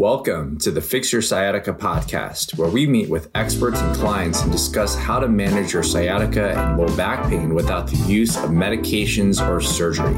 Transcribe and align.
Welcome 0.00 0.56
to 0.60 0.70
the 0.70 0.80
Fix 0.80 1.12
Your 1.12 1.20
Sciatica 1.20 1.74
podcast, 1.74 2.56
where 2.56 2.70
we 2.70 2.86
meet 2.86 3.10
with 3.10 3.28
experts 3.34 3.82
and 3.82 3.94
clients 3.94 4.40
and 4.40 4.50
discuss 4.50 4.96
how 4.96 5.20
to 5.20 5.28
manage 5.28 5.74
your 5.74 5.82
sciatica 5.82 6.58
and 6.58 6.78
low 6.78 6.96
back 6.96 7.28
pain 7.28 7.54
without 7.54 7.86
the 7.86 7.98
use 8.10 8.34
of 8.38 8.48
medications 8.48 9.46
or 9.46 9.60
surgery. 9.60 10.16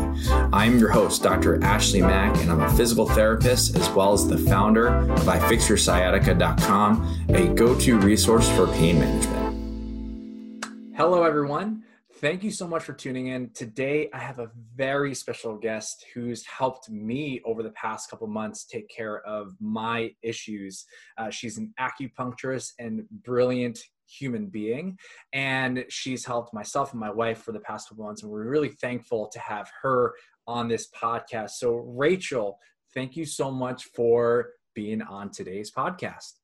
I'm 0.53 0.79
your 0.79 0.91
host, 0.91 1.25
Dr. 1.25 1.61
Ashley 1.65 2.01
Mack, 2.01 2.37
and 2.43 2.53
I'm 2.53 2.61
a 2.61 2.73
physical 2.77 3.09
therapist 3.09 3.75
as 3.75 3.91
well 3.91 4.13
as 4.13 4.29
the 4.29 4.39
founder 4.39 4.87
of 4.87 5.23
iFixYourSciatica.com, 5.23 7.27
a 7.31 7.49
go 7.49 7.77
to 7.81 7.99
resource 7.99 8.49
for 8.51 8.69
pain 8.69 9.01
management. 9.01 10.65
Hello, 10.97 11.25
everyone. 11.25 11.83
Thank 12.23 12.45
you 12.45 12.53
so 12.53 12.69
much 12.69 12.85
for 12.85 12.93
tuning 12.93 13.27
in. 13.27 13.51
Today, 13.51 14.09
I 14.15 14.19
have 14.21 14.39
a 14.39 14.49
very 14.77 15.13
special 15.13 15.57
guest 15.57 16.07
who's 16.15 16.47
helped 16.47 16.89
me 16.89 17.43
over 17.45 17.65
the 17.65 17.73
past 17.73 18.09
couple 18.09 18.29
months 18.29 18.65
take 18.65 18.89
care 18.89 19.27
of 19.27 19.57
my 19.59 20.15
issues. 20.23 20.85
Uh, 21.19 21.31
she's 21.31 21.59
an 21.59 21.75
acupuncturist 21.81 22.75
and 22.79 23.03
brilliant 23.25 23.81
human 24.07 24.47
being, 24.47 24.97
and 25.33 25.85
she's 25.89 26.25
helped 26.25 26.55
myself 26.55 26.93
and 26.93 27.01
my 27.01 27.11
wife 27.11 27.43
for 27.43 27.51
the 27.51 27.59
past 27.59 27.89
couple 27.89 28.05
months. 28.05 28.23
And 28.23 28.31
we're 28.31 28.49
really 28.49 28.69
thankful 28.69 29.27
to 29.27 29.41
have 29.41 29.69
her 29.83 30.15
on 30.47 30.69
this 30.69 30.89
podcast. 30.91 31.51
So, 31.51 31.75
Rachel, 31.75 32.61
thank 32.95 33.17
you 33.17 33.25
so 33.25 33.51
much 33.51 33.87
for 33.97 34.51
being 34.77 35.03
on 35.03 35.33
today's 35.33 35.73
podcast. 35.73 36.35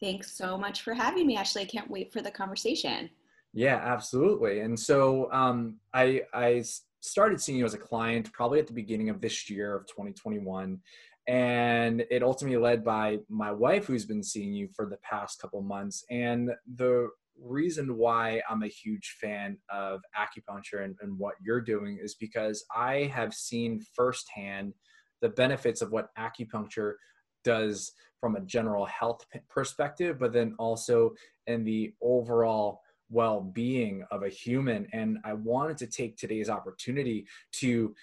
Thanks 0.00 0.32
so 0.32 0.56
much 0.56 0.80
for 0.80 0.94
having 0.94 1.26
me, 1.26 1.36
Ashley. 1.36 1.60
I 1.60 1.66
can't 1.66 1.90
wait 1.90 2.10
for 2.10 2.22
the 2.22 2.30
conversation. 2.30 3.10
Yeah, 3.52 3.76
absolutely. 3.76 4.60
And 4.60 4.78
so 4.78 5.30
um, 5.32 5.76
I 5.92 6.22
I 6.32 6.64
started 7.00 7.40
seeing 7.40 7.58
you 7.58 7.64
as 7.64 7.74
a 7.74 7.78
client 7.78 8.32
probably 8.32 8.60
at 8.60 8.66
the 8.66 8.72
beginning 8.72 9.08
of 9.08 9.20
this 9.20 9.50
year 9.50 9.74
of 9.74 9.86
2021, 9.86 10.78
and 11.26 12.04
it 12.10 12.22
ultimately 12.22 12.58
led 12.58 12.84
by 12.84 13.18
my 13.28 13.50
wife 13.50 13.86
who's 13.86 14.04
been 14.04 14.22
seeing 14.22 14.52
you 14.52 14.68
for 14.74 14.86
the 14.86 14.98
past 14.98 15.40
couple 15.40 15.60
months. 15.62 16.04
And 16.10 16.50
the 16.76 17.08
reason 17.42 17.96
why 17.96 18.42
I'm 18.48 18.62
a 18.62 18.68
huge 18.68 19.16
fan 19.20 19.56
of 19.70 20.00
acupuncture 20.16 20.84
and, 20.84 20.94
and 21.00 21.18
what 21.18 21.34
you're 21.42 21.60
doing 21.60 21.98
is 22.00 22.14
because 22.14 22.64
I 22.74 23.10
have 23.14 23.32
seen 23.34 23.80
firsthand 23.94 24.74
the 25.22 25.30
benefits 25.30 25.82
of 25.82 25.90
what 25.90 26.10
acupuncture 26.18 26.94
does 27.42 27.92
from 28.20 28.36
a 28.36 28.40
general 28.42 28.84
health 28.84 29.24
perspective, 29.48 30.18
but 30.18 30.32
then 30.32 30.54
also 30.58 31.14
in 31.46 31.64
the 31.64 31.92
overall 32.02 32.80
well 33.10 33.40
being 33.40 34.04
of 34.10 34.22
a 34.22 34.28
human. 34.28 34.86
And 34.92 35.18
I 35.24 35.34
wanted 35.34 35.76
to 35.78 35.86
take 35.86 36.16
today's 36.16 36.48
opportunity 36.48 37.26
to 37.54 37.94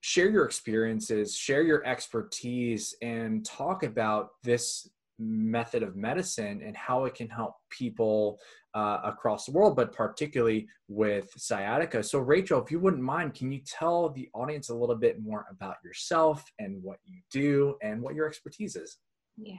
share 0.00 0.28
your 0.28 0.44
experiences, 0.44 1.36
share 1.36 1.62
your 1.62 1.84
expertise, 1.86 2.94
and 3.02 3.44
talk 3.46 3.84
about 3.84 4.30
this 4.42 4.88
method 5.18 5.82
of 5.82 5.94
medicine 5.94 6.60
and 6.64 6.76
how 6.76 7.04
it 7.04 7.14
can 7.14 7.28
help 7.28 7.54
people 7.70 8.38
uh, 8.74 8.98
across 9.04 9.46
the 9.46 9.52
world, 9.52 9.76
but 9.76 9.92
particularly 9.92 10.66
with 10.88 11.30
sciatica. 11.36 12.02
So, 12.02 12.18
Rachel, 12.18 12.62
if 12.62 12.70
you 12.70 12.80
wouldn't 12.80 13.02
mind, 13.02 13.34
can 13.34 13.52
you 13.52 13.60
tell 13.64 14.08
the 14.08 14.28
audience 14.34 14.70
a 14.70 14.74
little 14.74 14.96
bit 14.96 15.22
more 15.22 15.46
about 15.50 15.76
yourself 15.84 16.44
and 16.58 16.82
what 16.82 16.98
you 17.04 17.20
do 17.30 17.76
and 17.82 18.02
what 18.02 18.14
your 18.14 18.26
expertise 18.26 18.76
is? 18.76 18.98
Yeah. 19.36 19.56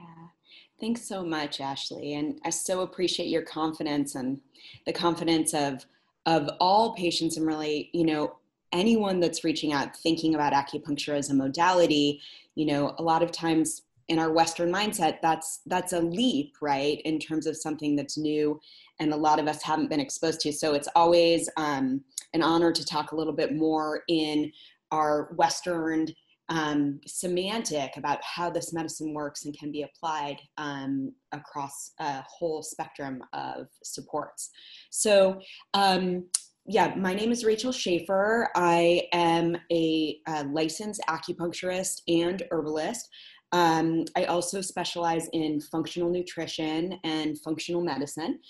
Thanks 0.80 1.02
so 1.02 1.24
much, 1.24 1.60
Ashley. 1.60 2.14
And 2.14 2.40
I 2.44 2.50
so 2.50 2.80
appreciate 2.80 3.28
your 3.28 3.42
confidence 3.42 4.14
and 4.14 4.40
the 4.86 4.92
confidence 4.92 5.54
of 5.54 5.84
of 6.26 6.48
all 6.58 6.94
patients 6.94 7.36
and 7.36 7.46
really, 7.46 7.90
you 7.92 8.04
know, 8.04 8.36
anyone 8.72 9.20
that's 9.20 9.44
reaching 9.44 9.72
out 9.72 9.94
thinking 9.94 10.34
about 10.34 10.54
acupuncture 10.54 11.16
as 11.16 11.30
a 11.30 11.34
modality, 11.34 12.20
you 12.54 12.64
know, 12.64 12.94
a 12.98 13.02
lot 13.02 13.22
of 13.22 13.30
times 13.30 13.82
in 14.08 14.18
our 14.18 14.32
western 14.32 14.70
mindset 14.72 15.18
that's 15.22 15.60
that's 15.66 15.92
a 15.92 16.00
leap, 16.00 16.54
right? 16.60 17.00
In 17.04 17.18
terms 17.18 17.46
of 17.46 17.56
something 17.56 17.94
that's 17.96 18.16
new 18.18 18.60
and 19.00 19.12
a 19.12 19.16
lot 19.16 19.38
of 19.38 19.48
us 19.48 19.62
haven't 19.62 19.90
been 19.90 20.00
exposed 20.00 20.40
to. 20.40 20.52
So 20.52 20.74
it's 20.74 20.88
always 20.94 21.48
um, 21.56 22.02
an 22.32 22.42
honor 22.42 22.72
to 22.72 22.84
talk 22.84 23.12
a 23.12 23.16
little 23.16 23.32
bit 23.32 23.54
more 23.54 24.02
in 24.08 24.52
our 24.92 25.32
western 25.36 26.06
um, 26.48 27.00
semantic 27.06 27.96
about 27.96 28.18
how 28.22 28.50
this 28.50 28.72
medicine 28.72 29.14
works 29.14 29.44
and 29.44 29.56
can 29.58 29.72
be 29.72 29.82
applied 29.82 30.36
um, 30.58 31.12
across 31.32 31.92
a 32.00 32.22
whole 32.22 32.62
spectrum 32.62 33.22
of 33.32 33.66
supports. 33.82 34.50
So, 34.90 35.40
um, 35.72 36.26
yeah, 36.66 36.94
my 36.96 37.14
name 37.14 37.30
is 37.30 37.44
Rachel 37.44 37.72
Schaefer. 37.72 38.48
I 38.54 39.02
am 39.12 39.56
a, 39.70 40.18
a 40.26 40.44
licensed 40.44 41.02
acupuncturist 41.08 42.00
and 42.08 42.42
herbalist. 42.50 43.08
Um, 43.52 44.04
I 44.16 44.24
also 44.24 44.60
specialize 44.60 45.28
in 45.32 45.60
functional 45.60 46.10
nutrition 46.10 46.98
and 47.04 47.38
functional 47.40 47.82
medicine. 47.82 48.40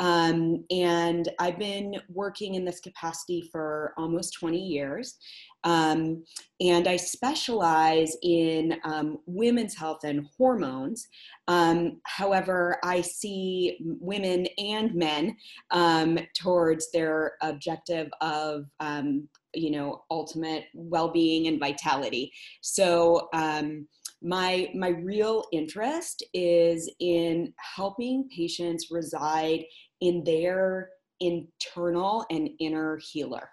Um, 0.00 0.64
and 0.70 1.28
I've 1.38 1.58
been 1.58 1.96
working 2.08 2.54
in 2.54 2.64
this 2.64 2.80
capacity 2.80 3.48
for 3.52 3.92
almost 3.96 4.34
20 4.40 4.58
years. 4.58 5.16
Um, 5.64 6.24
and 6.60 6.86
I 6.86 6.96
specialize 6.96 8.16
in 8.22 8.76
um, 8.84 9.18
women's 9.26 9.76
health 9.76 10.04
and 10.04 10.26
hormones. 10.36 11.08
Um, 11.48 12.00
however, 12.04 12.78
I 12.84 13.00
see 13.00 13.78
women 13.80 14.46
and 14.58 14.94
men 14.94 15.36
um, 15.70 16.18
towards 16.38 16.90
their 16.92 17.32
objective 17.42 18.08
of 18.20 18.66
um, 18.80 19.28
you 19.54 19.70
know 19.70 20.02
ultimate 20.10 20.64
well-being 20.74 21.46
and 21.46 21.60
vitality 21.60 22.32
so 22.60 23.28
um, 23.32 23.86
my 24.22 24.70
my 24.74 24.88
real 24.88 25.44
interest 25.52 26.24
is 26.32 26.90
in 27.00 27.52
helping 27.76 28.28
patients 28.34 28.88
reside 28.90 29.62
in 30.00 30.24
their 30.24 30.90
internal 31.20 32.26
and 32.30 32.48
inner 32.58 32.98
healer 33.12 33.48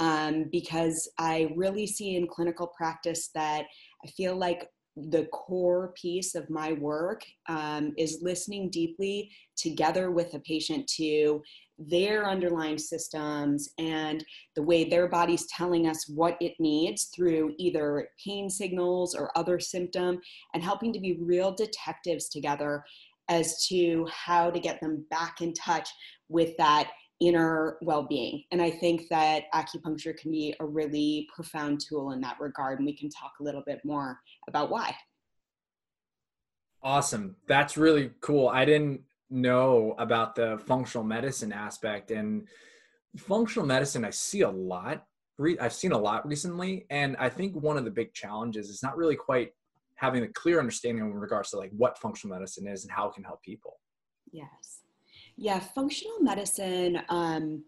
um, 0.00 0.46
because 0.50 1.08
i 1.18 1.52
really 1.56 1.86
see 1.86 2.16
in 2.16 2.26
clinical 2.26 2.66
practice 2.76 3.30
that 3.34 3.64
i 4.04 4.08
feel 4.08 4.36
like 4.36 4.68
the 4.96 5.24
core 5.32 5.92
piece 6.00 6.34
of 6.36 6.48
my 6.48 6.72
work 6.74 7.24
um, 7.48 7.92
is 7.98 8.20
listening 8.22 8.70
deeply 8.70 9.30
together 9.56 10.12
with 10.12 10.34
a 10.34 10.38
patient 10.40 10.86
to 10.86 11.42
their 11.78 12.28
underlying 12.28 12.78
systems 12.78 13.68
and 13.78 14.24
the 14.54 14.62
way 14.62 14.84
their 14.84 15.08
body's 15.08 15.46
telling 15.46 15.88
us 15.88 16.08
what 16.08 16.36
it 16.40 16.54
needs 16.60 17.10
through 17.14 17.52
either 17.58 18.08
pain 18.24 18.48
signals 18.48 19.14
or 19.14 19.36
other 19.36 19.58
symptom 19.58 20.20
and 20.54 20.62
helping 20.62 20.92
to 20.92 21.00
be 21.00 21.18
real 21.20 21.52
detectives 21.52 22.28
together 22.28 22.84
as 23.28 23.66
to 23.66 24.06
how 24.12 24.50
to 24.50 24.60
get 24.60 24.80
them 24.80 25.04
back 25.10 25.40
in 25.40 25.52
touch 25.54 25.88
with 26.28 26.56
that 26.58 26.90
inner 27.20 27.78
well-being. 27.82 28.44
And 28.50 28.60
i 28.60 28.70
think 28.70 29.08
that 29.08 29.44
acupuncture 29.54 30.16
can 30.16 30.30
be 30.30 30.54
a 30.60 30.66
really 30.66 31.28
profound 31.34 31.80
tool 31.80 32.12
in 32.12 32.20
that 32.22 32.36
regard 32.40 32.78
and 32.78 32.86
we 32.86 32.96
can 32.96 33.08
talk 33.08 33.32
a 33.40 33.42
little 33.42 33.62
bit 33.66 33.80
more 33.84 34.18
about 34.48 34.70
why. 34.70 34.94
Awesome. 36.82 37.36
That's 37.46 37.78
really 37.78 38.10
cool. 38.20 38.48
I 38.48 38.66
didn't 38.66 39.00
know 39.30 39.94
about 39.98 40.34
the 40.34 40.60
functional 40.66 41.02
medicine 41.02 41.50
aspect 41.50 42.10
and 42.10 42.46
functional 43.16 43.66
medicine 43.66 44.04
i 44.04 44.10
see 44.10 44.42
a 44.42 44.50
lot 44.50 45.06
i've 45.60 45.72
seen 45.72 45.92
a 45.92 45.98
lot 45.98 46.26
recently 46.28 46.84
and 46.90 47.16
i 47.18 47.28
think 47.28 47.54
one 47.56 47.76
of 47.76 47.84
the 47.84 47.90
big 47.90 48.12
challenges 48.12 48.68
is 48.68 48.82
not 48.82 48.96
really 48.96 49.16
quite 49.16 49.52
having 49.96 50.24
a 50.24 50.28
clear 50.28 50.58
understanding 50.58 51.04
in 51.04 51.14
regards 51.14 51.50
to 51.50 51.56
like 51.56 51.70
what 51.76 51.98
functional 51.98 52.36
medicine 52.36 52.66
is 52.66 52.84
and 52.84 52.92
how 52.92 53.08
it 53.08 53.14
can 53.14 53.24
help 53.24 53.42
people. 53.42 53.78
Yes 54.32 54.83
yeah 55.36 55.58
functional 55.58 56.20
medicine 56.20 57.00
um, 57.08 57.62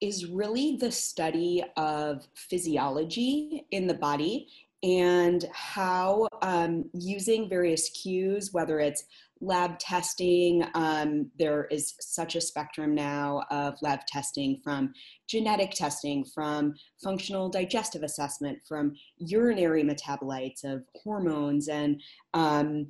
is 0.00 0.26
really 0.26 0.76
the 0.76 0.90
study 0.90 1.62
of 1.76 2.26
physiology 2.34 3.66
in 3.70 3.86
the 3.86 3.94
body 3.94 4.48
and 4.82 5.44
how 5.52 6.26
um, 6.42 6.84
using 6.92 7.48
various 7.48 7.88
cues, 7.90 8.52
whether 8.52 8.80
it's 8.80 9.04
lab 9.42 9.78
testing. 9.78 10.64
Um, 10.74 11.30
there 11.38 11.66
is 11.66 11.94
such 12.00 12.36
a 12.36 12.40
spectrum 12.40 12.94
now 12.94 13.42
of 13.50 13.74
lab 13.82 14.06
testing 14.06 14.60
from 14.62 14.92
genetic 15.28 15.72
testing, 15.72 16.24
from 16.24 16.74
functional 17.02 17.48
digestive 17.48 18.02
assessment, 18.02 18.58
from 18.66 18.94
urinary 19.18 19.82
metabolites 19.82 20.64
of 20.64 20.84
hormones 21.02 21.68
and 21.68 22.00
um, 22.34 22.86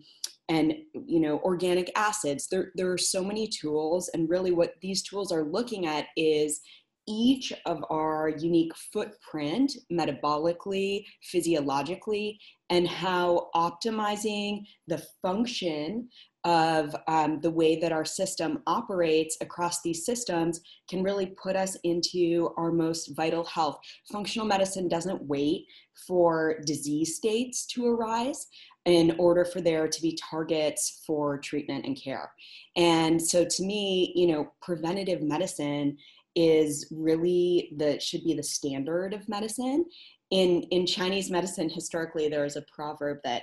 and 0.49 0.75
you 0.93 1.20
know 1.20 1.38
organic 1.40 1.90
acids. 1.96 2.49
There, 2.49 2.72
there 2.75 2.93
are 2.93 2.99
so 2.99 3.25
many 3.25 3.49
tools, 3.49 4.11
and 4.12 4.28
really 4.28 4.52
what 4.52 4.75
these 4.82 5.02
tools 5.02 5.32
are 5.32 5.44
looking 5.44 5.87
at 5.87 6.06
is 6.16 6.61
each 7.08 7.52
of 7.66 7.84
our 7.90 8.28
unique 8.28 8.72
footprint 8.93 9.72
metabolically, 9.93 11.04
physiologically, 11.22 12.38
and 12.70 12.87
how 12.87 13.49
optimizing 13.54 14.64
the 14.87 15.02
function 15.20 16.08
of 16.44 16.94
um, 17.06 17.40
the 17.40 17.50
way 17.50 17.76
that 17.76 17.93
our 17.93 18.04
system 18.04 18.62
operates 18.66 19.37
across 19.40 19.81
these 19.82 20.04
systems 20.04 20.60
can 20.90 21.02
really 21.02 21.26
put 21.40 21.54
us 21.54 21.76
into 21.84 22.50
our 22.56 22.72
most 22.72 23.14
vital 23.14 23.44
health. 23.44 23.78
Functional 24.10 24.46
medicine 24.46 24.88
doesn't 24.88 25.22
wait 25.22 25.66
for 26.06 26.60
disease 26.66 27.16
states 27.16 27.66
to 27.66 27.87
arise. 27.87 28.46
in 28.84 29.14
order 29.19 29.44
for 29.44 29.60
there 29.60 29.87
to 29.87 30.02
be 30.02 30.19
targets 30.31 31.02
for 31.06 31.38
treatment 31.38 31.87
and 31.87 31.96
care. 31.96 32.32
And 32.75 33.22
so 33.22 33.44
to 33.44 33.62
me, 33.62 34.12
you 34.16 34.26
know, 34.26 34.52
preventative 34.60 35.22
medicine 35.22 35.96
is 36.34 36.87
really 36.90 37.73
the 37.76 37.99
should 38.00 38.25
be 38.25 38.34
the 38.34 38.43
standard 38.43 39.14
of 39.14 39.29
medicine. 39.29 39.84
In 40.31 40.62
in 40.70 40.87
Chinese 40.87 41.31
medicine, 41.31 41.69
historically, 41.69 42.29
there 42.29 42.44
is 42.44 42.56
a 42.56 42.64
proverb 42.75 43.19
that 43.25 43.43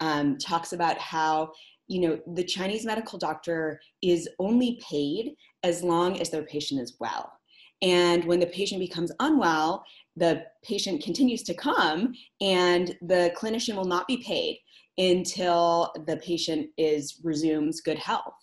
um, 0.00 0.38
talks 0.38 0.72
about 0.72 0.98
how 0.98 1.52
you 1.88 2.00
know 2.00 2.18
the 2.34 2.44
Chinese 2.44 2.84
medical 2.84 3.18
doctor 3.18 3.80
is 4.02 4.28
only 4.38 4.80
paid 4.82 5.34
as 5.62 5.82
long 5.82 6.20
as 6.20 6.30
their 6.30 6.44
patient 6.44 6.80
is 6.80 6.96
well. 7.00 7.32
And 7.80 8.24
when 8.24 8.40
the 8.40 8.46
patient 8.46 8.80
becomes 8.80 9.12
unwell, 9.20 9.84
the 10.16 10.44
patient 10.64 11.02
continues 11.02 11.42
to 11.44 11.54
come 11.54 12.12
and 12.40 12.96
the 13.02 13.32
clinician 13.36 13.76
will 13.76 13.84
not 13.84 14.08
be 14.08 14.16
paid 14.18 14.58
until 14.98 15.92
the 16.06 16.16
patient 16.18 16.68
is 16.76 17.20
resumes 17.22 17.80
good 17.80 17.98
health 17.98 18.34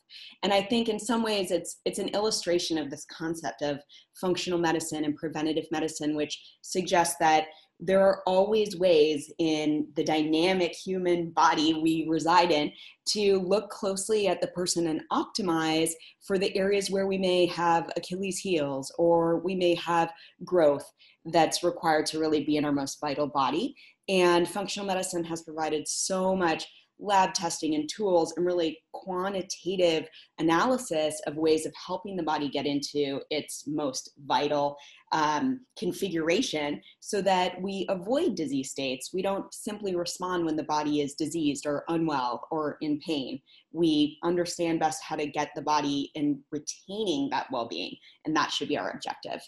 and 0.41 0.53
i 0.53 0.61
think 0.61 0.87
in 0.87 0.99
some 0.99 1.21
ways 1.21 1.51
it's 1.51 1.81
it's 1.85 1.99
an 1.99 2.09
illustration 2.09 2.77
of 2.77 2.89
this 2.89 3.05
concept 3.05 3.61
of 3.61 3.79
functional 4.19 4.57
medicine 4.57 5.03
and 5.03 5.15
preventative 5.17 5.65
medicine 5.71 6.15
which 6.15 6.41
suggests 6.61 7.17
that 7.19 7.45
there 7.79 8.01
are 8.01 8.21
always 8.25 8.77
ways 8.77 9.31
in 9.37 9.87
the 9.95 10.03
dynamic 10.03 10.73
human 10.73 11.29
body 11.31 11.73
we 11.73 12.07
reside 12.09 12.51
in 12.51 12.71
to 13.05 13.39
look 13.39 13.69
closely 13.69 14.27
at 14.27 14.39
the 14.39 14.47
person 14.47 14.87
and 14.87 15.01
optimize 15.11 15.91
for 16.25 16.37
the 16.37 16.55
areas 16.55 16.89
where 16.89 17.05
we 17.05 17.17
may 17.17 17.45
have 17.45 17.89
Achilles 17.97 18.37
heels 18.37 18.93
or 18.97 19.39
we 19.39 19.55
may 19.55 19.75
have 19.75 20.11
growth 20.45 20.89
that's 21.25 21.63
required 21.63 22.05
to 22.05 22.19
really 22.19 22.43
be 22.45 22.55
in 22.55 22.65
our 22.65 22.71
most 22.71 22.99
vital 23.01 23.27
body. 23.27 23.75
And 24.07 24.47
functional 24.47 24.87
medicine 24.87 25.23
has 25.25 25.41
provided 25.41 25.87
so 25.87 26.35
much 26.35 26.67
lab 26.99 27.33
testing 27.33 27.75
and 27.75 27.89
tools 27.89 28.33
and 28.35 28.45
really 28.45 28.79
quantitative 28.93 30.07
analysis 30.39 31.19
of 31.27 31.35
ways 31.35 31.65
of 31.65 31.73
helping 31.85 32.15
the 32.15 32.23
body 32.23 32.49
get 32.49 32.65
into 32.65 33.21
its 33.29 33.65
most 33.67 34.11
vital 34.25 34.77
um, 35.11 35.59
configuration 35.77 36.81
so 36.99 37.21
that 37.21 37.61
we 37.61 37.85
avoid 37.89 38.35
disease 38.35 38.71
states. 38.71 39.11
We 39.13 39.21
don't 39.21 39.53
simply 39.53 39.95
respond 39.95 40.45
when 40.45 40.55
the 40.55 40.63
body 40.63 41.01
is 41.01 41.15
diseased 41.15 41.65
or 41.65 41.83
unwell 41.89 42.47
or 42.51 42.77
in 42.81 42.99
pain. 42.99 43.41
We 43.71 44.17
understand 44.23 44.79
best 44.79 45.03
how 45.03 45.17
to 45.17 45.27
get 45.27 45.49
the 45.55 45.61
body 45.61 46.11
in 46.15 46.41
retaining 46.51 47.29
that 47.31 47.47
well 47.51 47.67
being, 47.67 47.95
and 48.25 48.35
that 48.35 48.51
should 48.51 48.69
be 48.69 48.77
our 48.77 48.91
objective. 48.91 49.41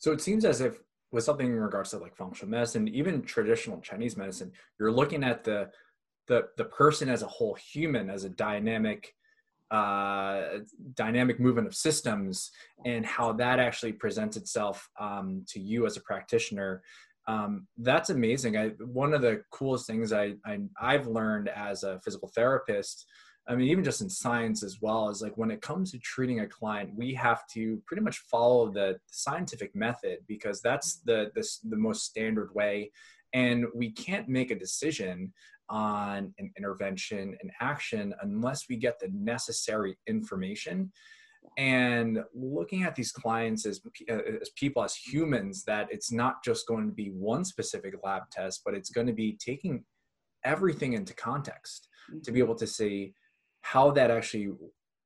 So 0.00 0.12
it 0.12 0.20
seems 0.20 0.44
as 0.44 0.60
if 0.60 0.78
with 1.10 1.24
something 1.24 1.46
in 1.46 1.60
regards 1.60 1.90
to 1.90 1.98
like 1.98 2.16
functional 2.16 2.50
medicine, 2.50 2.88
even 2.88 3.22
traditional 3.22 3.80
Chinese 3.80 4.16
medicine, 4.16 4.52
you're 4.78 4.92
looking 4.92 5.24
at 5.24 5.44
the 5.44 5.70
the 6.26 6.48
the 6.56 6.64
person 6.64 7.08
as 7.08 7.22
a 7.22 7.26
whole 7.26 7.54
human 7.54 8.10
as 8.10 8.24
a 8.24 8.28
dynamic 8.28 9.14
uh, 9.70 10.60
dynamic 10.94 11.38
movement 11.38 11.66
of 11.66 11.74
systems 11.74 12.50
and 12.86 13.04
how 13.04 13.32
that 13.32 13.58
actually 13.58 13.92
presents 13.92 14.36
itself 14.36 14.88
um, 14.98 15.44
to 15.46 15.60
you 15.60 15.84
as 15.84 15.96
a 15.96 16.00
practitioner. 16.00 16.82
Um, 17.26 17.66
that's 17.76 18.08
amazing. 18.08 18.56
I, 18.56 18.68
one 18.78 19.12
of 19.12 19.20
the 19.20 19.42
coolest 19.50 19.86
things 19.86 20.12
I, 20.14 20.34
I 20.46 20.60
i've 20.80 21.06
learned 21.06 21.48
as 21.50 21.82
a 21.82 22.00
physical 22.00 22.30
therapist 22.34 23.06
I 23.48 23.54
mean, 23.54 23.68
even 23.68 23.82
just 23.82 24.02
in 24.02 24.10
science 24.10 24.62
as 24.62 24.78
well, 24.82 25.08
is 25.08 25.22
like 25.22 25.38
when 25.38 25.50
it 25.50 25.62
comes 25.62 25.90
to 25.92 25.98
treating 25.98 26.40
a 26.40 26.46
client, 26.46 26.90
we 26.94 27.14
have 27.14 27.46
to 27.48 27.82
pretty 27.86 28.02
much 28.02 28.18
follow 28.18 28.70
the 28.70 28.98
scientific 29.10 29.74
method 29.74 30.18
because 30.26 30.60
that's 30.60 30.96
the, 31.06 31.30
the, 31.34 31.48
the 31.70 31.76
most 31.76 32.04
standard 32.04 32.54
way. 32.54 32.90
And 33.32 33.66
we 33.74 33.90
can't 33.90 34.28
make 34.28 34.50
a 34.50 34.58
decision 34.58 35.32
on 35.70 36.34
an 36.38 36.50
intervention 36.58 37.36
and 37.40 37.50
action 37.60 38.14
unless 38.22 38.68
we 38.68 38.76
get 38.76 38.98
the 39.00 39.08
necessary 39.12 39.98
information 40.06 40.90
and 41.56 42.20
looking 42.34 42.82
at 42.84 42.94
these 42.94 43.12
clients 43.12 43.66
as, 43.66 43.80
uh, 44.10 44.18
as 44.40 44.50
people 44.50 44.82
as 44.82 44.94
humans 44.94 45.64
that 45.64 45.88
it's 45.90 46.12
not 46.12 46.42
just 46.44 46.66
going 46.66 46.86
to 46.86 46.94
be 46.94 47.08
one 47.08 47.44
specific 47.44 47.94
lab 48.02 48.22
test 48.30 48.62
but 48.64 48.74
it's 48.74 48.90
going 48.90 49.06
to 49.06 49.12
be 49.12 49.36
taking 49.38 49.84
everything 50.44 50.94
into 50.94 51.14
context 51.14 51.88
to 52.22 52.32
be 52.32 52.40
mm-hmm. 52.40 52.46
able 52.46 52.54
to 52.54 52.66
see 52.66 53.12
how 53.72 53.90
that 53.90 54.10
actually 54.10 54.50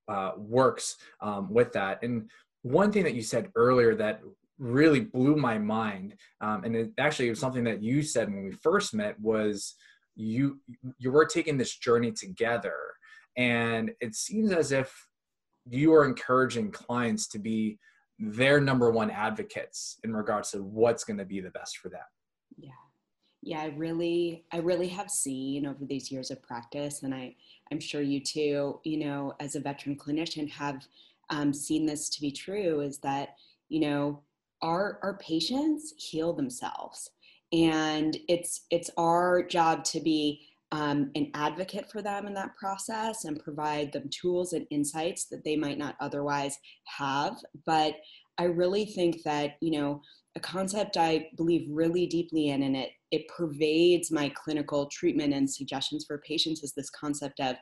uh, 0.08 0.32
works 0.36 0.96
um, 1.20 1.52
with 1.52 1.72
that. 1.72 1.98
And 2.02 2.30
one 2.62 2.92
thing 2.92 3.02
that 3.02 3.14
you 3.14 3.22
said 3.22 3.50
earlier 3.56 3.96
that 3.96 4.20
really 4.58 5.00
blew 5.00 5.34
my 5.34 5.58
mind, 5.58 6.14
um, 6.40 6.62
and 6.62 6.76
it 6.76 6.92
actually 6.98 7.28
was 7.28 7.40
something 7.40 7.64
that 7.64 7.82
you 7.82 8.02
said 8.02 8.28
when 8.28 8.44
we 8.44 8.52
first 8.52 8.94
met 8.94 9.18
was 9.18 9.74
you 10.14 10.60
you 10.98 11.10
were 11.10 11.24
taking 11.24 11.58
this 11.58 11.76
journey 11.76 12.12
together, 12.12 12.76
and 13.36 13.90
it 14.00 14.14
seems 14.14 14.52
as 14.52 14.70
if 14.70 14.92
you 15.68 15.92
are 15.92 16.04
encouraging 16.04 16.70
clients 16.70 17.26
to 17.28 17.38
be 17.40 17.78
their 18.18 18.60
number 18.60 18.90
one 18.90 19.10
advocates 19.10 19.98
in 20.04 20.14
regards 20.14 20.52
to 20.52 20.62
what's 20.62 21.02
going 21.02 21.18
to 21.18 21.24
be 21.24 21.40
the 21.40 21.50
best 21.50 21.78
for 21.78 21.88
them. 21.88 22.00
Yeah 22.56 22.70
yeah 23.42 23.60
i 23.60 23.66
really 23.76 24.44
i 24.52 24.58
really 24.58 24.88
have 24.88 25.10
seen 25.10 25.66
over 25.66 25.84
these 25.84 26.10
years 26.10 26.30
of 26.30 26.42
practice 26.42 27.02
and 27.02 27.14
i 27.14 27.34
i'm 27.70 27.80
sure 27.80 28.02
you 28.02 28.20
too 28.20 28.80
you 28.84 28.98
know 28.98 29.32
as 29.40 29.54
a 29.54 29.60
veteran 29.60 29.96
clinician 29.96 30.48
have 30.50 30.82
um, 31.30 31.54
seen 31.54 31.86
this 31.86 32.08
to 32.10 32.20
be 32.20 32.30
true 32.30 32.80
is 32.80 32.98
that 32.98 33.36
you 33.68 33.80
know 33.80 34.22
our 34.62 34.98
our 35.02 35.18
patients 35.18 35.92
heal 35.96 36.32
themselves. 36.32 37.10
And 37.52 38.16
it's 38.28 38.66
it's 38.70 38.90
our 38.96 39.42
job 39.42 39.84
to 39.84 40.00
be 40.00 40.46
um, 40.70 41.10
an 41.14 41.30
advocate 41.34 41.90
for 41.90 42.00
them 42.00 42.26
in 42.26 42.32
that 42.34 42.56
process 42.56 43.26
and 43.26 43.42
provide 43.42 43.92
them 43.92 44.08
tools 44.08 44.54
and 44.54 44.66
insights 44.70 45.26
that 45.26 45.44
they 45.44 45.56
might 45.56 45.76
not 45.76 45.96
otherwise 46.00 46.56
have. 46.84 47.36
But 47.66 47.96
i 48.38 48.44
really 48.44 48.86
think 48.86 49.22
that 49.24 49.56
you 49.60 49.70
know 49.70 50.00
a 50.36 50.40
concept 50.40 50.96
I 50.96 51.28
believe 51.36 51.68
really 51.70 52.06
deeply 52.06 52.48
in, 52.48 52.62
and 52.62 52.76
it 52.76 52.90
it 53.12 53.28
pervades 53.28 54.10
my 54.10 54.30
clinical 54.30 54.86
treatment 54.86 55.32
and 55.34 55.48
suggestions 55.48 56.04
for 56.06 56.18
patients 56.26 56.64
is 56.64 56.72
this 56.72 56.90
concept 56.90 57.38
of 57.38 57.56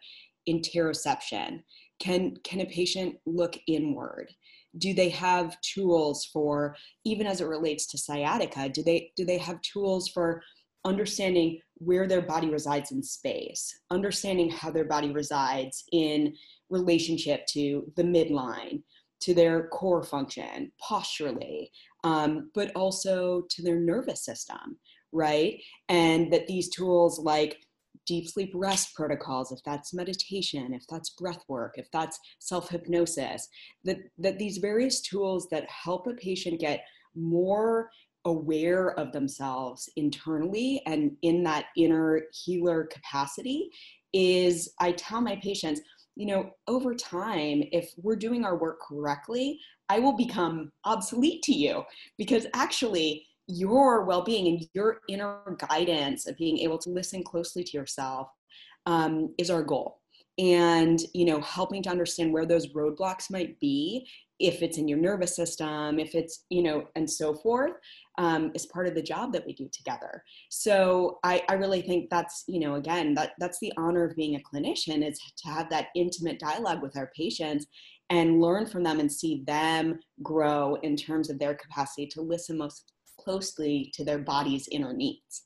interoception. 0.49 1.61
Can 1.99 2.37
can 2.45 2.61
a 2.61 2.67
patient 2.67 3.17
look 3.27 3.59
inward? 3.67 4.33
Do 4.79 4.95
they 4.95 5.11
have 5.11 5.61
tools 5.61 6.25
for 6.33 6.77
even 7.05 7.27
as 7.27 7.41
it 7.41 7.47
relates 7.47 7.87
to 7.89 7.99
sciatica? 7.99 8.69
Do 8.69 8.83
they 8.83 9.11
do 9.17 9.27
they 9.27 9.39
have 9.39 9.61
tools 9.61 10.09
for 10.09 10.43
understanding 10.87 11.61
where 11.75 12.07
their 12.07 12.23
body 12.23 12.49
resides 12.49 12.93
in 12.93 13.03
space, 13.03 13.81
understanding 13.91 14.51
how 14.51 14.71
their 14.71 14.85
body 14.85 15.11
resides 15.11 15.85
in 15.93 16.35
relationship 16.71 17.45
to 17.47 17.91
the 17.97 18.03
midline, 18.03 18.83
to 19.21 19.35
their 19.35 19.69
core 19.69 20.03
function, 20.03 20.73
posturally, 20.81 21.71
um, 22.05 22.51
but 22.55 22.75
also 22.75 23.43
to 23.51 23.63
their 23.63 23.79
nervous 23.79 24.25
system, 24.25 24.79
right? 25.13 25.61
And 25.89 26.33
that 26.33 26.47
these 26.47 26.69
tools 26.69 27.19
like 27.19 27.59
deep 28.07 28.29
sleep 28.29 28.53
rest 28.55 28.95
protocols, 28.95 29.53
if 29.53 29.61
that's 29.65 29.95
meditation, 29.95 30.75
if 30.75 30.85
that's 30.89 31.11
breath 31.11 31.45
work, 31.49 31.75
if 31.77 31.91
that's 31.93 32.19
self 32.39 32.69
hypnosis, 32.69 33.49
that, 33.85 33.99
that 34.19 34.39
these 34.39 34.59
various 34.59 35.01
tools 35.01 35.49
that 35.51 35.69
help 35.69 36.07
a 36.07 36.15
patient 36.15 36.61
get 36.61 36.85
more 37.15 37.91
aware 38.25 38.99
of 38.99 39.13
themselves 39.13 39.89
internally 39.97 40.83
and 40.87 41.13
in 41.23 41.43
that 41.43 41.67
inner 41.77 42.23
healer 42.33 42.85
capacity 42.85 43.71
is 44.13 44.73
I 44.79 44.93
tell 44.93 45.21
my 45.21 45.37
patients, 45.37 45.81
you 46.17 46.27
know, 46.27 46.51
over 46.67 46.95
time, 46.95 47.63
if 47.73 47.93
we're 47.97 48.17
doing 48.17 48.45
our 48.45 48.59
work 48.59 48.81
correctly, 48.87 49.59
I 49.89 49.99
will 50.01 50.17
become 50.17 50.71
obsolete 50.85 51.43
to 51.45 51.53
you 51.53 51.85
because 52.19 52.47
actually 52.55 53.27
your 53.51 54.05
well-being 54.05 54.47
and 54.49 54.67
your 54.75 55.01
inner 55.09 55.57
guidance 55.69 56.27
of 56.27 56.37
being 56.37 56.59
able 56.59 56.79
to 56.79 56.91
listen 56.91 57.23
closely 57.23 57.65
to 57.65 57.77
yourself 57.77 58.29
um, 58.87 59.35
is 59.39 59.51
our 59.51 59.63
goal. 59.63 59.99
And 60.39 60.99
you 61.13 61.27
know 61.27 61.41
helping 61.43 61.83
to 61.83 61.91
understand 61.91 62.33
where 62.33 62.47
those 62.47 62.69
roadblocks 62.69 63.31
might 63.31 63.61
be 63.61 64.09
if 64.39 64.63
it's 64.63 64.79
in 64.79 64.89
your 64.89 64.97
nervous 64.97 65.37
system 65.37 65.99
if 65.99 66.15
it's 66.15 66.47
you 66.49 66.63
know 66.63 66.87
and 66.95 67.11
so 67.11 67.35
forth 67.35 67.73
um, 68.21 68.51
is 68.55 68.67
part 68.67 68.87
of 68.87 68.95
the 68.95 69.03
job 69.03 69.33
that 69.33 69.47
we 69.47 69.55
do 69.55 69.69
together. 69.73 70.23
So 70.51 71.19
I, 71.25 71.43
I 71.49 71.55
really 71.55 71.81
think 71.81 72.11
that's 72.11 72.45
you 72.47 72.61
know 72.61 72.75
again 72.75 73.15
that 73.15 73.33
that's 73.39 73.59
the 73.61 73.73
honor 73.77 74.05
of 74.05 74.17
being 74.17 74.37
a 74.37 74.41
clinician 74.41 75.07
is 75.07 75.19
to 75.19 75.49
have 75.49 75.71
that 75.71 75.89
intimate 75.95 76.39
dialogue 76.39 76.83
with 76.83 76.97
our 76.97 77.11
patients 77.17 77.67
and 78.11 78.41
learn 78.41 78.67
from 78.67 78.83
them 78.83 79.01
and 79.01 79.11
see 79.11 79.43
them 79.47 80.01
grow 80.23 80.75
in 80.83 80.97
terms 80.97 81.31
of 81.31 81.39
their 81.39 81.55
capacity 81.55 82.07
to 82.09 82.21
listen 82.21 82.59
most 82.59 82.93
closely 83.23 83.93
to 83.95 84.05
their 84.05 84.19
body's 84.19 84.69
inner 84.69 84.93
needs. 84.93 85.45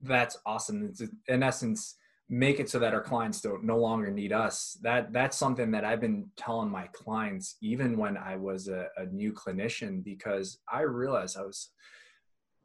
That's 0.00 0.38
awesome. 0.44 0.84
It's, 0.84 1.02
in 1.28 1.42
essence, 1.42 1.96
make 2.28 2.58
it 2.58 2.68
so 2.68 2.78
that 2.78 2.94
our 2.94 3.00
clients 3.00 3.40
don't 3.40 3.64
no 3.64 3.78
longer 3.78 4.10
need 4.10 4.32
us. 4.32 4.78
That 4.82 5.12
that's 5.12 5.36
something 5.36 5.70
that 5.70 5.84
I've 5.84 6.00
been 6.00 6.26
telling 6.36 6.70
my 6.70 6.88
clients 6.92 7.56
even 7.60 7.96
when 7.96 8.16
I 8.16 8.36
was 8.36 8.68
a, 8.68 8.86
a 8.96 9.06
new 9.06 9.32
clinician 9.32 10.02
because 10.02 10.58
I 10.70 10.82
realized 10.82 11.36
I 11.36 11.42
was 11.42 11.70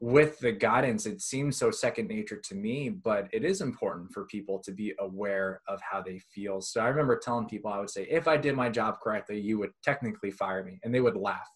with 0.01 0.39
the 0.39 0.51
guidance, 0.51 1.05
it 1.05 1.21
seems 1.21 1.55
so 1.55 1.69
second 1.69 2.07
nature 2.07 2.41
to 2.43 2.55
me, 2.55 2.89
but 2.89 3.27
it 3.31 3.45
is 3.45 3.61
important 3.61 4.11
for 4.11 4.25
people 4.25 4.57
to 4.57 4.71
be 4.71 4.93
aware 4.99 5.61
of 5.67 5.79
how 5.79 6.01
they 6.01 6.17
feel. 6.33 6.59
So 6.59 6.81
I 6.81 6.87
remember 6.87 7.19
telling 7.19 7.47
people, 7.47 7.71
I 7.71 7.79
would 7.79 7.89
say, 7.89 8.07
if 8.09 8.27
I 8.27 8.35
did 8.35 8.55
my 8.55 8.67
job 8.67 8.95
correctly, 8.99 9.39
you 9.39 9.59
would 9.59 9.69
technically 9.83 10.31
fire 10.31 10.63
me, 10.63 10.79
and 10.83 10.93
they 10.93 11.01
would 11.01 11.15
laugh. 11.15 11.47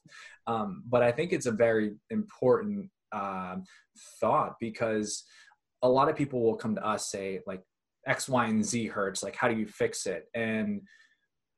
Um, 0.46 0.84
but 0.88 1.02
I 1.02 1.12
think 1.12 1.34
it's 1.34 1.48
a 1.48 1.52
very 1.52 1.96
important 2.12 2.92
um, 3.12 3.64
thought 4.20 4.58
because 4.60 5.24
a 5.82 5.90
lot 5.90 6.08
of 6.08 6.16
people 6.16 6.44
will 6.44 6.56
come 6.56 6.76
to 6.76 6.86
us 6.86 7.10
say 7.10 7.40
like 7.48 7.64
X, 8.06 8.30
Y, 8.30 8.46
and 8.46 8.64
Z 8.64 8.86
hurts. 8.86 9.24
Like, 9.24 9.36
how 9.36 9.48
do 9.48 9.56
you 9.56 9.66
fix 9.66 10.06
it? 10.06 10.26
And 10.36 10.82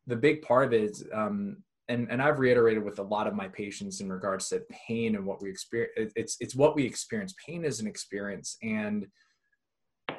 the 0.06 0.16
big 0.16 0.42
part 0.42 0.68
of 0.68 0.74
it 0.74 0.84
is 0.84 1.04
um, 1.14 1.58
and 1.90 2.08
and 2.12 2.22
I've 2.22 2.40
reiterated 2.40 2.84
with 2.84 3.00
a 3.00 3.04
lot 3.04 3.28
of 3.28 3.34
my 3.34 3.48
patients 3.48 4.02
in 4.02 4.12
regards 4.12 4.50
to 4.50 4.62
pain 4.70 5.16
and 5.16 5.26
what 5.26 5.42
we 5.42 5.50
experience. 5.50 6.12
It's 6.16 6.38
it's 6.40 6.56
what 6.56 6.76
we 6.76 6.86
experience. 6.86 7.34
Pain 7.46 7.64
is 7.64 7.80
an 7.80 7.88
experience, 7.88 8.58
and 8.62 9.08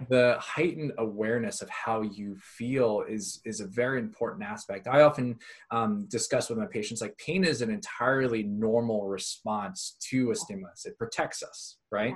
the 0.09 0.37
heightened 0.39 0.93
awareness 0.99 1.61
of 1.61 1.69
how 1.71 2.03
you 2.03 2.37
feel 2.37 3.05
is 3.09 3.41
is 3.45 3.61
a 3.61 3.67
very 3.67 3.99
important 3.99 4.45
aspect. 4.45 4.87
I 4.87 5.03
often 5.03 5.37
um, 5.71 6.07
discuss 6.09 6.49
with 6.49 6.59
my 6.59 6.67
patients 6.67 7.01
like 7.01 7.19
pain 7.19 7.45
is 7.45 7.63
an 7.63 7.71
entirely 7.71 8.43
normal 8.43 9.07
response 9.07 9.97
to 10.11 10.31
a 10.31 10.35
stimulus. 10.35 10.87
It 10.87 10.99
protects 10.99 11.43
us, 11.43 11.79
right? 11.91 12.15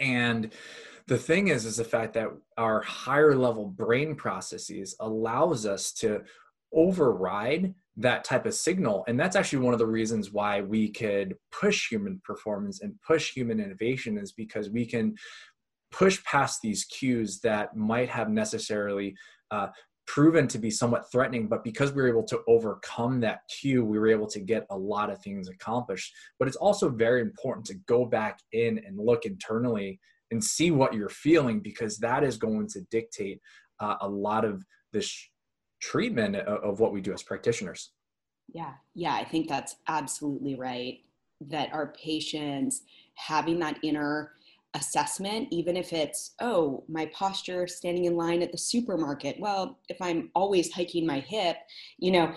And 0.00 0.52
the 1.08 1.18
thing 1.18 1.48
is, 1.48 1.64
is 1.64 1.76
the 1.76 1.84
fact 1.84 2.14
that 2.14 2.28
our 2.56 2.80
higher 2.82 3.34
level 3.34 3.66
brain 3.66 4.14
processes 4.14 4.94
allows 5.00 5.66
us 5.66 5.92
to 5.94 6.22
override 6.72 7.74
that 7.98 8.24
type 8.24 8.46
of 8.46 8.54
signal. 8.54 9.04
And 9.08 9.18
that's 9.18 9.36
actually 9.36 9.64
one 9.64 9.74
of 9.74 9.78
the 9.78 9.86
reasons 9.86 10.32
why 10.32 10.60
we 10.60 10.88
could 10.88 11.36
push 11.50 11.88
human 11.90 12.20
performance 12.24 12.80
and 12.80 12.94
push 13.06 13.32
human 13.32 13.60
innovation 13.60 14.16
is 14.16 14.32
because 14.32 14.70
we 14.70 14.86
can 14.86 15.16
push 15.90 16.22
past 16.24 16.60
these 16.62 16.84
cues 16.84 17.40
that 17.40 17.76
might 17.76 18.08
have 18.08 18.30
necessarily 18.30 19.16
uh, 19.50 19.68
proven 20.06 20.46
to 20.48 20.58
be 20.58 20.70
somewhat 20.70 21.10
threatening, 21.10 21.48
but 21.48 21.64
because 21.64 21.92
we 21.92 22.00
were 22.00 22.08
able 22.08 22.24
to 22.24 22.40
overcome 22.48 23.20
that 23.20 23.40
cue, 23.60 23.84
we 23.84 23.98
were 23.98 24.08
able 24.08 24.26
to 24.26 24.40
get 24.40 24.66
a 24.70 24.76
lot 24.76 25.10
of 25.10 25.20
things 25.20 25.48
accomplished. 25.48 26.14
But 26.38 26.48
it's 26.48 26.56
also 26.56 26.88
very 26.88 27.20
important 27.20 27.66
to 27.66 27.74
go 27.86 28.06
back 28.06 28.38
in 28.52 28.78
and 28.86 28.98
look 28.98 29.26
internally 29.26 30.00
and 30.30 30.42
see 30.42 30.70
what 30.70 30.94
you're 30.94 31.08
feeling 31.08 31.60
because 31.60 31.98
that 31.98 32.22
is 32.22 32.36
going 32.36 32.68
to 32.68 32.80
dictate 32.90 33.40
uh, 33.80 33.96
a 34.00 34.08
lot 34.08 34.44
of 34.44 34.64
this 34.92 35.28
treatment 35.80 36.36
of 36.36 36.80
what 36.80 36.92
we 36.92 37.00
do 37.00 37.12
as 37.12 37.22
practitioners. 37.22 37.90
Yeah, 38.52 38.72
yeah, 38.94 39.14
I 39.14 39.24
think 39.24 39.48
that's 39.48 39.76
absolutely 39.88 40.54
right. 40.54 41.00
That 41.40 41.72
our 41.72 41.92
patients 42.02 42.82
having 43.14 43.58
that 43.60 43.78
inner 43.82 44.32
assessment, 44.74 45.48
even 45.50 45.76
if 45.76 45.92
it's, 45.92 46.34
oh, 46.40 46.84
my 46.88 47.06
posture 47.06 47.66
standing 47.66 48.04
in 48.04 48.16
line 48.16 48.42
at 48.42 48.52
the 48.52 48.58
supermarket. 48.58 49.36
Well, 49.40 49.78
if 49.88 49.96
I'm 50.00 50.30
always 50.34 50.72
hiking 50.72 51.06
my 51.06 51.20
hip, 51.20 51.56
you 51.98 52.10
know, 52.10 52.34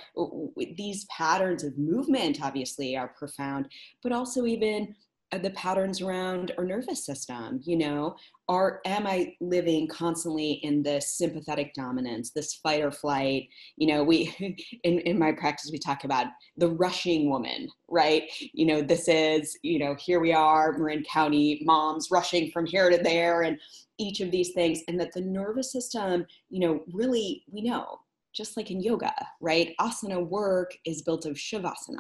these 0.78 1.06
patterns 1.06 1.64
of 1.64 1.78
movement 1.78 2.40
obviously 2.42 2.96
are 2.96 3.10
profound, 3.10 3.68
but 4.02 4.12
also 4.12 4.46
even 4.46 4.96
Uh, 5.34 5.38
the 5.38 5.50
patterns 5.52 6.02
around 6.02 6.52
our 6.58 6.66
nervous 6.66 7.06
system 7.06 7.60
you 7.64 7.78
know? 7.78 8.16
Are 8.50 8.82
am 8.86 9.08
i 9.08 9.34
living 9.40 9.88
constantly 9.88 10.54
in 10.64 10.84
this 10.84 11.18
sympathetic 11.18 11.74
dominance 11.74 12.32
this 12.32 12.56
fight 12.56 12.82
or 12.82 12.92
flight? 12.92 13.48
You 13.78 13.88
know 13.88 14.04
we 14.04 14.36
in, 14.84 15.00
in 15.00 15.18
my 15.18 15.32
practice 15.32 15.70
we 15.72 15.80
talk 15.80 16.04
about 16.04 16.28
the 16.58 16.70
rushing 16.70 17.30
woman 17.30 17.70
right? 17.88 18.24
You 18.54 18.66
know 18.66 18.82
this 18.82 19.08
is 19.08 19.58
you 19.64 19.80
know 19.80 19.96
here 19.96 20.20
we 20.20 20.34
are 20.34 20.78
marin 20.78 21.04
county 21.04 21.62
moms 21.64 22.10
rushing 22.12 22.52
from 22.52 22.66
here 22.66 22.90
to 22.90 22.98
there 22.98 23.44
and 23.44 23.58
each 23.98 24.20
of 24.20 24.32
these 24.32 24.52
things 24.54 24.82
and 24.88 25.00
that 25.00 25.14
the 25.14 25.22
nervous 25.22 25.72
system 25.72 26.26
you 26.50 26.60
know 26.60 26.82
really 26.92 27.44
we 27.52 27.62
know 27.62 28.00
just 28.34 28.58
like 28.58 28.72
in 28.72 28.82
yoga 28.82 29.14
right? 29.42 29.74
Asana 29.80 30.26
work 30.26 30.76
is 30.86 31.02
built 31.02 31.26
of 31.26 31.36
shavasana. 31.36 32.00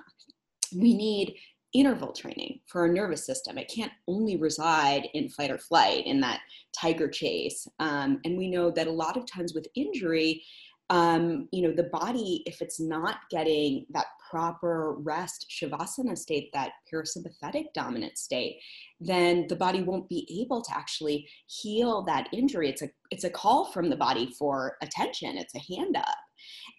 We 0.74 0.94
need 0.94 1.36
interval 1.74 2.12
training 2.12 2.60
for 2.68 2.82
our 2.82 2.88
nervous 2.88 3.26
system. 3.26 3.58
It 3.58 3.72
can't 3.74 3.92
only 4.08 4.38
reside 4.38 5.08
in 5.14 5.30
fight 5.30 5.52
or 5.52 5.58
flight, 5.58 6.06
in 6.06 6.20
that 6.22 6.42
tiger 6.78 7.08
chase. 7.08 7.68
Um, 7.80 8.20
and 8.26 8.38
we 8.38 8.50
know 8.50 8.72
that 8.72 8.88
a 8.88 8.92
lot 8.92 9.18
of 9.18 9.26
times 9.26 9.54
with 9.54 9.68
injury, 9.76 10.44
um, 10.90 11.48
you 11.54 11.62
know, 11.62 11.74
the 11.74 11.84
body, 11.84 12.44
if 12.46 12.62
it's 12.62 12.80
not 12.80 13.20
getting 13.30 13.86
that 13.92 14.08
proper 14.30 14.96
rest 15.00 15.46
shavasana 15.50 16.18
state, 16.18 16.50
that 16.54 16.74
parasympathetic 16.94 17.68
dominant 17.74 18.18
state, 18.18 18.60
then 19.00 19.46
the 19.48 19.56
body 19.56 19.84
won't 19.84 20.10
be 20.10 20.28
able 20.42 20.62
to 20.62 20.76
actually 20.76 21.28
heal 21.48 22.04
that 22.04 22.28
injury. 22.34 22.70
It's 22.70 22.82
a 22.82 22.90
it's 23.10 23.24
a 23.24 23.30
call 23.30 23.72
from 23.72 23.90
the 23.90 23.96
body 23.96 24.34
for 24.38 24.76
attention. 24.82 25.38
It's 25.38 25.56
a 25.56 25.76
hand 25.76 25.96
up. 25.96 26.18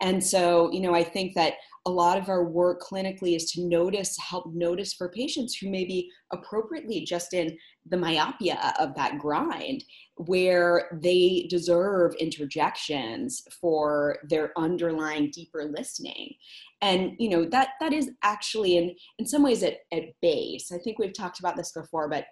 And 0.01 0.23
so, 0.23 0.71
you 0.73 0.81
know, 0.81 0.95
I 0.95 1.05
think 1.05 1.35
that 1.35 1.55
a 1.85 1.91
lot 1.91 2.17
of 2.17 2.29
our 2.29 2.45
work 2.45 2.81
clinically 2.81 3.35
is 3.35 3.51
to 3.53 3.67
notice, 3.67 4.17
help 4.19 4.47
notice 4.55 4.93
for 4.93 5.09
patients 5.09 5.57
who 5.57 5.69
may 5.69 5.85
be 5.85 6.09
appropriately 6.33 7.05
just 7.05 7.35
in 7.35 7.57
the 7.87 7.97
myopia 7.97 8.73
of 8.79 8.95
that 8.95 9.19
grind, 9.19 9.83
where 10.17 10.99
they 11.03 11.47
deserve 11.51 12.15
interjections 12.21 13.43
for 13.61 14.19
their 14.29 14.53
underlying 14.57 15.31
deeper 15.33 15.73
listening. 15.77 16.35
And 16.83 17.13
you 17.19 17.29
know 17.29 17.45
that 17.47 17.71
that 17.81 17.93
is 17.93 18.11
actually 18.23 18.77
in 18.77 18.95
in 19.19 19.27
some 19.27 19.43
ways 19.43 19.63
at, 19.63 19.79
at 19.93 20.05
base. 20.21 20.71
I 20.73 20.79
think 20.79 20.99
we've 20.99 21.13
talked 21.13 21.41
about 21.41 21.57
this 21.57 21.73
before, 21.73 22.09
but 22.09 22.27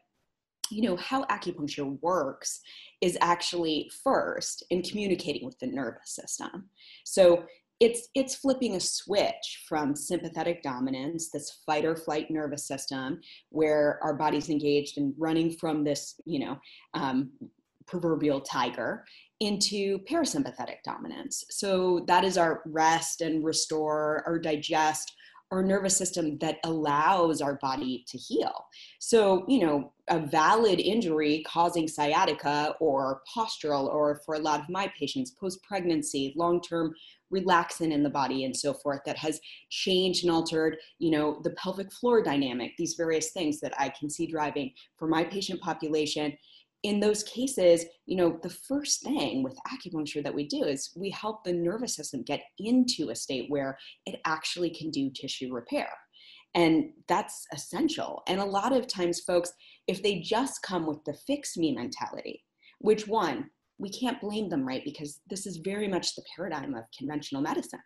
you 0.70 0.82
know 0.82 0.96
how 0.96 1.24
acupuncture 1.24 1.98
works 2.00 2.60
is 3.00 3.18
actually 3.20 3.90
first 4.04 4.62
in 4.70 4.82
communicating 4.82 5.44
with 5.44 5.58
the 5.58 5.66
nervous 5.66 6.14
system 6.14 6.68
so 7.04 7.44
it's 7.80 8.08
it's 8.14 8.34
flipping 8.34 8.76
a 8.76 8.80
switch 8.80 9.64
from 9.66 9.96
sympathetic 9.96 10.62
dominance 10.62 11.30
this 11.30 11.62
fight 11.64 11.84
or 11.84 11.96
flight 11.96 12.30
nervous 12.30 12.66
system 12.66 13.20
where 13.48 13.98
our 14.02 14.14
body's 14.14 14.50
engaged 14.50 14.98
in 14.98 15.14
running 15.18 15.50
from 15.50 15.82
this 15.82 16.20
you 16.26 16.38
know 16.38 16.58
um, 16.94 17.30
proverbial 17.90 18.40
tiger 18.40 19.04
into 19.40 19.98
parasympathetic 20.00 20.82
dominance. 20.84 21.44
So 21.50 22.04
that 22.06 22.24
is 22.24 22.38
our 22.38 22.62
rest 22.66 23.20
and 23.22 23.44
restore 23.44 24.22
or 24.26 24.38
digest 24.38 25.12
our 25.50 25.62
nervous 25.62 25.96
system 25.96 26.38
that 26.38 26.58
allows 26.64 27.40
our 27.40 27.56
body 27.56 28.04
to 28.08 28.16
heal. 28.16 28.66
So, 28.98 29.44
you 29.48 29.66
know, 29.66 29.92
a 30.08 30.18
valid 30.18 30.80
injury 30.80 31.44
causing 31.46 31.88
sciatica 31.88 32.74
or 32.80 33.22
postural, 33.36 33.92
or 33.92 34.20
for 34.24 34.36
a 34.36 34.38
lot 34.38 34.60
of 34.60 34.68
my 34.68 34.92
patients, 34.98 35.32
post 35.32 35.62
pregnancy, 35.62 36.32
long 36.36 36.60
term 36.60 36.94
relaxin 37.32 37.92
in 37.92 38.02
the 38.02 38.10
body 38.10 38.44
and 38.44 38.56
so 38.56 38.74
forth 38.74 39.00
that 39.06 39.16
has 39.16 39.40
changed 39.70 40.24
and 40.24 40.32
altered 40.32 40.76
you 40.98 41.10
know 41.10 41.40
the 41.44 41.50
pelvic 41.50 41.92
floor 41.92 42.22
dynamic 42.22 42.72
these 42.76 42.94
various 42.94 43.30
things 43.30 43.60
that 43.60 43.72
i 43.78 43.88
can 43.88 44.10
see 44.10 44.26
driving 44.26 44.72
for 44.96 45.06
my 45.06 45.22
patient 45.22 45.60
population 45.60 46.36
in 46.82 47.00
those 47.00 47.22
cases, 47.24 47.84
you 48.06 48.16
know, 48.16 48.38
the 48.42 48.50
first 48.50 49.02
thing 49.02 49.42
with 49.42 49.58
acupuncture 49.68 50.22
that 50.22 50.34
we 50.34 50.46
do 50.46 50.64
is 50.64 50.92
we 50.96 51.10
help 51.10 51.44
the 51.44 51.52
nervous 51.52 51.94
system 51.94 52.22
get 52.22 52.40
into 52.58 53.10
a 53.10 53.16
state 53.16 53.46
where 53.48 53.78
it 54.06 54.20
actually 54.24 54.70
can 54.70 54.90
do 54.90 55.10
tissue 55.10 55.52
repair. 55.52 55.88
And 56.54 56.90
that's 57.06 57.46
essential. 57.52 58.22
And 58.26 58.40
a 58.40 58.44
lot 58.44 58.72
of 58.72 58.86
times, 58.86 59.20
folks, 59.20 59.52
if 59.86 60.02
they 60.02 60.20
just 60.20 60.62
come 60.62 60.86
with 60.86 61.04
the 61.04 61.14
fix 61.26 61.56
me 61.56 61.72
mentality, 61.72 62.42
which 62.80 63.06
one, 63.06 63.50
we 63.80 63.90
can't 63.90 64.20
blame 64.20 64.48
them, 64.48 64.66
right? 64.66 64.84
Because 64.84 65.20
this 65.28 65.46
is 65.46 65.56
very 65.56 65.88
much 65.88 66.14
the 66.14 66.22
paradigm 66.36 66.74
of 66.74 66.84
conventional 66.96 67.40
medicine. 67.40 67.80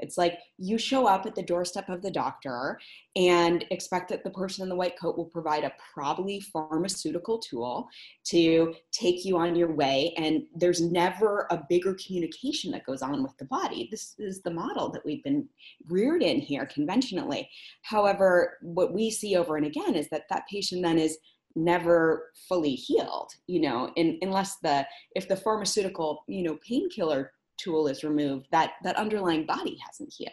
It's 0.00 0.18
like 0.18 0.38
you 0.58 0.78
show 0.78 1.06
up 1.06 1.26
at 1.26 1.34
the 1.34 1.42
doorstep 1.42 1.88
of 1.88 2.02
the 2.02 2.10
doctor 2.10 2.78
and 3.16 3.64
expect 3.70 4.08
that 4.10 4.22
the 4.22 4.30
person 4.30 4.62
in 4.62 4.68
the 4.68 4.76
white 4.76 4.98
coat 4.98 5.16
will 5.16 5.26
provide 5.26 5.64
a 5.64 5.72
probably 5.92 6.40
pharmaceutical 6.40 7.38
tool 7.38 7.88
to 8.26 8.74
take 8.92 9.24
you 9.24 9.36
on 9.38 9.56
your 9.56 9.72
way. 9.72 10.12
And 10.16 10.42
there's 10.54 10.80
never 10.80 11.46
a 11.50 11.64
bigger 11.68 11.96
communication 12.04 12.70
that 12.72 12.86
goes 12.86 13.02
on 13.02 13.22
with 13.22 13.36
the 13.38 13.46
body. 13.46 13.88
This 13.90 14.14
is 14.18 14.42
the 14.42 14.52
model 14.52 14.90
that 14.90 15.04
we've 15.04 15.24
been 15.24 15.48
reared 15.88 16.22
in 16.22 16.38
here 16.40 16.66
conventionally. 16.66 17.48
However, 17.82 18.58
what 18.62 18.92
we 18.92 19.10
see 19.10 19.36
over 19.36 19.56
and 19.56 19.66
again 19.66 19.94
is 19.94 20.08
that 20.10 20.24
that 20.30 20.48
patient 20.50 20.82
then 20.82 20.98
is 20.98 21.18
never 21.58 22.30
fully 22.48 22.74
healed 22.74 23.30
you 23.46 23.60
know 23.60 23.90
in, 23.96 24.18
unless 24.22 24.56
the 24.62 24.86
if 25.14 25.28
the 25.28 25.36
pharmaceutical 25.36 26.22
you 26.28 26.42
know 26.42 26.58
painkiller 26.66 27.32
tool 27.58 27.88
is 27.88 28.04
removed 28.04 28.46
that 28.52 28.72
that 28.84 28.96
underlying 28.96 29.44
body 29.44 29.76
hasn't 29.84 30.12
healed. 30.16 30.32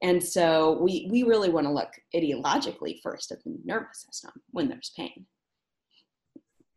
And 0.00 0.22
so 0.22 0.78
we 0.80 1.08
we 1.10 1.22
really 1.22 1.50
want 1.50 1.66
to 1.66 1.72
look 1.72 1.90
ideologically 2.14 3.00
first 3.02 3.30
at 3.30 3.42
the 3.44 3.56
nervous 3.64 4.04
system 4.08 4.32
when 4.50 4.68
there's 4.68 4.92
pain. 4.96 5.26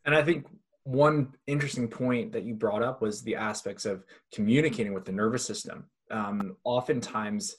And 0.05 0.13
i 0.13 0.23
think 0.23 0.45
one 0.83 1.33
interesting 1.47 1.87
point 1.87 2.31
that 2.31 2.43
you 2.43 2.53
brought 2.53 2.83
up 2.83 3.01
was 3.01 3.23
the 3.23 3.35
aspects 3.35 3.85
of 3.85 4.03
communicating 4.31 4.93
with 4.93 5.03
the 5.03 5.11
nervous 5.11 5.43
system. 5.43 5.85
Um, 6.11 6.57
oftentimes 6.63 7.55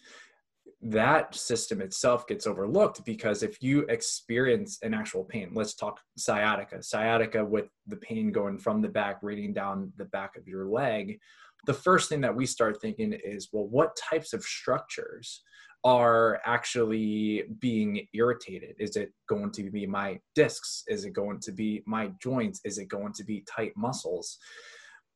that 0.90 1.34
system 1.34 1.80
itself 1.80 2.26
gets 2.26 2.46
overlooked 2.46 3.04
because 3.04 3.42
if 3.42 3.62
you 3.62 3.80
experience 3.88 4.78
an 4.82 4.94
actual 4.94 5.24
pain, 5.24 5.50
let's 5.52 5.74
talk 5.74 6.00
sciatica, 6.16 6.82
sciatica 6.82 7.44
with 7.44 7.68
the 7.86 7.96
pain 7.96 8.30
going 8.30 8.58
from 8.58 8.80
the 8.80 8.88
back, 8.88 9.18
radiating 9.22 9.54
down 9.54 9.92
the 9.96 10.04
back 10.06 10.36
of 10.36 10.46
your 10.46 10.66
leg, 10.66 11.18
the 11.66 11.74
first 11.74 12.08
thing 12.08 12.20
that 12.20 12.34
we 12.34 12.46
start 12.46 12.80
thinking 12.80 13.12
is, 13.12 13.48
well, 13.52 13.66
what 13.66 13.96
types 13.96 14.32
of 14.32 14.42
structures 14.42 15.42
are 15.82 16.40
actually 16.44 17.44
being 17.60 18.06
irritated? 18.14 18.76
Is 18.78 18.96
it 18.96 19.12
going 19.28 19.50
to 19.52 19.70
be 19.70 19.86
my 19.86 20.20
discs? 20.34 20.84
Is 20.88 21.04
it 21.04 21.12
going 21.12 21.40
to 21.40 21.52
be 21.52 21.82
my 21.86 22.12
joints? 22.22 22.60
Is 22.64 22.78
it 22.78 22.86
going 22.86 23.12
to 23.14 23.24
be 23.24 23.44
tight 23.48 23.72
muscles? 23.76 24.38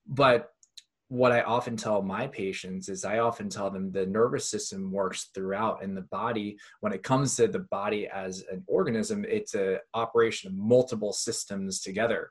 But 0.07 0.51
what 1.11 1.33
I 1.33 1.43
often 1.43 1.77
tell 1.77 2.03
my 2.03 2.29
patients 2.29 2.89
is 2.89 3.05
I 3.05 3.19
often 3.19 3.49
tell 3.49 3.69
them 3.69 3.91
the 3.91 4.07
nervous 4.07 4.49
system 4.49 4.93
works 4.93 5.31
throughout 5.35 5.83
in 5.83 5.93
the 5.93 6.03
body. 6.03 6.57
When 6.83 6.93
it 6.93 7.03
comes 7.03 7.35
to 7.37 7.49
the 7.49 7.59
body 7.59 8.07
as 8.07 8.45
an 8.51 8.63
organism, 8.69 9.27
it's 9.29 9.57
a 9.57 9.81
operation 9.93 10.53
of 10.53 10.57
multiple 10.57 11.13
systems 11.13 11.81
together. 11.81 12.31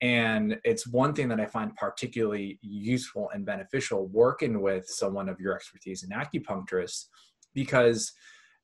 And 0.00 0.58
it's 0.64 0.86
one 0.86 1.12
thing 1.12 1.28
that 1.28 1.38
I 1.38 1.44
find 1.44 1.76
particularly 1.76 2.58
useful 2.62 3.28
and 3.34 3.44
beneficial 3.44 4.06
working 4.06 4.62
with 4.62 4.88
someone 4.88 5.28
of 5.28 5.38
your 5.38 5.54
expertise, 5.54 6.02
an 6.02 6.18
acupuncturist, 6.18 7.08
because 7.52 8.10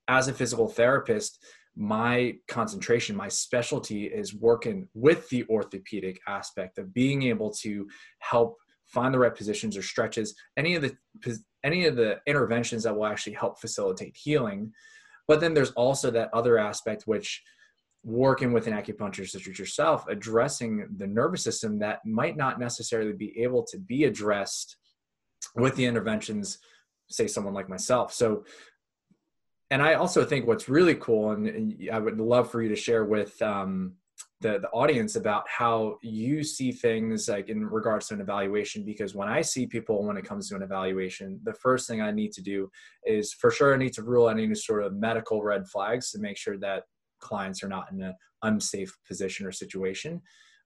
as 0.09 0.26
a 0.29 0.33
physical 0.33 0.69
therapist, 0.69 1.45
my 1.76 2.35
concentration, 2.49 3.14
my 3.14 3.29
specialty 3.29 4.07
is 4.07 4.35
working 4.35 4.88
with 4.95 5.29
the 5.29 5.45
orthopedic 5.50 6.19
aspect 6.26 6.79
of 6.79 6.95
being 6.95 7.25
able 7.25 7.50
to 7.50 7.87
help 8.21 8.57
find 8.92 9.14
the 9.14 9.18
right 9.18 9.35
positions 9.35 9.76
or 9.76 9.82
stretches, 9.82 10.35
any 10.56 10.75
of 10.75 10.82
the 10.82 10.97
any 11.64 11.87
of 11.87 11.97
the 11.97 12.18
interventions 12.26 12.85
that 12.85 12.97
will 12.97 13.06
actually 13.06 13.35
help 13.35 13.61
facilitate 13.61 14.16
healing. 14.16 14.73
But 15.28 15.40
then 15.40 15.54
there's 15.54 15.73
also 15.73 16.11
that 16.11 16.30
other 16.32 16.59
aspect 16.59 17.04
which 17.06 17.42
working 18.02 18.52
with 18.52 18.66
an 18.66 18.73
acupuncturist 18.73 19.30
such 19.30 19.47
as 19.47 19.59
yourself, 19.59 20.06
addressing 20.09 20.88
the 20.97 21.06
nervous 21.06 21.44
system 21.44 21.78
that 21.80 22.00
might 22.06 22.37
not 22.37 22.59
necessarily 22.59 23.12
be 23.12 23.38
able 23.42 23.62
to 23.64 23.78
be 23.78 24.04
addressed 24.04 24.76
with 25.54 25.76
the 25.76 25.85
interventions, 25.85 26.59
say 27.11 27.26
someone 27.26 27.54
like 27.54 27.68
myself. 27.68 28.12
So 28.12 28.44
and 29.70 29.80
I 29.80 29.94
also 29.94 30.25
think 30.25 30.47
what's 30.47 30.68
really 30.68 30.97
cool, 30.97 31.30
and, 31.30 31.88
I 31.92 31.99
would 31.99 32.18
love 32.18 32.50
for 32.50 32.61
you 32.61 32.70
to 32.70 32.76
share 32.76 33.04
with 33.04 33.40
um, 33.40 33.94
the, 34.40 34.59
the 34.59 34.70
audience 34.70 35.16
about 35.16 35.44
how 35.49 35.99
you 36.02 36.42
see 36.42 36.73
things 36.73 37.28
like 37.28 37.49
in 37.49 37.66
regards 37.66 38.09
to 38.09 38.14
an 38.14 38.20
evaluation 38.20 38.85
because 38.85 39.14
when 39.14 39.28
i 39.28 39.40
see 39.40 39.66
people 39.66 40.04
when 40.04 40.16
it 40.16 40.25
comes 40.25 40.49
to 40.49 40.56
an 40.56 40.62
evaluation 40.62 41.38
the 41.44 41.52
first 41.52 41.87
thing 41.87 42.00
i 42.00 42.11
need 42.11 42.32
to 42.32 42.42
do 42.42 42.70
is 43.04 43.32
for 43.35 43.50
sure 43.50 43.75
i 43.75 43.76
need 43.76 43.92
to 43.92 44.02
rule 44.02 44.28
any 44.28 44.54
sort 44.54 44.82
of 44.82 44.94
medical 44.94 45.42
red 45.42 45.66
flags 45.68 46.11
to 46.11 46.18
make 46.18 46.37
sure 46.37 46.59
that 46.59 46.85
clients 47.20 47.62
are 47.62 47.68
not 47.68 47.90
in 47.92 48.00
an 48.02 48.14
unsafe 48.42 48.97
position 49.06 49.47
or 49.47 49.52
situation 49.52 50.20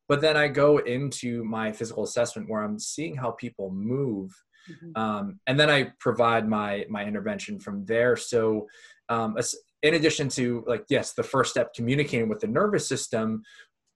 but 0.08 0.20
then 0.20 0.36
i 0.36 0.46
go 0.46 0.78
into 0.78 1.42
my 1.44 1.72
physical 1.72 2.04
assessment 2.04 2.48
where 2.48 2.62
i'm 2.62 2.78
seeing 2.78 3.16
how 3.16 3.32
people 3.32 3.70
move 3.72 4.32
mm-hmm. 4.70 5.00
um, 5.00 5.40
and 5.48 5.58
then 5.58 5.68
i 5.68 5.90
provide 5.98 6.48
my 6.48 6.84
my 6.88 7.04
intervention 7.04 7.58
from 7.58 7.84
there 7.86 8.16
so 8.16 8.66
um, 9.08 9.36
in 9.84 9.94
addition 9.94 10.28
to 10.30 10.64
like 10.66 10.84
yes 10.88 11.12
the 11.12 11.22
first 11.22 11.50
step 11.50 11.74
communicating 11.74 12.28
with 12.28 12.40
the 12.40 12.46
nervous 12.46 12.88
system 12.88 13.42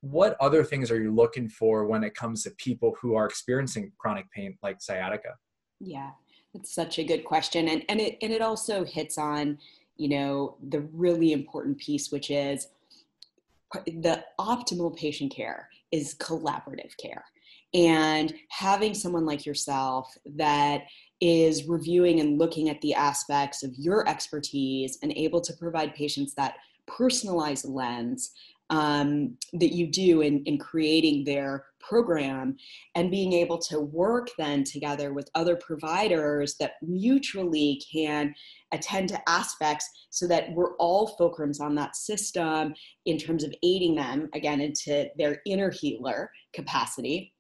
what 0.01 0.37
other 0.39 0.63
things 0.63 0.93
are 0.93 1.03
you 1.03 1.13
looking 1.13 1.49
for 1.49 1.87
when 1.87 2.05
it 2.05 2.15
comes 2.15 2.45
to 2.45 2.51
people 2.53 2.95
who 3.01 3.17
are 3.17 3.27
experiencing 3.27 3.91
chronic 3.99 4.31
pain 4.31 4.57
like 4.63 4.81
sciatica? 4.81 5.31
Yeah 5.81 6.11
that's 6.55 6.75
such 6.75 6.99
a 6.99 7.05
good 7.05 7.25
question 7.25 7.69
and 7.69 7.85
and 7.89 8.01
it 8.01 8.19
and 8.23 8.33
it 8.33 8.43
also 8.43 8.85
hits 8.85 9.19
on 9.19 9.59
you 9.97 10.09
know 10.09 10.57
the 10.69 10.81
really 10.93 11.33
important 11.33 11.79
piece 11.79 12.11
which 12.11 12.31
is 12.31 12.69
the 13.87 14.25
optimal 14.41 14.97
patient 14.97 15.35
care 15.35 15.69
is 15.91 16.15
collaborative 16.15 16.97
care 16.97 17.25
and 17.75 18.35
having 18.49 18.95
someone 18.95 19.27
like 19.27 19.45
yourself 19.45 20.17
that 20.25 20.85
is 21.21 21.67
reviewing 21.67 22.21
and 22.21 22.39
looking 22.39 22.69
at 22.69 22.81
the 22.81 22.95
aspects 22.95 23.63
of 23.63 23.75
your 23.77 24.09
expertise 24.09 24.99
and 25.03 25.13
able 25.13 25.41
to 25.41 25.53
provide 25.55 25.95
patients 25.95 26.35
that 26.35 26.57
personalized 26.87 27.69
lens 27.69 28.33
um, 28.71 29.37
that 29.55 29.75
you 29.75 29.87
do 29.87 30.21
in, 30.21 30.43
in 30.45 30.59
creating 30.59 31.25
their 31.25 31.65
program 31.81 32.57
and 32.95 33.11
being 33.11 33.33
able 33.33 33.57
to 33.57 33.81
work 33.81 34.29
then 34.37 34.63
together 34.63 35.15
with 35.15 35.31
other 35.35 35.57
providers 35.57 36.57
that 36.61 36.73
mutually 36.83 37.81
can 37.91 38.35
attend 38.73 39.09
to 39.09 39.29
aspects 39.29 39.89
so 40.11 40.27
that 40.27 40.53
we're 40.53 40.77
all 40.77 41.17
fulcrums 41.19 41.61
on 41.61 41.75
that 41.75 41.97
system 41.97 42.75
in 43.07 43.17
terms 43.17 43.43
of 43.43 43.55
aiding 43.63 43.95
them 43.95 44.29
again 44.35 44.61
into 44.61 45.09
their 45.17 45.41
inner 45.47 45.71
healer 45.71 46.31
capacity 46.53 47.33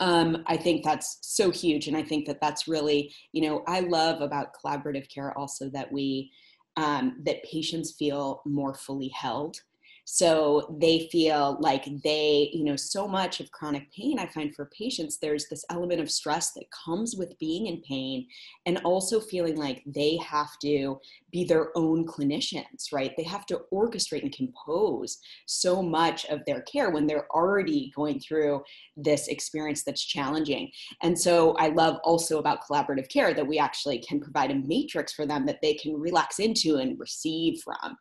um, 0.00 0.42
I 0.46 0.56
think 0.56 0.84
that's 0.84 1.18
so 1.22 1.50
huge. 1.50 1.88
And 1.88 1.96
I 1.96 2.02
think 2.02 2.26
that 2.26 2.40
that's 2.40 2.68
really, 2.68 3.14
you 3.32 3.42
know, 3.42 3.62
I 3.66 3.80
love 3.80 4.20
about 4.20 4.54
collaborative 4.54 5.08
care 5.12 5.36
also 5.36 5.68
that 5.70 5.90
we, 5.90 6.30
um, 6.76 7.16
that 7.24 7.42
patients 7.44 7.94
feel 7.98 8.42
more 8.44 8.74
fully 8.74 9.08
held 9.08 9.60
so 10.08 10.76
they 10.80 11.08
feel 11.10 11.58
like 11.60 11.84
they, 12.04 12.48
you 12.54 12.62
know, 12.62 12.76
so 12.76 13.08
much 13.08 13.40
of 13.40 13.50
chronic 13.50 13.92
pain, 13.92 14.20
I 14.20 14.26
find 14.26 14.54
for 14.54 14.66
patients, 14.66 15.18
there's 15.18 15.48
this 15.48 15.64
element 15.68 16.00
of 16.00 16.12
stress 16.12 16.52
that 16.52 16.70
comes 16.70 17.16
with 17.16 17.36
being 17.40 17.66
in 17.66 17.82
pain 17.82 18.28
and 18.66 18.78
also 18.84 19.18
feeling 19.18 19.56
like 19.56 19.82
they 19.84 20.16
have 20.18 20.60
to 20.62 21.00
be 21.32 21.42
their 21.42 21.76
own 21.76 22.06
clinicians, 22.06 22.92
right? 22.92 23.14
They 23.16 23.24
have 23.24 23.46
to 23.46 23.62
orchestrate 23.74 24.22
and 24.22 24.32
compose 24.32 25.18
so 25.46 25.82
much 25.82 26.24
of 26.26 26.40
their 26.46 26.62
care 26.62 26.90
when 26.90 27.08
they're 27.08 27.26
already 27.32 27.92
going 27.96 28.20
through 28.20 28.62
this 28.96 29.26
experience 29.26 29.82
that's 29.82 30.04
challenging. 30.04 30.70
And 31.02 31.18
so 31.18 31.54
I 31.54 31.70
love 31.70 31.98
also 32.04 32.38
about 32.38 32.60
collaborative 32.62 33.08
care 33.08 33.34
that 33.34 33.46
we 33.46 33.58
actually 33.58 33.98
can 33.98 34.20
provide 34.20 34.52
a 34.52 34.54
matrix 34.54 35.12
for 35.14 35.26
them 35.26 35.46
that 35.46 35.60
they 35.62 35.74
can 35.74 35.98
relax 35.98 36.38
into 36.38 36.76
and 36.76 36.96
receive 36.96 37.60
from. 37.64 37.96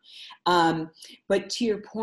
Um, 0.45 0.91
but 1.27 1.49
to 1.49 1.65
your 1.65 1.79
point 1.79 1.94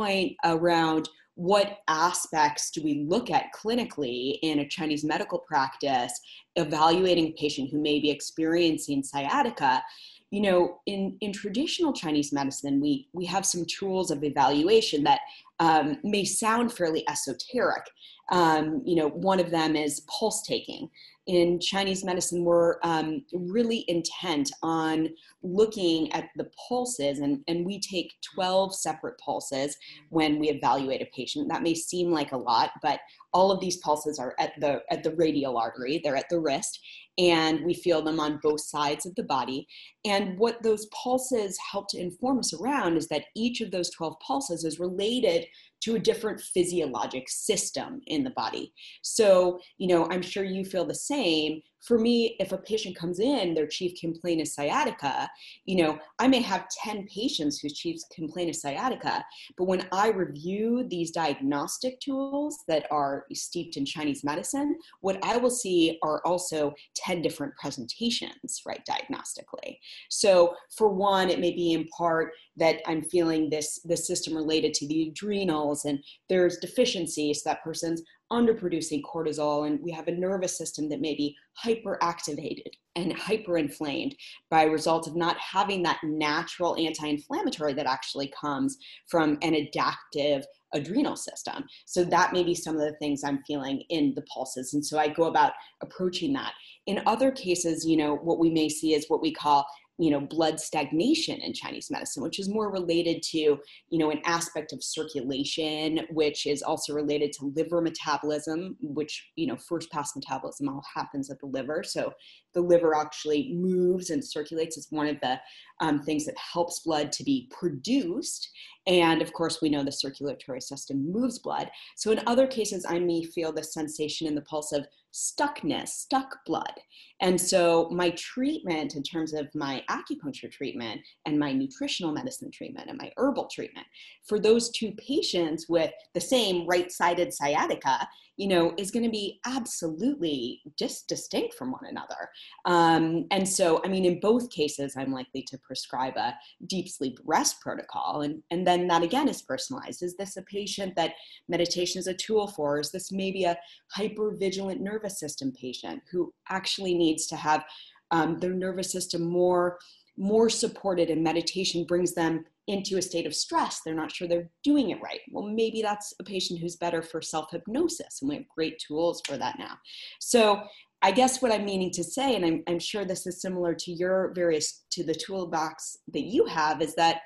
around 0.45 1.09
what 1.35 1.79
aspects 1.89 2.71
do 2.71 2.83
we 2.83 3.07
look 3.09 3.31
at 3.31 3.53
clinically 3.55 4.39
in 4.43 4.61
a 4.61 4.69
Chinese 4.69 5.03
medical 5.03 5.39
practice 5.39 6.13
evaluating 6.57 7.29
a 7.29 7.33
patient 7.33 7.71
who 7.71 7.81
may 7.81 7.99
be 7.99 8.11
experiencing 8.11 9.03
sciatica? 9.03 9.83
You 10.31 10.43
know, 10.43 10.81
in, 10.87 11.17
in 11.21 11.33
traditional 11.33 11.93
Chinese 11.93 12.33
medicine, 12.33 12.81
we, 12.81 13.09
we 13.13 13.25
have 13.27 13.47
some 13.47 13.65
tools 13.67 14.11
of 14.11 14.25
evaluation 14.25 15.05
that 15.05 15.21
um, 15.59 15.99
may 16.05 16.25
sound 16.25 16.73
fairly 16.73 17.05
esoteric. 17.09 17.85
Um, 18.31 18.83
you 18.85 18.97
know, 18.97 19.09
one 19.09 19.41
of 19.41 19.51
them 19.51 19.77
is 19.77 20.01
pulse 20.01 20.43
taking 20.43 20.89
in 21.27 21.61
Chinese 21.61 22.05
medicine, 22.05 22.45
we're 22.45 22.77
um, 22.83 23.25
really 23.33 23.85
intent 23.89 24.51
on 24.63 25.09
looking 25.43 26.13
at 26.13 26.31
the 26.37 26.51
pulses, 26.69 27.21
and, 27.21 27.43
and 27.47 27.65
we 27.65 27.81
take 27.81 28.13
12 28.35 28.75
separate 28.75 29.19
pulses 29.19 29.77
when 30.11 30.39
we 30.39 30.51
evaluate 30.51 31.01
a 31.01 31.07
patient. 31.15 31.49
That 31.49 31.63
may 31.63 31.75
seem 31.75 32.11
like 32.11 32.33
a 32.33 32.37
lot, 32.37 32.73
but 32.83 33.01
all 33.33 33.51
of 33.51 33.61
these 33.61 33.79
pulses 33.79 34.19
are 34.19 34.35
at 34.39 34.53
the 34.61 34.83
at 34.91 35.03
the 35.03 35.15
radial 35.15 35.57
artery 35.57 36.01
they're 36.03 36.17
at 36.17 36.29
the 36.29 36.39
wrist 36.39 36.81
and 37.19 37.65
we 37.65 37.75
feel 37.75 38.03
them 38.03 38.21
on 38.21 38.41
both 38.43 38.61
sides 38.61 39.07
of 39.07 39.15
the 39.15 39.23
body 39.23 39.67
and 40.05 40.39
what 40.39 40.63
those 40.63 40.87
pulses 40.87 41.59
help 41.71 41.89
to 41.89 41.99
inform 41.99 42.39
us 42.39 42.53
around 42.55 42.97
is 42.97 43.09
that 43.09 43.25
each 43.35 43.61
of 43.61 43.71
those 43.71 43.91
12 43.91 44.17
pulses 44.27 44.65
is 44.65 44.79
related 44.79 45.47
to 45.83 45.97
a 45.97 45.99
different 45.99 46.41
physiologic 46.41 47.29
system 47.29 48.01
in 48.07 48.25
the 48.25 48.31
body. 48.31 48.73
So, 49.03 49.59
you 49.79 49.89
know, 49.89 50.09
I'm 50.11 50.23
sure 50.23 50.45
you 50.45 50.65
feel 50.65 50.85
the 50.85 50.95
same 50.95 51.61
for 51.83 51.99
me, 51.99 52.37
if 52.39 52.53
a 52.53 52.59
patient 52.59 52.97
comes 52.97 53.19
in, 53.19 53.55
their 53.55 53.67
chief 53.67 53.99
complaint 54.01 54.41
is 54.41 54.55
sciatica, 54.55 55.29
you 55.65 55.83
know, 55.83 55.99
I 56.21 56.29
may 56.29 56.41
have 56.41 56.69
10 56.83 57.09
patients 57.09 57.59
whose 57.59 57.75
chief 57.75 58.01
complaint 58.15 58.51
is 58.51 58.61
sciatica, 58.61 59.25
but 59.59 59.65
when 59.65 59.87
I 59.91 60.11
review 60.11 60.87
these 60.89 61.11
diagnostic 61.11 61.99
tools 62.01 62.59
that 62.69 62.87
are 62.93 63.25
steeped 63.33 63.77
in 63.77 63.85
Chinese 63.85 64.23
medicine, 64.23 64.79
what 65.01 65.19
I 65.25 65.37
will 65.37 65.51
see 65.51 65.99
are 66.05 66.23
also 66.25 66.73
10 66.95 67.21
different 67.21 67.55
presentations, 67.57 68.63
right, 68.65 68.83
diagnostically. 68.89 69.79
So 70.09 70.55
for 70.77 70.89
one, 70.89 71.31
it 71.31 71.41
may 71.41 71.51
be 71.51 71.73
in 71.73 71.89
part 71.89 72.33
that 72.57 72.81
I'm 72.87 73.03
feeling 73.03 73.49
this, 73.49 73.81
this 73.85 74.07
system 74.07 74.35
related 74.35 74.75
to 74.75 74.89
the 74.89 75.09
adrenals 75.09 75.85
and 75.85 76.03
there's 76.29 76.59
deficiencies, 76.59 77.43
that 77.45 77.63
person's 77.63 78.03
underproducing 78.33 79.03
cortisol 79.03 79.67
and 79.67 79.79
we 79.83 79.93
have 79.93 80.09
a 80.09 80.13
nervous 80.13 80.57
system 80.57 80.89
that 80.89 81.03
may 81.03 81.15
be 81.15 81.37
hyperactivated 81.65 82.73
and 82.97 83.15
hyperinflamed 83.15 84.15
by 84.51 84.65
result 84.65 85.07
of 85.07 85.15
not 85.15 85.37
having 85.39 85.83
that 85.83 86.01
natural 86.03 86.77
anti-inflammatory 86.77 87.75
that 87.75 87.87
actually 87.87 88.33
comes 88.39 88.79
from 89.07 89.39
an 89.43 89.55
adaptive 89.55 90.45
adrenal 90.75 91.17
system. 91.17 91.65
So 91.85 92.05
that 92.05 92.33
may 92.33 92.43
be 92.43 92.55
some 92.55 92.77
of 92.77 92.81
the 92.81 92.97
things 92.99 93.23
i'm 93.23 93.43
feeling 93.47 93.83
in 93.91 94.15
the 94.15 94.23
pulses 94.23 94.73
and 94.73 94.85
so 94.85 94.99
i 94.99 95.09
go 95.09 95.25
about 95.25 95.53
approaching 95.83 96.33
that. 96.33 96.53
In 96.87 97.03
other 97.07 97.31
cases 97.31 97.87
you 97.87 97.99
know 97.99 98.17
what 98.17 98.39
we 98.39 98.51
may 98.51 98.71
see 98.71 98.95
is 98.95 99.07
what 99.09 99.21
we 99.21 99.33
call 99.33 99.67
you 100.03 100.11
know 100.11 100.21
blood 100.21 100.59
stagnation 100.59 101.41
in 101.41 101.53
chinese 101.53 101.91
medicine 101.91 102.23
which 102.23 102.39
is 102.39 102.49
more 102.49 102.71
related 102.71 103.23
to 103.23 103.39
you 103.39 103.99
know 103.99 104.11
an 104.11 104.21
aspect 104.25 104.73
of 104.73 104.83
circulation 104.83 106.01
which 106.11 106.47
is 106.47 106.63
also 106.63 106.93
related 106.93 107.33
to 107.33 107.53
liver 107.57 107.81
metabolism 107.81 108.77
which 108.81 109.31
you 109.37 109.47
know 109.47 109.57
first 109.57 109.91
pass 109.91 110.15
metabolism 110.17 110.69
all 110.69 110.85
happens 110.95 111.31
at 111.31 111.39
the 111.41 111.47
liver. 111.47 111.83
So 111.83 112.13
the 112.55 112.61
liver 112.61 112.95
actually 112.95 113.53
moves 113.55 114.11
and 114.11 114.25
circulates 114.25 114.77
it's 114.77 114.91
one 114.91 115.07
of 115.07 115.21
the 115.21 115.41
um, 115.81 116.03
things 116.03 116.27
that 116.27 116.37
helps 116.37 116.81
blood 116.81 117.13
to 117.13 117.25
be 117.25 117.49
produced. 117.51 118.51
And 118.87 119.23
of 119.23 119.33
course 119.33 119.61
we 119.63 119.71
know 119.71 119.85
the 119.85 119.93
circulatory 119.93 120.61
system 120.61 121.11
moves 121.11 121.39
blood. 121.39 121.71
So 121.97 122.11
in 122.11 122.21
other 122.27 122.47
cases 122.47 122.87
i 122.89 122.99
may 122.99 123.25
feel 123.25 123.53
the 123.53 123.65
sensation 123.65 124.27
in 124.27 124.35
the 124.35 124.43
pulse 124.43 124.73
of 124.73 124.87
stuckness, 125.13 125.89
stuck 125.89 126.45
blood. 126.47 126.73
And 127.21 127.41
so 127.41 127.89
my 127.93 128.11
treatment 128.11 128.97
in 128.97 129.03
terms 129.03 129.33
of 129.33 129.49
my 129.55 129.85
acupuncture 129.91 130.51
treatment 130.51 131.01
and 131.27 131.39
my 131.39 131.53
nutritional 131.53 132.13
medicine 132.13 132.51
treatment 132.51 132.89
and 132.89 132.99
my 132.99 133.13
herbal 133.17 133.47
treatment 133.47 133.87
for 134.27 134.41
those 134.41 134.71
two 134.71 134.93
patients 134.93 135.69
with 135.69 135.93
the 136.15 136.21
same 136.21 136.67
right-sided 136.67 137.33
sciatica, 137.33 138.09
you 138.39 138.49
know, 138.49 138.73
is 138.79 138.91
going 138.91 139.05
to 139.05 139.11
be 139.11 139.39
absolutely 139.47 140.63
just 140.79 141.07
distinct 141.07 141.55
from 141.55 141.71
one 141.71 141.85
another. 141.91 142.31
Um, 142.65 143.27
and 143.31 143.47
so, 143.47 143.83
I 143.85 143.89
mean, 143.89 144.07
in 144.07 144.21
both 144.21 144.51
cases, 144.51 144.95
I'm 144.97 145.13
likely 145.13 145.43
to 145.43 145.59
prescribe 145.59 146.17
a 146.17 146.35
deep 146.67 146.89
sleep 146.89 147.19
rest 147.25 147.61
protocol. 147.61 148.23
And, 148.23 148.43
and 148.51 148.67
then 148.67 148.89
that 148.89 149.03
again 149.03 149.29
is 149.29 149.43
personalized. 149.43 150.03
Is 150.03 150.17
this 150.17 150.39
a 150.39 150.43
patient 150.43 150.97
that 150.97 151.13
meditation 151.49 151.99
is 152.01 152.07
a 152.07 152.15
tool 152.15 152.49
for? 152.49 152.81
Is 152.81 152.91
this 152.91 153.13
maybe 153.13 153.45
a 153.45 153.59
hyper 153.93 154.35
vigilant 154.35 154.81
nervous 154.81 155.02
system 155.11 155.53
patient 155.53 156.03
who 156.11 156.33
actually 156.49 156.95
needs 156.95 157.27
to 157.27 157.37
have 157.37 157.65
um, 158.11 158.39
their 158.39 158.53
nervous 158.53 158.93
system 158.93 159.23
more 159.23 159.79
more 160.19 160.51
supported 160.51 161.09
and 161.09 161.23
meditation 161.23 161.85
brings 161.85 162.15
them 162.15 162.45
into 162.69 162.97
a 162.97 163.03
state 163.03 163.27
of 163.27 163.35
stress. 163.35 163.81
They're 163.81 163.95
not 163.95 164.13
sure 164.13 164.29
they're 164.29 164.51
doing 164.63 164.91
it 164.91 165.03
right. 165.03 165.21
Well, 165.31 165.47
maybe 165.47 165.83
that's 165.83 166.15
a 166.21 166.25
patient 166.25 166.61
who's 166.61 166.77
better 166.77 167.03
for 167.03 167.21
self 167.21 167.51
hypnosis, 167.51 168.21
and 168.21 168.29
we 168.29 168.37
have 168.37 168.49
great 168.49 168.79
tools 168.79 169.23
for 169.27 169.37
that 169.37 169.59
now. 169.59 169.77
So, 170.21 170.63
I 171.05 171.11
guess 171.11 171.43
what 171.43 171.51
I'm 171.51 171.65
meaning 171.65 171.91
to 171.93 172.05
say, 172.05 172.37
and 172.37 172.45
I'm, 172.45 172.63
I'm 172.69 172.79
sure 172.79 173.05
this 173.05 173.27
is 173.27 173.43
similar 173.43 173.75
to 173.75 173.91
your 173.91 174.33
various, 174.37 174.85
to 174.93 175.03
the 175.03 175.15
toolbox 175.15 175.97
that 176.13 176.23
you 176.23 176.47
have, 176.47 176.81
is 176.81 176.95
that 176.95 177.23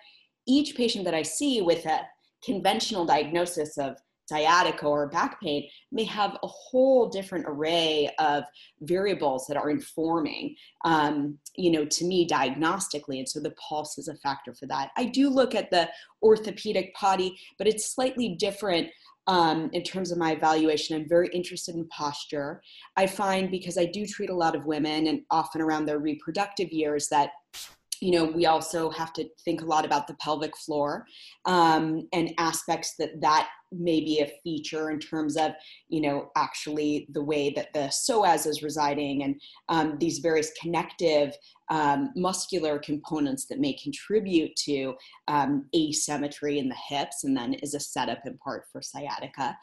each 0.48 0.74
patient 0.76 1.04
that 1.04 1.12
I 1.12 1.20
see 1.20 1.60
with 1.60 1.84
a 1.84 2.00
conventional 2.42 3.04
diagnosis 3.04 3.76
of 3.76 3.96
sciatica 4.28 4.86
or 4.86 5.08
back 5.08 5.40
pain 5.40 5.68
may 5.92 6.04
have 6.04 6.36
a 6.42 6.46
whole 6.46 7.08
different 7.08 7.44
array 7.48 8.10
of 8.18 8.44
variables 8.82 9.46
that 9.46 9.56
are 9.56 9.70
informing 9.70 10.54
um, 10.84 11.38
you 11.56 11.70
know 11.70 11.84
to 11.84 12.04
me 12.04 12.26
diagnostically 12.26 13.18
and 13.18 13.28
so 13.28 13.40
the 13.40 13.52
pulse 13.52 13.98
is 13.98 14.08
a 14.08 14.16
factor 14.16 14.54
for 14.54 14.66
that. 14.66 14.90
I 14.96 15.06
do 15.06 15.30
look 15.30 15.54
at 15.54 15.70
the 15.70 15.88
orthopedic 16.22 16.94
PODI 16.94 17.36
but 17.58 17.66
it's 17.66 17.94
slightly 17.94 18.30
different 18.30 18.88
um, 19.28 19.70
in 19.72 19.82
terms 19.82 20.12
of 20.12 20.18
my 20.18 20.32
evaluation. 20.32 20.96
I'm 20.96 21.08
very 21.08 21.28
interested 21.32 21.74
in 21.74 21.88
posture. 21.88 22.62
I 22.96 23.06
find 23.06 23.50
because 23.50 23.76
i 23.76 23.84
do 23.84 24.06
treat 24.06 24.30
a 24.30 24.34
lot 24.34 24.54
of 24.54 24.64
women 24.64 25.08
and 25.08 25.22
often 25.30 25.60
around 25.60 25.86
their 25.86 25.98
reproductive 25.98 26.70
years 26.70 27.08
that 27.08 27.30
you 28.00 28.10
know 28.10 28.24
we 28.24 28.46
also 28.46 28.90
have 28.90 29.12
to 29.12 29.28
think 29.44 29.62
a 29.62 29.66
lot 29.66 29.84
about 29.84 30.06
the 30.06 30.14
pelvic 30.14 30.56
floor 30.56 31.06
um, 31.44 32.06
and 32.12 32.32
aspects 32.38 32.94
that 32.98 33.20
that 33.20 33.48
may 33.72 34.00
be 34.00 34.20
a 34.20 34.32
feature 34.42 34.90
in 34.90 34.98
terms 34.98 35.36
of 35.36 35.52
you 35.88 36.00
know 36.00 36.30
actually 36.36 37.06
the 37.12 37.22
way 37.22 37.50
that 37.50 37.72
the 37.72 37.90
psoas 37.90 38.46
is 38.46 38.62
residing 38.62 39.24
and 39.24 39.40
um, 39.68 39.96
these 39.98 40.18
various 40.18 40.52
connective 40.60 41.32
um, 41.70 42.10
muscular 42.14 42.78
components 42.78 43.46
that 43.46 43.58
may 43.58 43.72
contribute 43.74 44.54
to 44.56 44.94
um, 45.28 45.66
asymmetry 45.74 46.58
in 46.58 46.68
the 46.68 46.76
hips 46.88 47.24
and 47.24 47.36
then 47.36 47.54
is 47.54 47.74
a 47.74 47.80
setup 47.80 48.20
in 48.24 48.38
part 48.38 48.64
for 48.70 48.80
sciatica. 48.80 49.56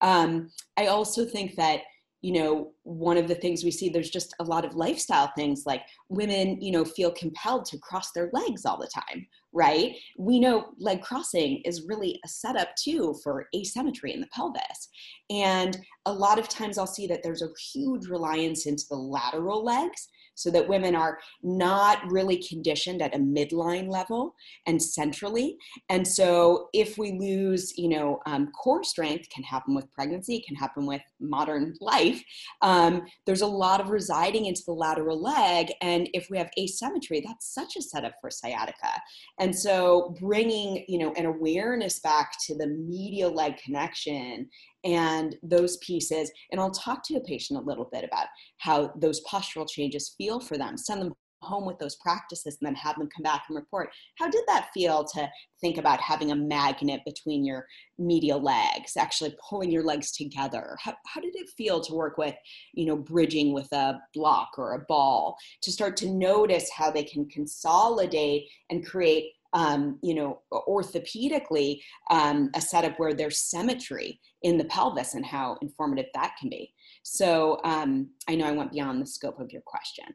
Um, 0.00 0.50
i 0.78 0.86
also 0.86 1.26
think 1.26 1.56
that 1.56 1.80
you 2.22 2.32
know 2.32 2.72
one 2.82 3.16
of 3.16 3.28
the 3.28 3.34
things 3.34 3.64
we 3.64 3.70
see 3.70 3.88
there's 3.88 4.10
just 4.10 4.34
a 4.40 4.44
lot 4.44 4.64
of 4.64 4.74
lifestyle 4.74 5.32
things 5.36 5.64
like 5.66 5.82
women 6.08 6.60
you 6.60 6.72
know 6.72 6.84
feel 6.84 7.10
compelled 7.10 7.64
to 7.64 7.78
cross 7.78 8.12
their 8.12 8.30
legs 8.32 8.64
all 8.64 8.78
the 8.78 8.90
time 8.94 9.26
right? 9.52 9.96
We 10.16 10.38
know 10.38 10.68
leg 10.78 11.02
crossing 11.02 11.60
is 11.64 11.86
really 11.88 12.20
a 12.24 12.28
setup 12.28 12.68
too 12.76 13.16
for 13.22 13.48
asymmetry 13.54 14.12
in 14.12 14.20
the 14.20 14.28
pelvis. 14.28 14.88
And 15.28 15.76
a 16.06 16.12
lot 16.12 16.38
of 16.38 16.48
times 16.48 16.78
i'll 16.78 16.86
see 16.86 17.06
that 17.06 17.22
there's 17.22 17.42
a 17.42 17.48
huge 17.72 18.06
reliance 18.06 18.66
into 18.66 18.84
the 18.88 18.96
lateral 18.96 19.64
legs 19.64 20.08
so 20.40 20.50
that 20.50 20.66
women 20.66 20.94
are 20.94 21.18
not 21.42 21.98
really 22.10 22.42
conditioned 22.42 23.02
at 23.02 23.14
a 23.14 23.18
midline 23.18 23.88
level 23.88 24.34
and 24.66 24.82
centrally. 24.82 25.56
And 25.88 26.06
so 26.06 26.68
if 26.72 26.96
we 26.96 27.12
lose, 27.12 27.76
you 27.76 27.88
know, 27.88 28.20
um, 28.26 28.50
core 28.52 28.82
strength 28.82 29.28
can 29.28 29.44
happen 29.44 29.74
with 29.74 29.92
pregnancy, 29.92 30.42
can 30.46 30.56
happen 30.56 30.86
with 30.86 31.02
modern 31.20 31.74
life. 31.80 32.22
Um, 32.62 33.02
there's 33.26 33.42
a 33.42 33.46
lot 33.46 33.80
of 33.80 33.90
residing 33.90 34.46
into 34.46 34.62
the 34.64 34.72
lateral 34.72 35.20
leg. 35.20 35.72
And 35.82 36.08
if 36.14 36.28
we 36.30 36.38
have 36.38 36.50
asymmetry, 36.58 37.20
that's 37.20 37.54
such 37.54 37.76
a 37.76 37.82
setup 37.82 38.14
for 38.20 38.30
sciatica. 38.30 39.02
And 39.38 39.54
so 39.54 40.14
bringing, 40.20 40.84
you 40.88 40.98
know, 40.98 41.12
an 41.14 41.26
awareness 41.26 41.98
back 42.00 42.32
to 42.46 42.56
the 42.56 42.66
medial 42.66 43.32
leg 43.34 43.58
connection 43.58 44.48
and 44.84 45.36
those 45.42 45.76
pieces. 45.78 46.30
And 46.50 46.60
I'll 46.60 46.70
talk 46.70 47.04
to 47.04 47.16
a 47.16 47.20
patient 47.20 47.58
a 47.58 47.62
little 47.62 47.88
bit 47.92 48.04
about 48.04 48.26
how 48.58 48.92
those 48.96 49.22
postural 49.24 49.68
changes 49.68 50.14
feel 50.16 50.40
for 50.40 50.56
them, 50.56 50.76
send 50.76 51.02
them 51.02 51.14
home 51.42 51.64
with 51.64 51.78
those 51.78 51.96
practices 51.96 52.58
and 52.60 52.66
then 52.66 52.74
have 52.74 52.96
them 52.98 53.08
come 53.14 53.22
back 53.22 53.44
and 53.48 53.56
report 53.56 53.90
how 54.16 54.28
did 54.28 54.42
that 54.46 54.68
feel 54.74 55.04
to 55.04 55.28
think 55.60 55.78
about 55.78 56.00
having 56.00 56.32
a 56.32 56.36
magnet 56.36 57.00
between 57.06 57.44
your 57.44 57.66
medial 57.98 58.42
legs 58.42 58.96
actually 58.96 59.34
pulling 59.48 59.70
your 59.70 59.82
legs 59.82 60.12
together 60.12 60.76
how, 60.80 60.94
how 61.06 61.20
did 61.20 61.34
it 61.34 61.48
feel 61.56 61.80
to 61.80 61.94
work 61.94 62.18
with 62.18 62.34
you 62.74 62.84
know 62.84 62.96
bridging 62.96 63.52
with 63.52 63.70
a 63.72 63.98
block 64.14 64.50
or 64.58 64.74
a 64.74 64.84
ball 64.86 65.36
to 65.62 65.72
start 65.72 65.96
to 65.96 66.10
notice 66.10 66.70
how 66.70 66.90
they 66.90 67.04
can 67.04 67.26
consolidate 67.28 68.46
and 68.70 68.86
create 68.86 69.32
um, 69.52 69.98
you 70.02 70.14
know, 70.14 70.40
orthopedically, 70.52 71.80
um, 72.10 72.50
a 72.54 72.60
setup 72.60 72.98
where 72.98 73.14
there's 73.14 73.38
symmetry 73.38 74.20
in 74.42 74.56
the 74.56 74.64
pelvis 74.64 75.14
and 75.14 75.24
how 75.24 75.56
informative 75.60 76.06
that 76.14 76.34
can 76.38 76.48
be. 76.48 76.72
So 77.02 77.60
um, 77.64 78.10
I 78.28 78.36
know 78.36 78.46
I 78.46 78.52
went 78.52 78.72
beyond 78.72 79.02
the 79.02 79.06
scope 79.06 79.40
of 79.40 79.52
your 79.52 79.62
question, 79.62 80.06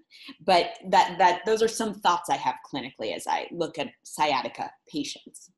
but 0.45 0.77
that 0.89 1.17
that 1.17 1.41
those 1.45 1.61
are 1.61 1.67
some 1.67 1.95
thoughts 1.95 2.29
I 2.29 2.37
have 2.37 2.55
clinically 2.71 3.15
as 3.15 3.27
I 3.27 3.47
look 3.51 3.77
at 3.77 3.89
sciatica 4.03 4.71
patients. 4.91 5.51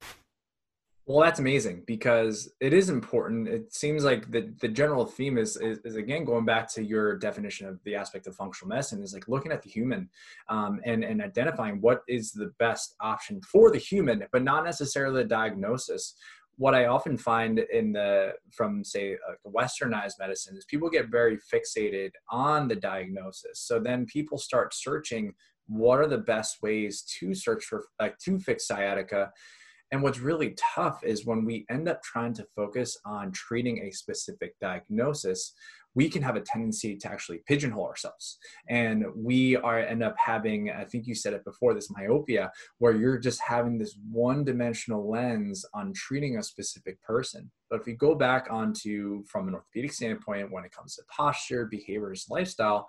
Well, 1.07 1.21
that's 1.21 1.39
amazing 1.39 1.83
because 1.87 2.49
it 2.59 2.73
is 2.73 2.89
important. 2.89 3.47
It 3.47 3.73
seems 3.73 4.03
like 4.03 4.29
the, 4.29 4.53
the 4.59 4.67
general 4.67 5.05
theme 5.05 5.37
is, 5.37 5.55
is, 5.55 5.79
is, 5.85 5.95
again 5.95 6.25
going 6.25 6.43
back 6.43 6.69
to 6.73 6.83
your 6.83 7.15
definition 7.15 7.65
of 7.65 7.81
the 7.85 7.95
aspect 7.95 8.27
of 8.27 8.35
functional 8.35 8.67
medicine 8.67 9.01
is 9.01 9.13
like 9.13 9.29
looking 9.29 9.53
at 9.53 9.61
the 9.61 9.69
human 9.69 10.09
um, 10.49 10.81
and, 10.83 11.05
and 11.05 11.21
identifying 11.21 11.79
what 11.79 12.01
is 12.09 12.33
the 12.33 12.51
best 12.59 12.93
option 12.99 13.39
for 13.41 13.71
the 13.71 13.77
human, 13.77 14.25
but 14.33 14.43
not 14.43 14.65
necessarily 14.65 15.23
the 15.23 15.29
diagnosis. 15.29 16.13
What 16.57 16.75
I 16.75 16.87
often 16.87 17.17
find 17.17 17.59
in 17.59 17.93
the 17.93 18.33
from 18.51 18.83
say 18.83 19.13
uh, 19.13 19.49
westernized 19.49 20.19
medicine 20.19 20.57
is 20.57 20.65
people 20.65 20.89
get 20.89 21.07
very 21.07 21.37
fixated 21.37 22.09
on 22.29 22.67
the 22.67 22.75
diagnosis. 22.75 23.61
So 23.61 23.79
then 23.79 24.07
people 24.07 24.37
start 24.37 24.73
searching 24.73 25.35
what 25.67 25.99
are 25.99 26.07
the 26.07 26.17
best 26.17 26.61
ways 26.61 27.03
to 27.19 27.33
search 27.33 27.63
for 27.63 27.85
like 27.97 28.17
to 28.19 28.39
fix 28.39 28.67
sciatica 28.67 29.31
and 29.91 30.03
what's 30.03 30.19
really 30.19 30.55
tough 30.57 31.03
is 31.03 31.25
when 31.25 31.45
we 31.45 31.65
end 31.69 31.87
up 31.87 32.03
trying 32.03 32.33
to 32.33 32.47
focus 32.55 32.97
on 33.05 33.31
treating 33.31 33.79
a 33.79 33.91
specific 33.91 34.53
diagnosis, 34.59 35.53
we 35.95 36.09
can 36.09 36.21
have 36.21 36.35
a 36.35 36.41
tendency 36.41 36.95
to 36.95 37.11
actually 37.11 37.41
pigeonhole 37.47 37.85
ourselves. 37.85 38.37
And 38.69 39.05
we 39.15 39.55
are 39.55 39.79
end 39.79 40.03
up 40.03 40.15
having, 40.23 40.69
I 40.69 40.83
think 40.83 41.07
you 41.07 41.15
said 41.15 41.33
it 41.33 41.43
before, 41.43 41.73
this 41.73 41.89
myopia, 41.89 42.51
where 42.77 42.95
you're 42.95 43.17
just 43.17 43.41
having 43.41 43.79
this 43.79 43.97
one 44.11 44.43
dimensional 44.43 45.09
lens 45.09 45.65
on 45.73 45.93
treating 45.93 46.37
a 46.37 46.43
specific 46.43 47.01
person. 47.01 47.49
But 47.71 47.79
if 47.79 47.87
we 47.87 47.93
go 47.93 48.13
back 48.13 48.47
onto 48.51 49.23
from 49.25 49.47
an 49.47 49.55
orthopedic 49.55 49.91
standpoint, 49.91 50.51
when 50.51 50.65
it 50.65 50.71
comes 50.71 50.95
to 50.97 51.03
posture, 51.09 51.65
behaviors, 51.65 52.27
lifestyle, 52.29 52.87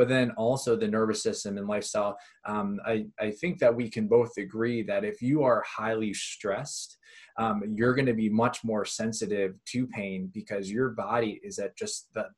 but 0.00 0.08
then 0.08 0.30
also 0.38 0.76
the 0.76 0.88
nervous 0.88 1.22
system 1.22 1.58
and 1.58 1.68
lifestyle. 1.68 2.16
Um, 2.46 2.80
I, 2.86 3.04
I 3.20 3.32
think 3.32 3.58
that 3.58 3.76
we 3.76 3.90
can 3.90 4.08
both 4.08 4.38
agree 4.38 4.82
that 4.84 5.04
if 5.04 5.20
you 5.20 5.42
are 5.42 5.62
highly 5.68 6.14
stressed, 6.14 6.96
um, 7.36 7.62
you're 7.74 7.94
going 7.94 8.06
to 8.06 8.14
be 8.14 8.30
much 8.30 8.64
more 8.64 8.86
sensitive 8.86 9.56
to 9.66 9.86
pain 9.88 10.30
because 10.32 10.72
your 10.72 10.88
body 10.88 11.38
is 11.44 11.58
at 11.58 11.76
just 11.76 12.08
the 12.14 12.28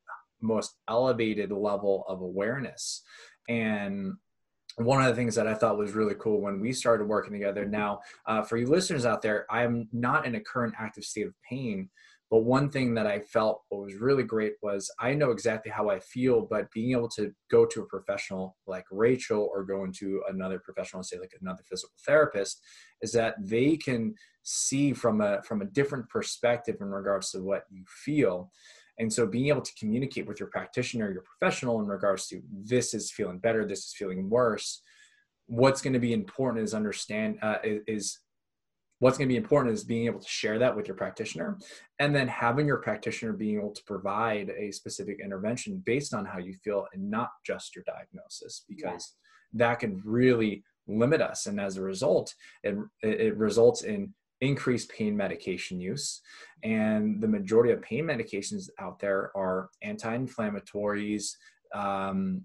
most 0.41 0.75
elevated 0.89 1.53
level 1.53 2.05
of 2.09 2.21
awareness. 2.21 3.05
And 3.49 4.15
one 4.75 5.01
of 5.01 5.07
the 5.07 5.15
things 5.15 5.37
that 5.37 5.47
I 5.47 5.55
thought 5.55 5.79
was 5.79 5.93
really 5.93 6.17
cool 6.19 6.41
when 6.41 6.61
we 6.61 6.73
started 6.73 7.07
working 7.07 7.33
together. 7.33 7.65
Now, 7.65 8.01
uh, 8.27 8.43
for 8.43 8.57
you 8.57 8.67
listeners 8.67 9.07
out 9.07 9.23
there, 9.23 9.47
I'm 9.49 9.89
not 9.93 10.27
in 10.27 10.35
a 10.35 10.41
current 10.41 10.75
active 10.81 11.05
state 11.05 11.29
of 11.29 11.35
pain, 11.49 11.91
But 12.33 12.45
one 12.45 12.71
thing 12.71 12.95
that 12.95 13.07
I 13.07 13.21
felt 13.21 13.61
was 13.71 13.93
really 13.97 14.23
great 14.23 14.55
was 14.63 14.91
I 14.99 15.13
know 15.13 15.33
exactly 15.33 15.71
how 15.71 15.91
I 15.91 16.01
feel, 16.01 16.41
but 16.41 16.73
being 16.73 16.93
able 16.93 17.11
to 17.11 17.31
go 17.51 17.67
to 17.67 17.83
a 17.83 17.87
professional 17.87 18.57
like 18.67 18.87
Rachel 18.91 19.51
or 19.53 19.65
go 19.65 19.85
into 19.85 20.23
another 20.31 20.59
professional, 20.59 21.03
say 21.03 21.19
like 21.19 21.35
another 21.39 21.63
physical 21.69 21.93
therapist, 22.07 22.63
is 23.03 23.13
that 23.13 23.35
they 23.39 23.77
can 23.77 24.15
see 24.45 24.95
from 24.95 25.21
a 25.21 25.43
from 25.43 25.61
a 25.61 25.67
different 25.67 26.09
perspective 26.09 26.77
in 26.81 26.87
regards 26.87 27.33
to 27.33 27.43
what 27.43 27.65
you 27.71 27.85
feel. 27.87 28.51
And 28.99 29.13
so 29.13 29.27
being 29.27 29.49
able 29.49 29.61
to 29.61 29.75
communicate 29.79 30.27
with 30.27 30.41
your 30.41 30.49
practitioner, 30.49 31.13
your 31.13 31.25
professional 31.39 31.83
in 31.83 31.87
regards 31.87 32.29
to 32.29 32.41
this 32.51 32.95
is 32.95 33.13
feeling 33.13 33.41
better, 33.41 33.67
this 33.67 33.81
is 33.81 33.95
feeling 33.95 34.31
worse. 34.31 34.81
What's 35.49 35.83
going 35.83 35.93
to 35.93 35.99
be 35.99 36.15
important 36.15 36.65
is 36.65 36.73
understand 36.73 37.41
uh, 37.43 37.59
is 37.63 38.21
what's 39.03 39.19
going 39.19 39.29
to 39.29 39.33
be 39.33 39.37
important 39.37 39.75
is 39.75 39.83
being 39.83 40.07
able 40.07 40.21
to 40.21 40.29
share 40.29 40.61
that 40.61 40.77
with 40.77 40.87
your 40.87 40.97
practitioner 40.97 41.59
and 41.99 42.15
then 42.15 42.29
having 42.29 42.69
your 42.69 42.77
practitioner 42.77 43.33
being 43.33 43.59
able 43.59 43.73
to 43.73 43.83
provide 43.83 44.49
a 44.51 44.71
specific 44.71 45.19
intervention 45.19 45.83
based 45.85 46.15
on 46.15 46.25
how 46.25 46.39
you 46.39 46.55
feel 46.63 46.87
and 46.93 47.11
not 47.11 47.31
just 47.45 47.75
your 47.75 47.83
diagnosis 47.85 48.65
because 48.69 49.17
yeah. 49.55 49.67
that 49.67 49.81
can 49.81 50.01
really 50.05 50.63
limit 50.87 51.21
us 51.21 51.47
and 51.47 51.61
as 51.61 51.79
a 51.79 51.83
result 51.83 52.33
it, 52.63 52.77
it 53.03 53.37
results 53.37 53.83
in 53.83 54.15
increased 54.41 54.89
pain 54.89 55.17
medication 55.17 55.81
use 55.81 56.21
and 56.63 57.21
the 57.21 57.27
majority 57.27 57.73
of 57.73 57.83
pain 57.83 58.05
medications 58.05 58.69
out 58.79 59.01
there 59.01 59.33
are 59.37 59.69
anti-inflammatories 59.83 61.33
um, 61.75 62.43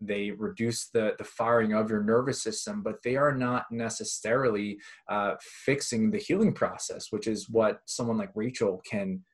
they 0.00 0.30
reduce 0.30 0.88
the, 0.88 1.14
the 1.18 1.24
firing 1.24 1.72
of 1.72 1.90
your 1.90 2.02
nervous 2.02 2.42
system, 2.42 2.82
but 2.82 3.02
they 3.02 3.16
are 3.16 3.34
not 3.34 3.66
necessarily 3.70 4.78
uh, 5.08 5.34
fixing 5.40 6.10
the 6.10 6.18
healing 6.18 6.52
process, 6.52 7.06
which 7.10 7.26
is 7.26 7.48
what 7.48 7.80
someone 7.86 8.18
like 8.18 8.30
Rachel 8.34 8.82
can 8.88 9.24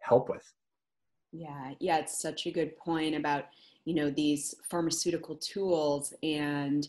help 0.00 0.28
with. 0.28 0.44
Yeah, 1.32 1.72
yeah, 1.80 1.98
it's 1.98 2.20
such 2.20 2.46
a 2.46 2.50
good 2.50 2.76
point 2.76 3.14
about 3.14 3.44
you 3.84 3.94
know 3.94 4.10
these 4.10 4.54
pharmaceutical 4.70 5.36
tools, 5.36 6.14
and 6.22 6.86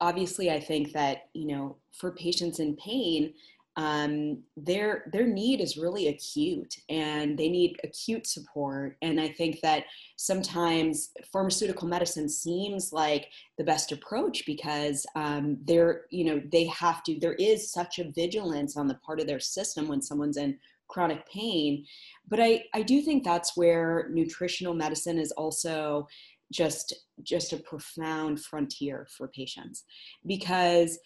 obviously, 0.00 0.50
I 0.50 0.60
think 0.60 0.92
that 0.92 1.28
you 1.34 1.46
know 1.46 1.76
for 1.92 2.12
patients 2.12 2.60
in 2.60 2.76
pain, 2.76 3.34
um, 3.76 4.42
their 4.56 5.04
their 5.12 5.26
need 5.26 5.60
is 5.60 5.76
really 5.76 6.08
acute 6.08 6.76
and 6.88 7.36
they 7.36 7.48
need 7.48 7.80
acute 7.82 8.26
support. 8.26 8.96
And 9.02 9.20
i 9.20 9.28
think 9.28 9.60
that 9.60 9.84
sometimes 10.16 11.10
pharmaceutical 11.32 11.88
medicine 11.88 12.28
seems 12.28 12.92
like 12.92 13.28
the 13.58 13.64
best 13.64 13.92
approach 13.92 14.46
because 14.46 15.06
um, 15.16 15.58
they're 15.64 16.02
you 16.10 16.24
know 16.24 16.42
they 16.52 16.66
have 16.66 17.02
to 17.04 17.18
there 17.18 17.34
is 17.34 17.70
such 17.70 17.98
a 17.98 18.10
vigilance 18.12 18.76
on 18.76 18.86
the 18.86 18.94
part 19.06 19.20
of 19.20 19.26
their 19.26 19.40
system 19.40 19.88
when 19.88 20.02
someone's 20.02 20.36
in 20.36 20.58
chronic 20.88 21.26
pain. 21.28 21.84
But 22.28 22.40
i 22.40 22.64
i 22.74 22.82
do 22.82 23.02
think 23.02 23.24
that's 23.24 23.56
where 23.56 24.08
nutritional 24.12 24.74
medicine 24.74 25.18
is 25.18 25.32
also 25.32 26.06
just 26.52 26.94
just 27.22 27.52
a 27.52 27.56
profound 27.56 28.40
frontier 28.40 29.06
for 29.16 29.28
patients 29.28 29.84
because 30.26 30.98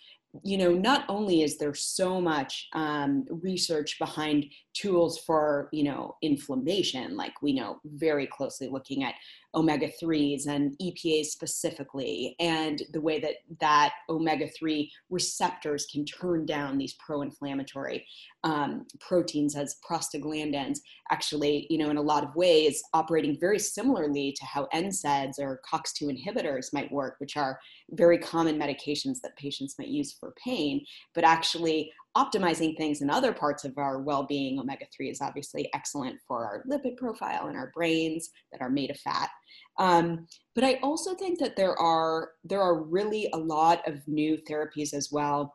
you 0.42 0.58
know, 0.58 0.72
not 0.72 1.04
only 1.08 1.42
is 1.42 1.58
there 1.58 1.74
so 1.74 2.20
much 2.20 2.68
um, 2.74 3.24
research 3.42 3.98
behind 3.98 4.46
tools 4.80 5.18
for, 5.18 5.68
you 5.72 5.82
know, 5.82 6.16
inflammation, 6.22 7.16
like 7.16 7.40
we 7.42 7.52
know 7.52 7.80
very 7.84 8.26
closely 8.26 8.68
looking 8.68 9.04
at 9.04 9.14
omega 9.54 9.88
3s 10.02 10.46
and 10.46 10.76
EPA 10.80 11.24
specifically, 11.24 12.36
and 12.38 12.82
the 12.92 13.00
way 13.00 13.18
that 13.18 13.36
that 13.60 13.92
omega 14.08 14.46
3 14.48 14.90
receptors 15.10 15.86
can 15.90 16.04
turn 16.04 16.44
down 16.44 16.76
these 16.78 16.94
pro 16.94 17.22
inflammatory 17.22 18.06
um, 18.44 18.86
proteins 19.00 19.56
as 19.56 19.76
prostaglandins, 19.88 20.78
actually, 21.10 21.66
you 21.70 21.78
know, 21.78 21.90
in 21.90 21.96
a 21.96 22.02
lot 22.02 22.24
of 22.24 22.34
ways, 22.36 22.82
operating 22.92 23.38
very 23.40 23.58
similarly 23.58 24.32
to 24.38 24.44
how 24.44 24.68
NSAIDs 24.74 25.38
or 25.38 25.60
COX2 25.70 26.02
inhibitors 26.02 26.72
might 26.72 26.92
work, 26.92 27.16
which 27.18 27.36
are 27.36 27.58
very 27.92 28.18
common 28.18 28.58
medications 28.58 29.20
that 29.22 29.36
patients 29.36 29.74
might 29.78 29.88
use 29.88 30.12
for 30.12 30.34
pain, 30.44 30.84
but 31.14 31.24
actually 31.24 31.90
optimizing 32.18 32.76
things 32.76 33.00
in 33.00 33.10
other 33.10 33.32
parts 33.32 33.64
of 33.64 33.78
our 33.78 34.00
well-being. 34.00 34.58
Omega-3 34.58 35.10
is 35.10 35.20
obviously 35.20 35.70
excellent 35.72 36.18
for 36.26 36.44
our 36.44 36.64
lipid 36.68 36.96
profile 36.96 37.46
and 37.46 37.56
our 37.56 37.70
brains 37.72 38.30
that 38.50 38.60
are 38.60 38.70
made 38.70 38.90
of 38.90 38.98
fat. 38.98 39.30
Um, 39.78 40.26
but 40.54 40.64
i 40.64 40.74
also 40.82 41.14
think 41.14 41.38
that 41.38 41.54
there 41.54 41.78
are 41.78 42.30
there 42.42 42.60
are 42.60 42.82
really 42.82 43.28
a 43.32 43.38
lot 43.38 43.86
of 43.86 44.06
new 44.08 44.36
therapies 44.50 44.92
as 44.92 45.10
well 45.12 45.54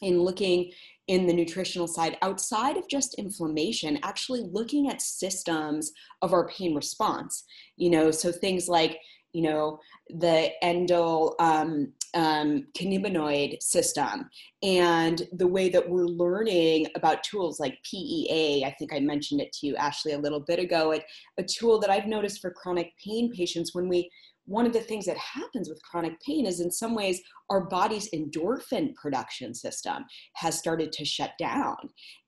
in 0.00 0.20
looking 0.20 0.72
in 1.06 1.26
the 1.26 1.32
nutritional 1.32 1.86
side 1.86 2.16
outside 2.22 2.76
of 2.76 2.88
just 2.88 3.14
inflammation 3.14 4.00
actually 4.02 4.42
looking 4.52 4.88
at 4.88 5.00
systems 5.00 5.92
of 6.22 6.32
our 6.32 6.48
pain 6.48 6.74
response. 6.74 7.44
You 7.76 7.90
know 7.90 8.10
so 8.10 8.32
things 8.32 8.68
like 8.68 8.98
you 9.32 9.42
know 9.42 9.78
the 10.10 10.50
endo 10.64 11.34
um, 11.38 11.92
um, 12.14 12.66
cannabinoid 12.76 13.62
system 13.62 14.28
and 14.62 15.22
the 15.32 15.46
way 15.46 15.68
that 15.68 15.88
we're 15.88 16.06
learning 16.06 16.86
about 16.94 17.22
tools 17.22 17.58
like 17.58 17.78
PEA. 17.90 18.64
I 18.64 18.74
think 18.78 18.92
I 18.92 19.00
mentioned 19.00 19.40
it 19.40 19.52
to 19.54 19.66
you, 19.66 19.76
Ashley, 19.76 20.12
a 20.12 20.18
little 20.18 20.40
bit 20.40 20.58
ago. 20.58 20.92
It, 20.92 21.04
a 21.38 21.42
tool 21.42 21.80
that 21.80 21.90
I've 21.90 22.06
noticed 22.06 22.40
for 22.40 22.50
chronic 22.50 22.92
pain 23.02 23.32
patients 23.32 23.74
when 23.74 23.88
we 23.88 24.10
one 24.46 24.66
of 24.66 24.72
the 24.72 24.80
things 24.80 25.06
that 25.06 25.16
happens 25.16 25.68
with 25.68 25.82
chronic 25.82 26.20
pain 26.20 26.46
is 26.46 26.60
in 26.60 26.70
some 26.70 26.94
ways 26.94 27.20
our 27.50 27.60
body's 27.60 28.08
endorphin 28.10 28.94
production 28.94 29.54
system 29.54 30.04
has 30.34 30.58
started 30.58 30.90
to 30.92 31.04
shut 31.04 31.32
down 31.38 31.76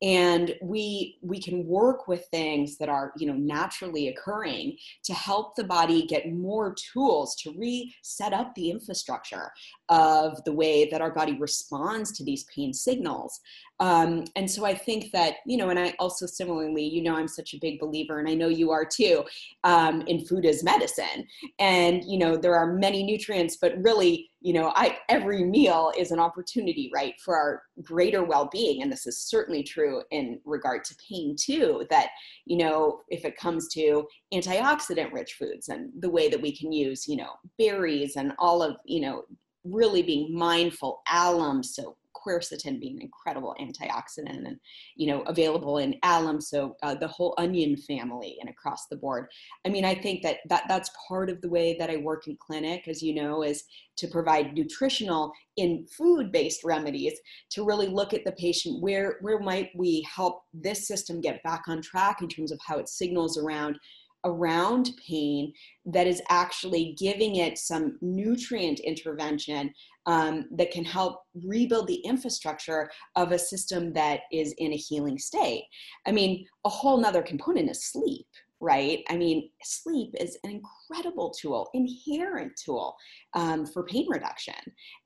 and 0.03 0.55
we 0.63 1.19
we 1.23 1.41
can 1.41 1.67
work 1.67 2.07
with 2.07 2.27
things 2.31 2.77
that 2.79 2.89
are 2.89 3.13
you 3.17 3.27
know 3.27 3.35
naturally 3.35 4.09
occurring 4.09 4.77
to 5.03 5.15
help 5.15 5.57
the 5.57 5.65
body 5.65 6.07
get 6.07 6.31
more 6.31 6.75
tools 6.93 7.35
to 7.37 7.55
reset 7.59 8.33
up 8.33 8.55
the 8.55 8.71
infrastructure 8.71 9.51
of 9.89 10.43
the 10.45 10.53
way 10.53 10.89
that 10.91 11.01
our 11.01 11.13
body 11.13 11.37
responds 11.39 12.13
to 12.13 12.25
these 12.25 12.45
pain 12.55 12.73
signals 12.73 13.41
um, 13.81 14.25
and 14.37 14.49
so 14.49 14.65
I 14.65 14.75
think 14.75 15.11
that, 15.13 15.37
you 15.47 15.57
know, 15.57 15.71
and 15.71 15.79
I 15.79 15.95
also 15.99 16.27
similarly, 16.27 16.85
you 16.85 17.03
know, 17.03 17.17
I'm 17.17 17.27
such 17.27 17.55
a 17.55 17.59
big 17.59 17.81
believer, 17.81 18.21
and 18.21 18.29
I 18.29 18.35
know 18.35 18.49
you 18.49 18.71
are 18.71 18.85
too, 18.85 19.25
um, 19.65 20.03
in 20.07 20.25
food 20.25 20.47
as 20.47 20.63
medicine. 20.63 21.27
And, 21.59 22.05
you 22.15 22.21
know, 22.21 22.37
there 22.37 22.55
are 22.55 22.73
many 22.75 23.03
nutrients, 23.03 23.57
but 23.61 23.75
really, 23.83 24.31
you 24.41 24.53
know, 24.53 24.73
I, 24.77 24.99
every 25.09 25.43
meal 25.43 25.91
is 25.99 26.13
an 26.13 26.21
opportunity, 26.21 26.89
right, 26.95 27.15
for 27.25 27.37
our 27.37 27.63
greater 27.83 28.23
well 28.23 28.49
being. 28.53 28.83
And 28.83 28.93
this 28.93 29.05
is 29.05 29.21
certainly 29.21 29.65
true 29.65 30.01
in 30.13 30.39
regard 30.45 30.85
to 30.85 30.95
pain 31.11 31.35
too, 31.37 31.85
that, 31.91 32.11
you 32.45 32.57
know, 32.57 33.01
if 33.09 33.25
it 33.25 33.37
comes 33.37 33.67
to 33.71 34.07
antioxidant 34.33 35.13
rich 35.13 35.33
foods 35.33 35.71
and 35.71 35.91
the 35.99 36.09
way 36.09 36.29
that 36.29 36.41
we 36.41 36.57
can 36.57 36.71
use, 36.71 37.09
you 37.09 37.17
know, 37.17 37.31
berries 37.59 38.15
and 38.15 38.33
all 38.39 38.63
of, 38.63 38.77
you 38.85 39.01
know, 39.01 39.25
really 39.65 40.03
being 40.03 40.33
mindful 40.33 41.03
allium 41.09 41.65
so 41.65 41.97
quercetin 42.25 42.81
being 42.81 42.97
an 42.97 43.03
incredible 43.03 43.55
antioxidant 43.61 44.47
and 44.47 44.59
you 44.97 45.07
know 45.07 45.23
available 45.23 45.79
in 45.79 45.97
allium 46.03 46.41
so 46.41 46.77
uh, 46.83 46.95
the 46.95 47.09
whole 47.09 47.35
onion 47.39 47.77
family 47.77 48.37
and 48.41 48.49
across 48.51 48.87
the 48.87 48.97
board. 48.97 49.27
I 49.65 49.69
mean 49.69 49.85
i 49.85 49.95
think 49.95 50.23
that, 50.23 50.39
that 50.49 50.65
that's 50.69 50.91
part 51.09 51.31
of 51.31 51.41
the 51.41 51.49
way 51.49 51.77
that 51.79 51.91
i 51.91 51.97
work 51.97 52.27
in 52.27 52.37
clinic 52.37 52.89
as 52.89 53.03
you 53.03 53.15
know 53.15 53.43
is 53.43 53.65
to 53.97 54.09
provide 54.09 54.55
nutritional 54.55 55.33
in 55.57 55.87
food 55.87 56.33
based 56.33 56.65
remedies 56.65 57.15
to 57.51 57.65
really 57.65 57.87
look 57.87 58.13
at 58.13 58.25
the 58.25 58.33
patient 58.33 58.83
where 58.83 59.19
where 59.21 59.39
might 59.39 59.71
we 59.77 60.07
help 60.13 60.43
this 60.53 60.87
system 60.87 61.21
get 61.21 61.43
back 61.43 61.63
on 61.69 61.81
track 61.81 62.23
in 62.23 62.29
terms 62.29 62.51
of 62.51 62.59
how 62.67 62.79
it 62.79 62.89
signals 62.89 63.39
around 63.39 63.79
around 64.25 64.91
pain 65.07 65.53
that 65.85 66.07
is 66.07 66.23
actually 66.31 66.97
giving 66.99 67.37
it 67.37 67.59
some 67.59 67.99
nutrient 68.01 68.81
intervention 68.81 69.73
um, 70.07 70.47
that 70.53 70.71
can 70.71 70.85
help 70.85 71.23
rebuild 71.45 71.87
the 71.87 72.01
infrastructure 72.05 72.91
of 73.17 73.33
a 73.33 73.39
system 73.39 73.93
that 73.93 74.21
is 74.33 74.55
in 74.59 74.73
a 74.73 74.77
healing 74.77 75.19
state. 75.19 75.65
I 76.07 76.13
mean, 76.13 76.47
a 76.65 76.69
whole 76.69 76.99
nother 76.99 77.23
component 77.23 77.71
is 77.71 77.85
sleep 77.85 78.27
right? 78.65 79.05
I 79.11 79.17
mean, 79.17 79.51
sleep 79.63 80.15
is 80.19 80.39
an 80.43 80.51
incredible 80.51 81.31
tool, 81.39 81.69
inherent 81.75 82.53
tool 82.57 82.97
um, 83.35 83.67
for 83.67 83.85
pain 83.85 84.07
reduction. 84.09 84.55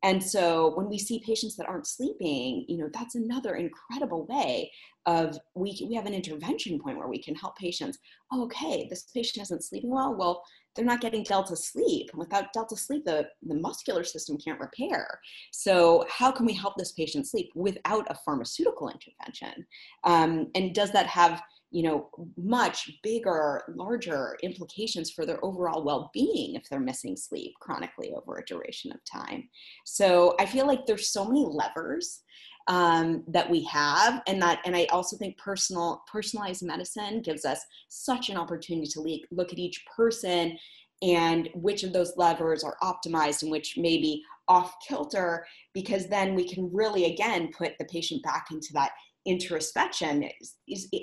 And 0.05 0.23
so 0.23 0.75
when 0.77 0.89
we 0.89 0.97
see 0.97 1.23
patients 1.27 1.57
that 1.57 1.69
aren't 1.69 1.87
sleeping, 1.87 2.65
you 2.69 2.79
know, 2.79 2.89
that's 2.93 3.17
another 3.17 3.57
incredible 3.57 4.27
way 4.27 4.71
of 5.07 5.39
we, 5.55 5.85
we 5.89 5.95
have 5.95 6.07
an 6.07 6.15
intervention 6.15 6.79
point 6.79 6.99
where 6.99 7.09
we 7.09 7.21
can 7.21 7.35
help 7.35 7.57
patients. 7.57 7.99
Oh, 8.33 8.45
okay, 8.45 8.87
this 8.89 9.05
patient 9.15 9.43
isn't 9.43 9.65
sleeping 9.65 9.91
well. 9.91 10.15
Well, 10.17 10.43
they're 10.79 10.87
not 10.87 11.01
getting 11.01 11.25
delta 11.25 11.57
sleep. 11.57 12.09
Without 12.15 12.53
delta 12.53 12.77
sleep, 12.77 13.05
the, 13.05 13.27
the 13.43 13.57
muscular 13.57 14.05
system 14.05 14.39
can't 14.39 14.61
repair. 14.61 15.21
So, 15.51 16.07
how 16.09 16.31
can 16.31 16.47
we 16.47 16.53
help 16.53 16.77
this 16.77 16.93
patient 16.93 17.27
sleep 17.27 17.51
without 17.57 18.07
a 18.09 18.15
pharmaceutical 18.25 18.89
intervention? 18.89 19.67
Um, 20.05 20.47
and 20.55 20.73
does 20.73 20.93
that 20.93 21.07
have 21.07 21.43
you 21.73 21.83
know 21.83 22.09
much 22.37 22.91
bigger 23.03 23.63
larger 23.75 24.39
implications 24.43 25.11
for 25.11 25.27
their 25.27 25.45
overall 25.45 25.85
well-being 25.85 26.55
if 26.55 26.67
they're 26.71 26.81
missing 26.81 27.15
sleep 27.15 27.53
chronically 27.61 28.11
over 28.15 28.39
a 28.39 28.45
duration 28.47 28.91
of 28.91 29.05
time 29.05 29.47
so 29.85 30.35
i 30.41 30.47
feel 30.47 30.67
like 30.67 30.87
there's 30.87 31.11
so 31.11 31.27
many 31.27 31.45
levers 31.45 32.23
um, 32.69 33.25
that 33.29 33.49
we 33.51 33.65
have 33.65 34.23
and 34.27 34.41
that 34.41 34.61
and 34.65 34.77
i 34.77 34.85
also 34.87 35.17
think 35.17 35.37
personal 35.39 36.03
personalized 36.11 36.63
medicine 36.63 37.23
gives 37.23 37.45
us 37.45 37.61
such 37.89 38.29
an 38.29 38.37
opportunity 38.37 38.87
to 38.87 39.01
look 39.31 39.53
at 39.53 39.59
each 39.59 39.85
person 39.97 40.57
and 41.03 41.49
which 41.55 41.85
of 41.85 41.93
those 41.93 42.13
levers 42.17 42.65
are 42.65 42.77
optimized 42.83 43.43
and 43.43 43.51
which 43.51 43.77
may 43.77 43.99
be 43.99 44.23
off 44.49 44.75
kilter 44.87 45.47
because 45.75 46.09
then 46.09 46.35
we 46.35 46.49
can 46.49 46.71
really 46.73 47.07
again 47.07 47.51
put 47.57 47.73
the 47.79 47.85
patient 47.87 48.23
back 48.23 48.47
into 48.51 48.69
that 48.73 48.91
introspection. 49.29 50.29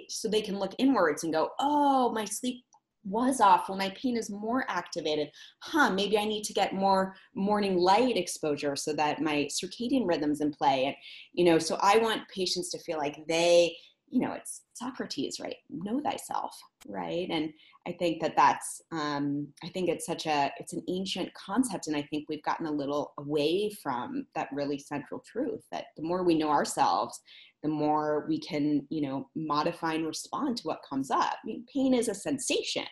So 0.10 0.28
they 0.28 0.41
can 0.41 0.60
look 0.60 0.73
inwards 0.80 1.23
and 1.23 1.34
go 1.34 1.49
oh 1.60 2.12
my 2.12 2.25
sleep 2.25 2.63
was 3.06 3.39
off 3.39 3.70
well 3.70 3.78
my 3.78 3.89
pain 3.89 4.18
is 4.18 4.30
more 4.30 4.65
activated. 4.68 5.30
Huh 5.60 5.89
maybe 5.89 6.18
i 6.18 6.26
need 6.26 6.44
to 6.44 6.54
get 6.54 6.74
more 6.74 7.15
morning 7.36 7.78
light 7.78 8.18
exposure 8.18 8.76
so 8.76 8.94
that 8.94 9.22
my 9.22 9.48
circadian 9.50 10.08
rhythms 10.08 10.41
in 10.41 10.52
play. 10.52 10.86
And 10.86 10.96
you 11.34 11.46
know 11.46 11.60
so 11.60 11.78
i 11.82 11.98
want 11.98 12.28
patients 12.34 12.70
to 12.72 12.80
feel 12.80 12.98
like 12.98 13.26
they 13.28 13.76
you 14.10 14.22
know 14.22 14.34
it's 14.34 14.62
socrates 14.74 15.39
right? 15.39 15.56
Know 15.70 16.02
thyself 16.02 16.58
right? 16.88 17.28
And 17.30 17.52
i 17.88 17.91
think 17.91 18.22
that 18.22 18.36
that's 18.36 18.82
um, 18.91 19.48
i 19.63 19.70
think 19.70 19.89
it's 19.89 20.06
such 20.06 20.26
a 20.26 20.52
it's 20.60 20.74
an 20.74 20.84
ancient 20.88 21.34
concept 21.34 21.88
and 21.88 21.96
i 21.96 22.02
think 22.02 22.26
we've 22.28 22.44
gotten 22.44 22.65
a 22.65 22.72
little 22.72 23.13
away 23.18 23.70
from 23.82 24.26
that 24.36 24.50
really 24.52 24.78
central 24.78 25.22
truth 25.26 25.62
that 25.72 25.86
the 25.98 26.04
more 26.04 26.24
we 26.24 26.36
know 26.36 26.50
ourselves 26.50 27.22
the 27.65 27.71
more 27.71 28.28
we 28.30 28.39
can, 28.39 28.86
you 28.91 29.01
know, 29.01 29.28
modify 29.36 29.95
and 29.95 30.06
respond 30.06 30.56
to 30.56 30.67
what 30.67 30.86
comes 30.88 31.10
up. 31.10 31.34
I 31.34 31.45
mean, 31.45 31.65
pain 31.73 31.95
is 31.95 32.10
a 32.10 32.13
sensation. 32.13 32.86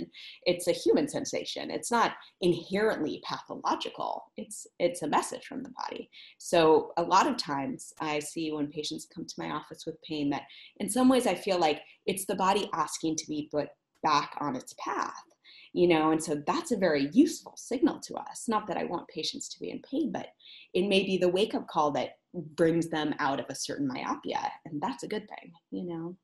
It's 0.48 0.68
a 0.68 0.72
human 0.72 1.08
sensation. 1.08 1.70
It's 1.70 1.92
not 1.92 2.14
inherently 2.42 3.22
pathological. 3.24 4.24
It's 4.36 4.66
it's 4.80 5.04
a 5.04 5.08
message 5.08 5.46
from 5.46 5.62
the 5.62 5.70
body. 5.70 6.10
So 6.40 6.92
a 6.98 7.04
lot 7.04 7.28
of 7.28 7.38
times 7.38 7.94
I 8.02 8.18
see 8.18 8.52
when 8.52 8.66
patients 8.66 9.08
come 9.14 9.28
to 9.28 9.36
my 9.38 9.52
office 9.52 9.84
with 9.86 10.02
pain 10.02 10.32
that 10.32 10.48
in 10.78 10.90
some 10.90 11.08
ways 11.08 11.28
I 11.28 11.36
feel 11.36 11.60
like 11.60 11.82
it's 12.08 12.26
the 12.26 12.34
body 12.34 12.68
asking 12.74 13.18
to 13.18 13.28
be 13.28 13.50
put 13.52 13.68
back 14.02 14.36
on 14.42 14.56
its 14.56 14.74
path 14.84 15.14
you 15.72 15.88
know 15.88 16.12
and 16.12 16.22
so 16.22 16.36
that's 16.46 16.74
a 16.74 16.78
very 16.78 17.10
useful 17.14 17.54
signal 17.56 18.00
to 18.00 18.16
us 18.16 18.50
not 18.50 18.68
that 18.68 18.76
i 18.76 18.84
want 18.84 19.08
patients 19.08 19.48
to 19.48 19.60
be 19.62 19.72
in 19.72 19.82
pain 19.90 20.12
but 20.12 20.28
it 20.74 20.88
may 20.88 21.04
be 21.04 21.18
the 21.18 21.30
wake 21.30 21.56
up 21.56 21.66
call 21.68 21.90
that 21.90 22.18
brings 22.34 22.90
them 22.90 23.14
out 23.20 23.40
of 23.40 23.46
a 23.50 23.56
certain 23.56 23.88
myopia 23.88 24.52
and 24.66 24.82
that's 24.82 25.04
a 25.04 25.08
good 25.08 25.28
thing 25.28 25.52
you 25.72 25.86
know? 25.86 26.16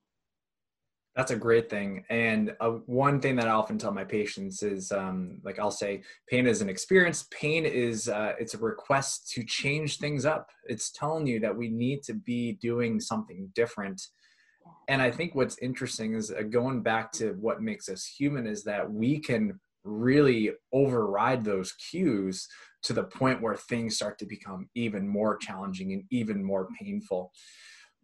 That's 1.16 1.32
a 1.32 1.36
great 1.36 1.70
thing 1.70 2.06
and 2.10 2.56
uh, 2.62 2.70
one 2.86 3.20
thing 3.20 3.36
that 3.36 3.48
i 3.48 3.52
often 3.52 3.78
tell 3.78 3.92
my 3.92 4.04
patients 4.04 4.64
is 4.64 4.92
um, 4.92 5.40
like 5.44 5.60
i'll 5.60 5.72
say 5.72 6.02
pain 6.30 6.48
is 6.48 6.62
an 6.62 6.70
experience. 6.70 7.28
Pain 7.32 7.66
is 7.66 8.08
uh, 8.08 8.34
it's 8.40 8.54
a 8.54 8.58
request 8.60 9.30
to 9.32 9.44
change 9.44 9.98
things 9.98 10.26
up. 10.26 10.50
It's 10.66 10.92
telling 10.92 11.28
you 11.28 11.40
that 11.42 11.56
we 11.56 11.68
need 11.70 12.04
to 12.04 12.14
be 12.14 12.54
doing 12.54 13.00
something 13.00 13.50
different. 13.54 14.02
And 14.88 15.02
i 15.02 15.12
think 15.12 15.36
what's 15.36 15.58
interesting 15.60 16.14
is 16.14 16.32
uh, 16.32 16.44
going 16.44 16.82
back 16.84 17.12
to 17.14 17.34
what 17.34 17.62
makes 17.62 17.90
us 17.90 18.06
human 18.06 18.48
is 18.48 18.64
that 18.64 18.90
we 18.90 19.20
can 19.20 19.60
really 19.84 20.52
override 20.74 21.44
those 21.44 21.74
cues 21.74 22.48
to 22.84 22.94
the 22.94 23.04
point 23.04 23.42
where 23.42 23.56
things 23.56 23.96
start 23.96 24.18
to 24.20 24.26
become 24.26 24.70
even 24.76 25.08
more 25.08 25.38
challenging 25.38 25.94
and 25.94 26.04
even 26.12 26.44
more 26.44 26.68
painful. 26.80 27.32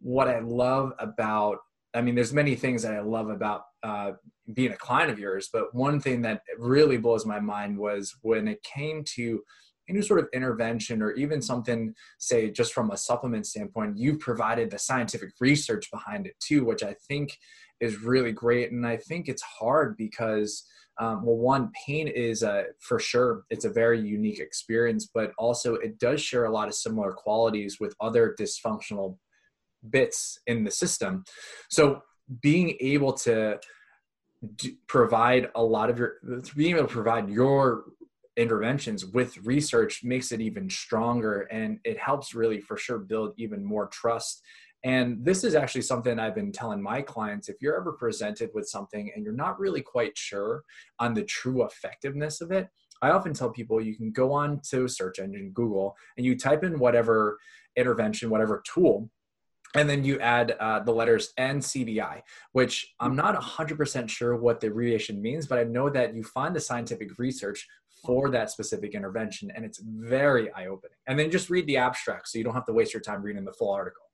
What 0.00 0.28
I 0.28 0.40
love 0.40 0.92
about, 0.98 1.58
I 1.94 2.02
mean, 2.02 2.14
there's 2.14 2.32
many 2.32 2.54
things 2.54 2.82
that 2.82 2.94
I 2.94 3.00
love 3.00 3.30
about 3.30 3.62
uh, 3.82 4.12
being 4.52 4.72
a 4.72 4.76
client 4.76 5.10
of 5.10 5.18
yours, 5.18 5.48
but 5.52 5.74
one 5.74 5.98
thing 6.00 6.22
that 6.22 6.42
really 6.58 6.98
blows 6.98 7.24
my 7.24 7.40
mind 7.40 7.78
was 7.78 8.14
when 8.22 8.48
it 8.48 8.62
came 8.62 9.02
to 9.14 9.42
any 9.88 10.02
sort 10.02 10.20
of 10.20 10.28
intervention 10.34 11.00
or 11.00 11.12
even 11.12 11.40
something, 11.40 11.94
say, 12.18 12.50
just 12.50 12.72
from 12.72 12.90
a 12.90 12.96
supplement 12.96 13.46
standpoint, 13.46 13.96
you've 13.96 14.20
provided 14.20 14.70
the 14.70 14.78
scientific 14.78 15.30
research 15.40 15.90
behind 15.90 16.26
it 16.26 16.34
too, 16.40 16.64
which 16.64 16.82
I 16.82 16.96
think 17.08 17.38
is 17.80 18.02
really 18.02 18.32
great. 18.32 18.72
And 18.72 18.86
I 18.86 18.96
think 18.96 19.28
it's 19.28 19.42
hard 19.42 19.96
because 19.96 20.64
um, 20.98 21.24
well 21.24 21.36
one 21.36 21.70
pain 21.86 22.08
is 22.08 22.42
uh, 22.42 22.64
for 22.80 22.98
sure 22.98 23.44
it's 23.50 23.64
a 23.64 23.70
very 23.70 24.00
unique 24.00 24.40
experience 24.40 25.08
but 25.12 25.32
also 25.38 25.74
it 25.74 25.98
does 25.98 26.20
share 26.20 26.46
a 26.46 26.52
lot 26.52 26.68
of 26.68 26.74
similar 26.74 27.12
qualities 27.12 27.78
with 27.80 27.94
other 28.00 28.34
dysfunctional 28.38 29.16
bits 29.90 30.40
in 30.46 30.64
the 30.64 30.70
system. 30.70 31.24
So 31.70 32.02
being 32.42 32.76
able 32.80 33.12
to 33.12 33.58
d- 34.56 34.78
provide 34.86 35.50
a 35.54 35.62
lot 35.62 35.90
of 35.90 35.98
your 35.98 36.14
being 36.56 36.76
able 36.76 36.88
to 36.88 36.92
provide 36.92 37.28
your 37.28 37.84
interventions 38.36 39.06
with 39.06 39.36
research 39.38 40.02
makes 40.04 40.30
it 40.30 40.40
even 40.40 40.68
stronger 40.68 41.42
and 41.50 41.78
it 41.84 41.98
helps 41.98 42.34
really 42.34 42.60
for 42.60 42.76
sure 42.76 42.98
build 42.98 43.32
even 43.38 43.64
more 43.64 43.86
trust 43.86 44.42
and 44.86 45.24
this 45.24 45.42
is 45.42 45.56
actually 45.56 45.82
something 45.82 46.16
I've 46.16 46.36
been 46.36 46.52
telling 46.52 46.80
my 46.80 47.02
clients 47.02 47.48
if 47.48 47.56
you're 47.60 47.76
ever 47.76 47.90
presented 47.90 48.50
with 48.54 48.68
something 48.68 49.10
and 49.12 49.24
you're 49.24 49.34
not 49.34 49.58
really 49.58 49.82
quite 49.82 50.16
sure 50.16 50.62
on 51.00 51.12
the 51.12 51.24
true 51.24 51.66
effectiveness 51.66 52.40
of 52.40 52.52
it, 52.52 52.68
I 53.02 53.10
often 53.10 53.34
tell 53.34 53.50
people 53.50 53.80
you 53.80 53.96
can 53.96 54.12
go 54.12 54.32
on 54.32 54.60
to 54.70 54.86
search 54.86 55.18
engine 55.18 55.50
Google 55.50 55.96
and 56.16 56.24
you 56.24 56.38
type 56.38 56.62
in 56.62 56.78
whatever 56.78 57.36
intervention, 57.74 58.30
whatever 58.30 58.62
tool, 58.64 59.10
and 59.74 59.90
then 59.90 60.04
you 60.04 60.20
add 60.20 60.52
uh, 60.60 60.78
the 60.78 60.92
letters 60.92 61.32
NCBI, 61.36 62.22
which 62.52 62.94
I'm 63.00 63.16
not 63.16 63.34
100% 63.34 64.08
sure 64.08 64.36
what 64.36 64.60
the 64.60 64.68
abbreviation 64.68 65.20
means, 65.20 65.48
but 65.48 65.58
I 65.58 65.64
know 65.64 65.90
that 65.90 66.14
you 66.14 66.22
find 66.22 66.54
the 66.54 66.60
scientific 66.60 67.18
research 67.18 67.66
for 68.04 68.30
that 68.30 68.50
specific 68.50 68.94
intervention, 68.94 69.50
and 69.56 69.64
it's 69.64 69.80
very 69.80 70.52
eye 70.52 70.68
opening. 70.68 70.96
And 71.08 71.18
then 71.18 71.28
just 71.28 71.50
read 71.50 71.66
the 71.66 71.76
abstract 71.76 72.28
so 72.28 72.38
you 72.38 72.44
don't 72.44 72.54
have 72.54 72.66
to 72.66 72.72
waste 72.72 72.94
your 72.94 73.02
time 73.02 73.20
reading 73.20 73.44
the 73.44 73.52
full 73.52 73.72
article. 73.72 74.05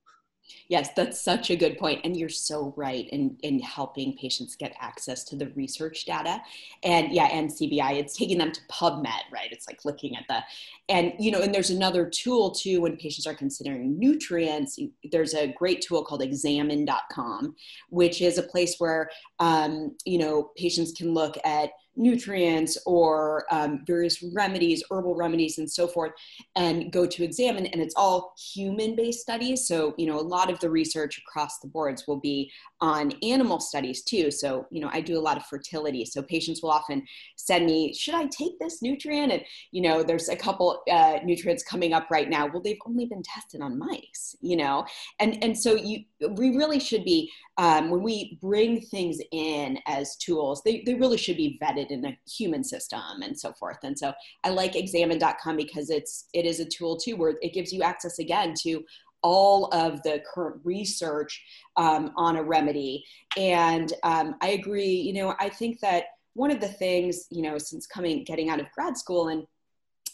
Yes, 0.67 0.89
that's 0.95 1.19
such 1.19 1.49
a 1.49 1.55
good 1.55 1.77
point. 1.77 2.01
And 2.03 2.15
you're 2.15 2.29
so 2.29 2.73
right 2.75 3.07
in, 3.09 3.37
in 3.43 3.59
helping 3.59 4.17
patients 4.17 4.55
get 4.55 4.75
access 4.79 5.23
to 5.25 5.35
the 5.35 5.47
research 5.49 6.05
data. 6.05 6.41
And 6.83 7.11
yeah, 7.11 7.29
NCBI, 7.29 7.93
it's 7.93 8.15
taking 8.15 8.37
them 8.37 8.51
to 8.51 8.61
PubMed, 8.71 9.31
right? 9.31 9.51
It's 9.51 9.67
like 9.67 9.85
looking 9.85 10.15
at 10.15 10.25
the, 10.27 10.43
and 10.89 11.13
you 11.19 11.31
know, 11.31 11.41
and 11.41 11.53
there's 11.53 11.69
another 11.69 12.09
tool 12.09 12.51
too 12.51 12.81
when 12.81 12.97
patients 12.97 13.27
are 13.27 13.33
considering 13.33 13.97
nutrients. 13.97 14.79
There's 15.11 15.33
a 15.33 15.53
great 15.53 15.81
tool 15.81 16.03
called 16.03 16.21
examine.com, 16.21 17.55
which 17.89 18.21
is 18.21 18.37
a 18.37 18.43
place 18.43 18.75
where, 18.79 19.09
um, 19.39 19.95
you 20.05 20.17
know, 20.17 20.51
patients 20.57 20.91
can 20.91 21.13
look 21.13 21.37
at 21.45 21.71
nutrients 21.95 22.77
or 22.85 23.45
um, 23.51 23.83
various 23.85 24.23
remedies, 24.33 24.83
herbal 24.89 25.15
remedies, 25.15 25.57
and 25.57 25.69
so 25.69 25.87
forth, 25.87 26.11
and 26.55 26.91
go 26.91 27.05
to 27.05 27.23
examine. 27.23 27.65
And 27.67 27.81
it's 27.81 27.95
all 27.95 28.33
human 28.53 28.95
based 28.95 29.21
studies. 29.21 29.67
So, 29.67 29.93
you 29.97 30.07
know, 30.07 30.19
a 30.19 30.21
lot 30.21 30.49
of 30.49 30.59
the 30.59 30.69
research 30.69 31.19
across 31.19 31.59
the 31.59 31.67
boards 31.67 32.07
will 32.07 32.19
be 32.19 32.51
on 32.81 33.13
animal 33.21 33.59
studies 33.59 34.03
too. 34.03 34.31
So, 34.31 34.65
you 34.71 34.81
know, 34.81 34.89
I 34.91 35.01
do 35.01 35.17
a 35.17 35.21
lot 35.21 35.37
of 35.37 35.45
fertility. 35.45 36.05
So, 36.05 36.21
patients 36.21 36.61
will 36.61 36.71
often 36.71 37.05
send 37.35 37.65
me, 37.65 37.93
should 37.93 38.15
I 38.15 38.25
take 38.27 38.57
this 38.59 38.81
nutrient? 38.81 39.31
And, 39.31 39.43
you 39.71 39.81
know, 39.81 40.03
there's 40.03 40.29
a 40.29 40.35
couple 40.35 40.81
uh, 40.91 41.19
nutrients 41.23 41.63
coming 41.63 41.93
up 41.93 42.07
right 42.09 42.29
now. 42.29 42.47
Well, 42.47 42.61
they've 42.61 42.77
only 42.85 43.05
been 43.05 43.23
tested 43.23 43.61
on 43.61 43.77
mice, 43.77 44.35
you 44.41 44.57
know? 44.57 44.85
And, 45.19 45.43
and 45.43 45.57
so 45.57 45.75
you, 45.75 46.03
we 46.31 46.55
really 46.55 46.79
should 46.79 47.03
be, 47.03 47.29
um, 47.57 47.91
when 47.91 48.01
we 48.01 48.39
bring 48.41 48.81
things 48.81 49.19
in 49.31 49.77
as 49.85 50.15
tools, 50.15 50.61
they, 50.63 50.81
they 50.85 50.95
really 50.95 51.17
should 51.17 51.37
be 51.37 51.59
vetted 51.61 51.82
in 51.91 52.05
a 52.05 52.17
human 52.29 52.63
system 52.63 53.21
and 53.21 53.37
so 53.37 53.53
forth. 53.53 53.77
And 53.83 53.97
so 53.97 54.13
I 54.43 54.49
like 54.49 54.75
examine.com 54.75 55.55
because 55.55 55.89
it's, 55.89 56.25
it 56.33 56.45
is 56.45 56.59
a 56.59 56.65
tool 56.65 56.97
too, 56.97 57.15
where 57.15 57.35
it 57.41 57.53
gives 57.53 57.71
you 57.71 57.83
access 57.83 58.19
again 58.19 58.53
to 58.61 58.83
all 59.21 59.73
of 59.73 60.03
the 60.03 60.21
current 60.33 60.59
research 60.63 61.41
um, 61.77 62.11
on 62.17 62.35
a 62.35 62.43
remedy. 62.43 63.03
And 63.37 63.91
um, 64.03 64.35
I 64.41 64.49
agree, 64.49 64.93
you 64.93 65.13
know, 65.13 65.35
I 65.39 65.49
think 65.49 65.79
that 65.79 66.05
one 66.33 66.51
of 66.51 66.59
the 66.59 66.67
things, 66.67 67.27
you 67.29 67.41
know, 67.41 67.57
since 67.57 67.87
coming, 67.87 68.23
getting 68.23 68.49
out 68.49 68.59
of 68.59 68.71
grad 68.71 68.97
school 68.97 69.29
and 69.29 69.45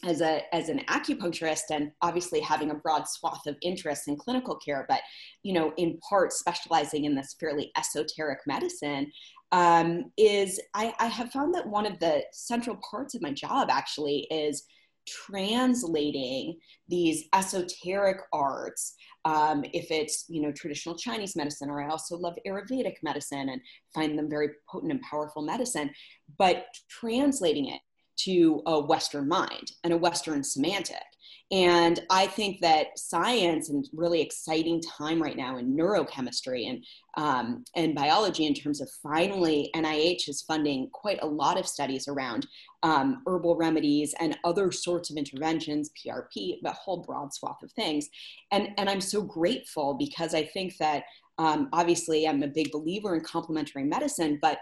as 0.05 0.21
a 0.21 0.41
as 0.55 0.69
an 0.69 0.79
acupuncturist 0.87 1.71
and 1.71 1.91
obviously 2.01 2.39
having 2.39 2.71
a 2.71 2.75
broad 2.75 3.07
swath 3.07 3.45
of 3.47 3.57
interest 3.61 4.07
in 4.07 4.15
clinical 4.15 4.55
care 4.55 4.85
but 4.87 5.01
you 5.43 5.51
know 5.51 5.73
in 5.77 5.99
part 6.07 6.31
specializing 6.31 7.05
in 7.05 7.15
this 7.15 7.35
fairly 7.39 7.71
esoteric 7.77 8.39
medicine 8.47 9.11
um, 9.51 10.11
is 10.17 10.59
I, 10.73 10.93
I 10.99 11.07
have 11.07 11.31
found 11.31 11.53
that 11.55 11.67
one 11.67 11.85
of 11.85 11.99
the 11.99 12.23
central 12.31 12.77
parts 12.89 13.15
of 13.15 13.21
my 13.21 13.31
job 13.31 13.69
actually 13.71 14.27
is 14.31 14.63
translating 15.07 16.55
these 16.87 17.25
esoteric 17.33 18.17
arts 18.31 18.95
um, 19.25 19.63
if 19.73 19.89
it's 19.89 20.25
you 20.27 20.41
know 20.41 20.51
traditional 20.51 20.95
chinese 20.95 21.35
medicine 21.35 21.69
or 21.69 21.81
i 21.81 21.89
also 21.89 22.15
love 22.15 22.35
ayurvedic 22.45 22.95
medicine 23.01 23.49
and 23.49 23.61
find 23.93 24.17
them 24.17 24.29
very 24.29 24.49
potent 24.69 24.91
and 24.91 25.01
powerful 25.01 25.41
medicine 25.41 25.89
but 26.37 26.65
translating 26.89 27.69
it 27.69 27.81
to 28.25 28.61
a 28.65 28.79
Western 28.79 29.27
mind 29.27 29.71
and 29.83 29.93
a 29.93 29.97
Western 29.97 30.43
semantic. 30.43 31.03
And 31.51 31.99
I 32.11 32.27
think 32.27 32.61
that 32.61 32.99
science 32.99 33.69
and 33.69 33.87
really 33.91 34.21
exciting 34.21 34.81
time 34.81 35.21
right 35.21 35.35
now 35.35 35.57
in 35.57 35.75
neurochemistry 35.75 36.69
and 36.69 36.85
um, 37.17 37.65
and 37.75 37.95
biology 37.95 38.45
in 38.45 38.53
terms 38.53 38.81
of 38.81 38.89
finally 39.01 39.71
NIH 39.75 40.29
is 40.29 40.43
funding 40.43 40.89
quite 40.93 41.17
a 41.23 41.27
lot 41.27 41.59
of 41.59 41.67
studies 41.67 42.07
around 42.07 42.45
um, 42.83 43.23
herbal 43.25 43.55
remedies 43.55 44.13
and 44.19 44.37
other 44.43 44.71
sorts 44.71 45.09
of 45.09 45.17
interventions, 45.17 45.89
PRP, 45.97 46.59
a 46.63 46.71
whole 46.71 46.97
broad 47.01 47.33
swath 47.33 47.63
of 47.63 47.71
things. 47.71 48.09
And 48.51 48.69
and 48.77 48.87
I'm 48.87 49.01
so 49.01 49.21
grateful 49.23 49.95
because 49.95 50.35
I 50.35 50.43
think 50.43 50.77
that 50.77 51.03
um, 51.39 51.69
obviously 51.71 52.27
i'm 52.27 52.43
a 52.43 52.47
big 52.47 52.69
believer 52.69 53.15
in 53.15 53.21
complementary 53.21 53.85
medicine 53.85 54.37
but 54.41 54.59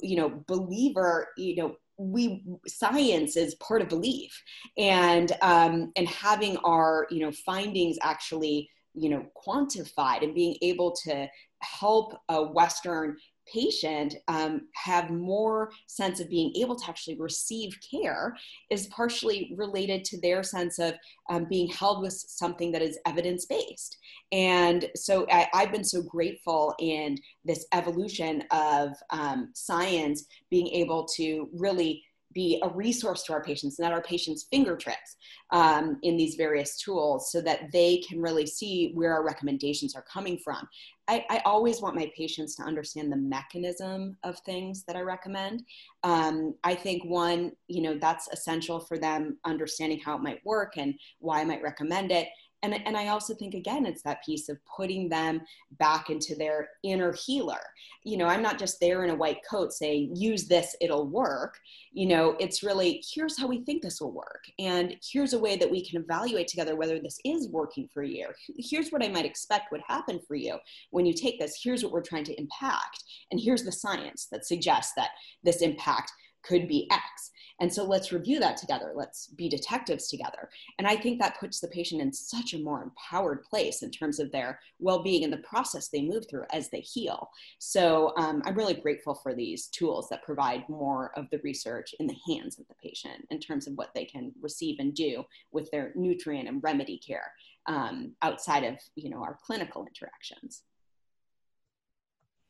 you 0.00 0.16
know 0.16 0.42
believer 0.46 1.28
you 1.36 1.54
know 1.54 1.76
we 1.98 2.42
science 2.66 3.36
is 3.36 3.54
part 3.56 3.82
of 3.82 3.88
belief. 3.88 4.42
And 4.76 5.32
um, 5.42 5.92
and 5.96 6.08
having 6.08 6.56
our 6.58 7.06
you 7.10 7.20
know 7.20 7.32
findings 7.46 7.98
actually 8.02 8.70
you 8.94 9.10
know 9.10 9.24
quantified 9.46 10.22
and 10.22 10.34
being 10.34 10.56
able 10.62 10.94
to 11.04 11.28
help 11.62 12.14
a 12.28 12.42
western 12.42 13.16
patient 13.52 14.16
um, 14.28 14.62
have 14.74 15.10
more 15.10 15.70
sense 15.86 16.20
of 16.20 16.28
being 16.28 16.54
able 16.56 16.76
to 16.76 16.88
actually 16.88 17.18
receive 17.18 17.78
care 17.88 18.36
is 18.70 18.86
partially 18.88 19.54
related 19.56 20.04
to 20.04 20.20
their 20.20 20.42
sense 20.42 20.78
of 20.78 20.94
um, 21.30 21.46
being 21.48 21.68
held 21.68 22.02
with 22.02 22.12
something 22.12 22.72
that 22.72 22.82
is 22.82 22.98
evidence 23.06 23.46
based. 23.46 23.98
And 24.32 24.88
so 24.96 25.26
I, 25.30 25.48
have 25.52 25.72
been 25.72 25.84
so 25.84 26.02
grateful 26.02 26.74
in 26.78 27.18
this 27.44 27.66
evolution 27.72 28.44
of 28.50 28.90
um, 29.10 29.50
science 29.54 30.26
being 30.50 30.68
able 30.68 31.04
to 31.16 31.48
really 31.52 32.04
be 32.34 32.60
a 32.62 32.68
resource 32.68 33.22
to 33.22 33.32
our 33.32 33.42
patients, 33.42 33.78
not 33.78 33.92
our 33.92 34.02
patients' 34.02 34.46
fingertips 34.50 35.16
um, 35.52 35.98
in 36.02 36.16
these 36.16 36.34
various 36.34 36.76
tools 36.76 37.30
so 37.30 37.40
that 37.40 37.70
they 37.72 37.98
can 37.98 38.20
really 38.20 38.46
see 38.46 38.90
where 38.94 39.14
our 39.14 39.24
recommendations 39.24 39.94
are 39.94 40.02
coming 40.02 40.36
from. 40.36 40.68
I, 41.06 41.24
I 41.28 41.42
always 41.44 41.82
want 41.82 41.96
my 41.96 42.10
patients 42.16 42.54
to 42.56 42.62
understand 42.62 43.12
the 43.12 43.16
mechanism 43.16 44.16
of 44.24 44.38
things 44.40 44.84
that 44.84 44.96
I 44.96 45.00
recommend. 45.00 45.62
Um, 46.02 46.54
I 46.64 46.74
think 46.74 47.04
one, 47.04 47.52
you 47.68 47.82
know, 47.82 47.98
that's 47.98 48.28
essential 48.28 48.80
for 48.80 48.98
them 48.98 49.38
understanding 49.44 50.00
how 50.00 50.16
it 50.16 50.22
might 50.22 50.44
work 50.44 50.74
and 50.76 50.94
why 51.18 51.40
I 51.40 51.44
might 51.44 51.62
recommend 51.62 52.10
it 52.10 52.28
and, 52.64 52.86
and 52.86 52.96
i 52.96 53.08
also 53.08 53.34
think 53.34 53.54
again 53.54 53.84
it's 53.86 54.02
that 54.02 54.24
piece 54.24 54.48
of 54.48 54.58
putting 54.64 55.08
them 55.08 55.40
back 55.78 56.10
into 56.10 56.34
their 56.34 56.68
inner 56.82 57.12
healer. 57.12 57.60
You 58.02 58.16
know 58.16 58.26
i'm 58.26 58.42
not 58.42 58.58
just 58.58 58.80
there 58.80 59.04
in 59.04 59.10
a 59.10 59.14
white 59.14 59.38
coat 59.48 59.72
saying 59.72 60.16
use 60.16 60.46
this 60.46 60.74
it'll 60.80 61.06
work. 61.06 61.58
You 61.92 62.06
know 62.06 62.36
it's 62.40 62.62
really 62.62 63.02
here's 63.14 63.38
how 63.38 63.46
we 63.46 63.64
think 63.64 63.82
this 63.82 64.00
will 64.00 64.12
work 64.12 64.44
and 64.58 64.96
here's 65.02 65.32
a 65.32 65.38
way 65.38 65.56
that 65.56 65.70
we 65.70 65.84
can 65.84 66.02
evaluate 66.02 66.48
together 66.48 66.76
whether 66.76 66.98
this 66.98 67.18
is 67.24 67.48
working 67.48 67.88
for 67.92 68.02
you. 68.02 68.28
Here's 68.56 68.90
what 68.90 69.04
i 69.04 69.08
might 69.08 69.24
expect 69.24 69.70
would 69.70 69.82
happen 69.86 70.20
for 70.26 70.34
you 70.34 70.58
when 70.90 71.06
you 71.06 71.12
take 71.12 71.38
this. 71.38 71.60
Here's 71.62 71.82
what 71.82 71.92
we're 71.92 72.02
trying 72.02 72.24
to 72.24 72.38
impact 72.40 73.04
and 73.30 73.40
here's 73.40 73.64
the 73.64 73.72
science 73.72 74.26
that 74.32 74.46
suggests 74.46 74.92
that 74.96 75.10
this 75.42 75.62
impact 75.62 76.12
could 76.44 76.68
be 76.68 76.88
X. 76.90 77.30
And 77.60 77.72
so 77.72 77.84
let's 77.84 78.12
review 78.12 78.40
that 78.40 78.56
together. 78.56 78.92
Let's 78.94 79.28
be 79.28 79.48
detectives 79.48 80.08
together. 80.08 80.50
And 80.78 80.86
I 80.86 80.96
think 80.96 81.20
that 81.20 81.38
puts 81.38 81.60
the 81.60 81.68
patient 81.68 82.00
in 82.02 82.12
such 82.12 82.52
a 82.52 82.58
more 82.58 82.82
empowered 82.82 83.44
place 83.44 83.82
in 83.82 83.90
terms 83.90 84.18
of 84.18 84.32
their 84.32 84.60
well 84.80 85.02
being 85.02 85.24
and 85.24 85.32
the 85.32 85.38
process 85.38 85.88
they 85.88 86.02
move 86.02 86.24
through 86.28 86.44
as 86.52 86.70
they 86.70 86.80
heal. 86.80 87.28
So 87.58 88.12
um, 88.16 88.42
I'm 88.44 88.56
really 88.56 88.74
grateful 88.74 89.14
for 89.14 89.34
these 89.34 89.68
tools 89.68 90.08
that 90.08 90.24
provide 90.24 90.68
more 90.68 91.12
of 91.16 91.26
the 91.30 91.40
research 91.44 91.94
in 92.00 92.06
the 92.06 92.16
hands 92.28 92.58
of 92.58 92.66
the 92.68 92.74
patient 92.82 93.26
in 93.30 93.38
terms 93.38 93.66
of 93.66 93.74
what 93.74 93.90
they 93.94 94.04
can 94.04 94.32
receive 94.40 94.76
and 94.80 94.94
do 94.94 95.24
with 95.52 95.70
their 95.70 95.92
nutrient 95.94 96.48
and 96.48 96.62
remedy 96.62 96.98
care 96.98 97.32
um, 97.66 98.12
outside 98.22 98.64
of 98.64 98.74
you 98.94 99.10
know 99.10 99.22
our 99.22 99.38
clinical 99.44 99.86
interactions 99.86 100.62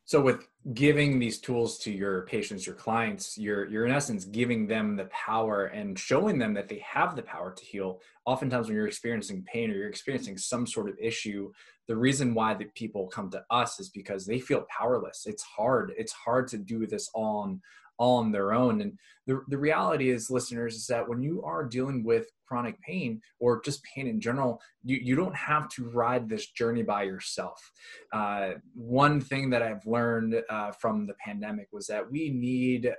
so 0.07 0.21
with 0.21 0.49
giving 0.73 1.19
these 1.19 1.41
tools 1.41 1.79
to 1.79 1.91
your 1.91 2.23
patients 2.27 2.67
your 2.67 2.75
clients 2.75 3.37
you're 3.37 3.69
you're 3.69 3.87
in 3.87 3.93
essence 3.93 4.25
giving 4.25 4.67
them 4.67 4.97
the 4.97 5.05
power 5.07 5.67
and 5.67 5.99
showing 5.99 6.39
them 6.39 6.55
that 6.55 6.69
they 6.69 6.79
have 6.79 7.17
the 7.17 7.23
power 7.23 7.53
to 7.53 7.65
heal. 7.65 8.01
Oftentimes 8.25 8.67
when 8.67 8.77
you're 8.77 8.87
experiencing 8.87 9.45
pain 9.45 9.71
or 9.71 9.75
you're 9.75 9.89
experiencing 9.89 10.39
some 10.39 10.67
sort 10.67 10.89
of 10.89 10.97
issue 10.99 11.51
the 11.87 11.97
reason 11.97 12.35
why 12.35 12.55
the 12.55 12.65
people 12.75 13.09
come 13.09 13.31
to 13.31 13.45
us 13.51 13.79
is 13.79 13.91
because 13.91 14.25
they 14.25 14.41
feel 14.41 14.65
powerless. 14.71 15.25
It's 15.27 15.43
hard. 15.43 15.93
It's 15.99 16.13
hard 16.13 16.49
to 16.49 16.59
do 16.59 16.87
this 16.87 17.11
on 17.15 17.61
all 17.99 18.19
on 18.19 18.33
their 18.33 18.53
own. 18.53 18.81
And 18.81 18.99
the, 19.27 19.43
the 19.49 19.59
reality 19.59 20.11
is, 20.11 20.31
listeners, 20.31 20.75
is 20.75 20.87
that 20.87 21.09
when 21.09 21.23
you 21.23 21.43
are 21.43 21.65
dealing 21.65 22.05
with 22.05 22.27
chronic 22.47 22.81
pain 22.83 23.21
or 23.41 23.63
just 23.63 23.83
pain 23.85 24.07
in 24.07 24.21
general, 24.21 24.61
you, 24.83 24.99
you 25.03 25.17
don't 25.17 25.35
have 25.35 25.69
to 25.71 25.89
ride 25.91 26.29
this 26.29 26.51
journey 26.51 26.83
by 26.83 27.05
yourself. 27.05 27.73
Uh, 28.13 28.53
one 28.75 29.21
thing 29.21 29.51
that 29.51 29.63
I've 29.63 29.87
learned 29.87 30.43
uh, 30.51 30.73
from 30.73 31.07
the 31.07 31.15
pandemic 31.25 31.69
was 31.73 31.87
that 31.87 32.11
we 32.11 32.31
need 32.31 32.93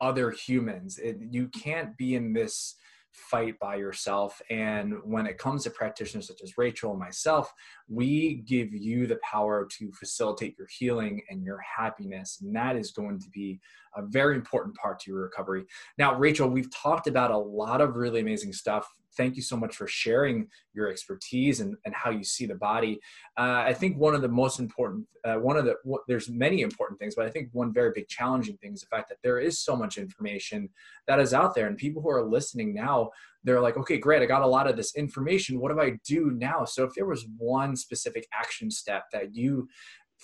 other 0.00 0.30
humans. 0.30 0.98
It, 0.98 1.18
you 1.30 1.48
can't 1.48 1.96
be 1.96 2.14
in 2.14 2.32
this 2.32 2.76
fight 3.16 3.58
by 3.58 3.76
yourself. 3.76 4.40
And 4.50 4.94
when 5.04 5.26
it 5.26 5.38
comes 5.38 5.64
to 5.64 5.70
practitioners 5.70 6.28
such 6.28 6.42
as 6.42 6.58
Rachel 6.58 6.90
and 6.90 7.00
myself, 7.00 7.52
we 7.88 8.42
give 8.46 8.72
you 8.72 9.06
the 9.06 9.18
power 9.22 9.66
to 9.78 9.90
facilitate 9.92 10.56
your 10.58 10.68
healing 10.78 11.22
and 11.30 11.42
your 11.42 11.58
happiness. 11.58 12.38
And 12.42 12.54
that 12.54 12.76
is 12.76 12.92
going 12.92 13.18
to 13.20 13.30
be 13.30 13.58
a 13.96 14.02
very 14.02 14.36
important 14.36 14.76
part 14.76 15.00
to 15.00 15.10
your 15.10 15.22
recovery. 15.22 15.64
Now, 15.98 16.14
Rachel, 16.14 16.48
we've 16.48 16.70
talked 16.74 17.06
about 17.06 17.30
a 17.30 17.38
lot 17.38 17.80
of 17.80 17.96
really 17.96 18.20
amazing 18.20 18.52
stuff 18.52 18.86
thank 19.16 19.36
you 19.36 19.42
so 19.42 19.56
much 19.56 19.76
for 19.76 19.86
sharing 19.86 20.48
your 20.74 20.88
expertise 20.88 21.60
and, 21.60 21.76
and 21.84 21.94
how 21.94 22.10
you 22.10 22.24
see 22.24 22.46
the 22.46 22.54
body. 22.54 23.00
Uh, 23.36 23.64
I 23.66 23.72
think 23.72 23.96
one 23.96 24.14
of 24.14 24.22
the 24.22 24.28
most 24.28 24.60
important, 24.60 25.06
uh, 25.24 25.34
one 25.34 25.56
of 25.56 25.64
the, 25.64 25.74
there's 26.08 26.28
many 26.28 26.62
important 26.62 26.98
things, 26.98 27.14
but 27.14 27.26
I 27.26 27.30
think 27.30 27.48
one 27.52 27.72
very 27.72 27.92
big 27.94 28.08
challenging 28.08 28.56
thing 28.58 28.74
is 28.74 28.80
the 28.80 28.86
fact 28.86 29.08
that 29.08 29.18
there 29.22 29.38
is 29.38 29.58
so 29.58 29.76
much 29.76 29.98
information 29.98 30.68
that 31.06 31.20
is 31.20 31.34
out 31.34 31.54
there 31.54 31.66
and 31.66 31.76
people 31.76 32.02
who 32.02 32.10
are 32.10 32.24
listening 32.24 32.74
now, 32.74 33.10
they're 33.44 33.60
like, 33.60 33.76
okay, 33.76 33.98
great, 33.98 34.22
I 34.22 34.26
got 34.26 34.42
a 34.42 34.46
lot 34.46 34.68
of 34.68 34.76
this 34.76 34.94
information. 34.96 35.60
What 35.60 35.72
do 35.72 35.80
I 35.80 35.98
do 36.04 36.32
now? 36.32 36.64
So 36.64 36.84
if 36.84 36.94
there 36.94 37.06
was 37.06 37.26
one 37.38 37.76
specific 37.76 38.26
action 38.32 38.70
step 38.70 39.04
that 39.12 39.34
you 39.34 39.68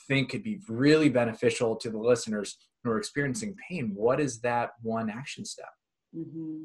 think 0.09 0.30
could 0.30 0.43
be 0.43 0.61
really 0.68 1.09
beneficial 1.09 1.76
to 1.76 1.90
the 1.90 1.99
listeners 1.99 2.57
who 2.82 2.90
are 2.90 2.99
experiencing 2.99 3.55
pain, 3.68 3.93
what 3.95 4.20
is 4.20 4.40
that 4.40 4.70
one 4.82 5.09
action 5.09 5.45
step? 5.45 5.70
Mm-hmm. 6.16 6.64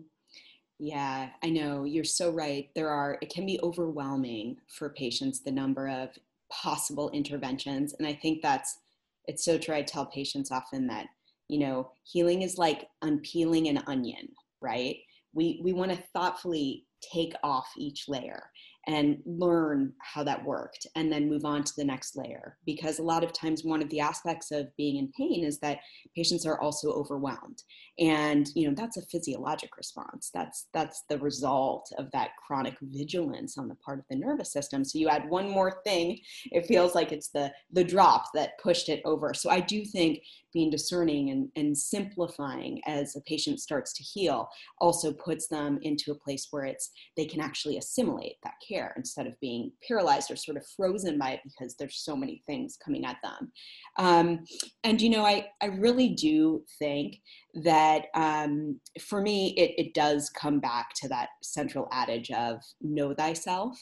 Yeah, 0.80 1.30
I 1.44 1.50
know. 1.50 1.86
You're 1.86 2.04
so 2.04 2.32
right. 2.32 2.70
There 2.76 2.90
are, 2.90 3.18
it 3.22 3.34
can 3.34 3.46
be 3.46 3.60
overwhelming 3.64 4.58
for 4.68 4.90
patients, 4.90 5.40
the 5.40 5.52
number 5.52 5.88
of 5.88 6.10
possible 6.52 7.10
interventions. 7.12 7.94
And 7.98 8.08
I 8.08 8.14
think 8.14 8.42
that's, 8.42 8.78
it's 9.26 9.44
so 9.44 9.58
true. 9.58 9.76
I 9.76 9.82
tell 9.82 10.06
patients 10.06 10.52
often 10.52 10.88
that, 10.88 11.08
you 11.48 11.60
know, 11.60 11.92
healing 12.04 12.44
is 12.44 12.58
like 12.58 12.90
unpeeling 13.02 13.68
an 13.68 13.84
onion, 13.88 14.30
right? 14.62 14.98
We, 15.34 15.60
we 15.64 15.74
want 15.74 15.92
to 15.92 16.04
thoughtfully 16.14 16.86
take 17.02 17.34
off 17.44 17.68
each 17.78 18.08
layer 18.08 18.44
and 18.88 19.18
learn 19.26 19.94
how 20.00 20.24
that 20.24 20.44
worked 20.44 20.88
and 20.96 21.12
then 21.12 21.30
move 21.30 21.44
on 21.44 21.64
to 21.64 21.74
the 21.76 21.84
next 21.84 22.16
layer. 22.16 22.58
Because 22.66 23.00
a 23.00 23.04
lot 23.04 23.24
of 23.24 23.34
times 23.34 23.64
one 23.64 23.82
of 23.82 23.90
the 23.90 24.00
aspects 24.00 24.52
of 24.52 24.76
being 24.78 24.98
in 24.98 25.12
pain 25.18 25.44
is 25.44 25.60
that 25.60 25.80
patients 26.16 26.46
are 26.46 26.60
also 26.62 26.92
overwhelmed. 26.94 27.62
And 28.00 28.48
you 28.56 28.68
know 28.68 28.76
that's 28.76 28.98
a 28.98 29.06
physiologic 29.08 29.76
response. 29.78 30.32
That's 30.34 30.68
that's 30.74 31.04
the 31.10 31.20
result 31.20 31.92
of 31.98 32.10
that 32.12 32.32
chronic 32.46 32.76
vigilance 32.82 33.58
on 33.58 33.68
the 33.68 33.76
part 33.76 34.00
of 34.00 34.06
the 34.10 34.16
nervous 34.16 34.54
system. 34.54 34.86
So 34.86 35.00
you 35.00 35.10
add 35.10 35.30
one 35.30 35.50
more 35.50 35.82
thing 35.84 36.20
it 36.52 36.66
feels 36.66 36.96
like 36.96 37.12
it's 37.12 37.30
the 37.30 37.52
the 37.72 37.84
drop 37.84 38.26
that 38.34 38.58
pushed 38.60 38.90
it 38.90 39.02
over. 39.06 39.34
So 39.34 39.50
i 39.50 39.60
do 39.60 39.84
think 39.84 40.20
being 40.54 40.70
discerning 40.72 41.30
and, 41.30 41.50
and 41.56 41.78
simplifying 41.78 42.82
as 42.88 43.16
a 43.16 43.22
patient 43.22 43.60
starts 43.60 43.94
to 43.94 44.04
heal 44.04 44.50
also 44.80 45.14
puts 45.14 45.48
them 45.48 45.78
into 45.82 46.12
a 46.12 46.16
place 46.16 46.48
where 46.52 46.66
it's 46.66 46.90
they 47.16 47.26
can 47.26 47.42
actually 47.42 47.78
assimilate 47.78 48.38
that 48.44 48.56
care 48.68 48.77
instead 48.96 49.28
of 49.28 49.40
being 49.40 49.72
paralyzed 49.88 50.32
or 50.32 50.36
sort 50.36 50.58
of 50.58 50.66
frozen 50.76 51.18
by 51.18 51.32
it 51.32 51.40
because 51.44 51.76
there's 51.76 51.98
so 51.98 52.16
many 52.16 52.44
things 52.46 52.78
coming 52.84 53.06
at 53.06 53.18
them. 53.24 53.52
Um, 53.98 54.40
and 54.84 55.02
you 55.02 55.10
know 55.10 55.26
i 55.26 55.48
i 55.62 55.66
really 55.66 56.10
do 56.10 56.64
think 56.80 57.18
that 57.64 58.06
um, 58.14 58.80
for 59.02 59.22
me 59.22 59.54
it, 59.58 59.72
it 59.78 59.94
does 59.94 60.30
come 60.30 60.60
back 60.60 60.90
to 61.02 61.08
that 61.10 61.30
central 61.42 61.88
adage 61.92 62.32
of 62.32 62.62
know 62.82 63.14
thyself. 63.14 63.78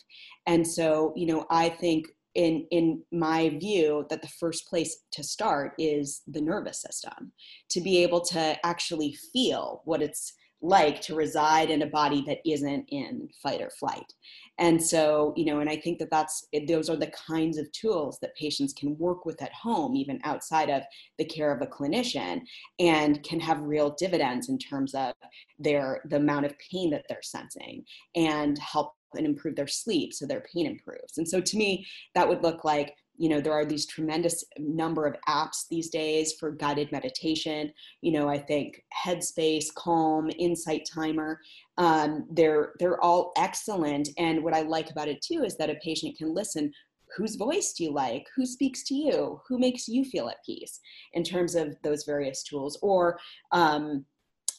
And 0.47 0.65
so 0.65 1.13
you 1.15 1.27
know 1.27 1.45
i 1.49 1.69
think 1.69 2.05
in 2.35 2.67
in 2.69 3.01
my 3.11 3.49
view 3.49 4.05
that 4.09 4.21
the 4.21 4.27
first 4.27 4.67
place 4.67 5.03
to 5.11 5.23
start 5.23 5.73
is 5.79 6.21
the 6.27 6.41
nervous 6.41 6.81
system 6.81 7.31
to 7.69 7.81
be 7.81 8.03
able 8.03 8.21
to 8.21 8.57
actually 8.65 9.17
feel 9.33 9.81
what 9.85 10.01
it's 10.01 10.33
like 10.61 11.01
to 11.01 11.15
reside 11.15 11.69
in 11.69 11.81
a 11.81 11.87
body 11.87 12.23
that 12.27 12.39
isn't 12.45 12.85
in 12.89 13.27
fight 13.41 13.61
or 13.61 13.69
flight 13.69 14.13
and 14.57 14.81
so 14.81 15.33
you 15.35 15.45
know 15.45 15.59
and 15.59 15.69
i 15.69 15.75
think 15.75 15.99
that 15.99 16.09
that's 16.09 16.47
those 16.67 16.89
are 16.89 16.95
the 16.95 17.11
kinds 17.27 17.57
of 17.57 17.71
tools 17.71 18.17
that 18.21 18.35
patients 18.35 18.73
can 18.73 18.97
work 18.97 19.25
with 19.25 19.41
at 19.41 19.53
home 19.53 19.95
even 19.95 20.19
outside 20.23 20.69
of 20.69 20.83
the 21.17 21.25
care 21.25 21.51
of 21.51 21.61
a 21.61 21.67
clinician 21.67 22.41
and 22.79 23.21
can 23.23 23.39
have 23.39 23.59
real 23.61 23.91
dividends 23.91 24.49
in 24.49 24.57
terms 24.57 24.93
of 24.93 25.13
their 25.59 26.01
the 26.05 26.17
amount 26.17 26.45
of 26.45 26.53
pain 26.59 26.89
that 26.89 27.05
they're 27.07 27.21
sensing 27.21 27.83
and 28.15 28.57
help 28.57 28.93
and 29.15 29.25
improve 29.25 29.55
their 29.55 29.67
sleep 29.67 30.13
so 30.13 30.25
their 30.25 30.43
pain 30.53 30.65
improves. 30.65 31.17
And 31.17 31.27
so 31.27 31.41
to 31.41 31.57
me 31.57 31.85
that 32.13 32.27
would 32.27 32.43
look 32.43 32.63
like 32.63 32.95
you 33.17 33.29
know 33.29 33.39
there 33.41 33.53
are 33.53 33.65
these 33.65 33.85
tremendous 33.85 34.43
number 34.57 35.05
of 35.05 35.15
apps 35.27 35.65
these 35.69 35.89
days 35.89 36.33
for 36.39 36.51
guided 36.51 36.91
meditation 36.91 37.71
you 38.01 38.11
know 38.11 38.27
i 38.27 38.37
think 38.37 38.81
headspace 39.05 39.73
calm 39.75 40.29
insight 40.37 40.87
timer 40.93 41.39
um, 41.77 42.25
they're 42.31 42.73
they're 42.79 43.01
all 43.01 43.33
excellent. 43.37 44.09
And 44.17 44.43
what 44.43 44.53
i 44.53 44.61
like 44.61 44.89
about 44.91 45.07
it 45.07 45.21
too 45.21 45.43
is 45.43 45.57
that 45.57 45.69
a 45.69 45.75
patient 45.75 46.17
can 46.17 46.33
listen 46.33 46.71
whose 47.15 47.35
voice 47.35 47.73
do 47.73 47.83
you 47.83 47.93
like? 47.93 48.25
Who 48.35 48.45
speaks 48.45 48.83
to 48.85 48.93
you? 48.93 49.39
Who 49.47 49.57
makes 49.57 49.87
you 49.87 50.03
feel 50.03 50.27
at 50.27 50.43
peace 50.45 50.79
in 51.13 51.23
terms 51.23 51.55
of 51.55 51.75
those 51.81 52.03
various 52.03 52.43
tools? 52.43 52.77
Or 52.81 53.17
um, 53.51 54.05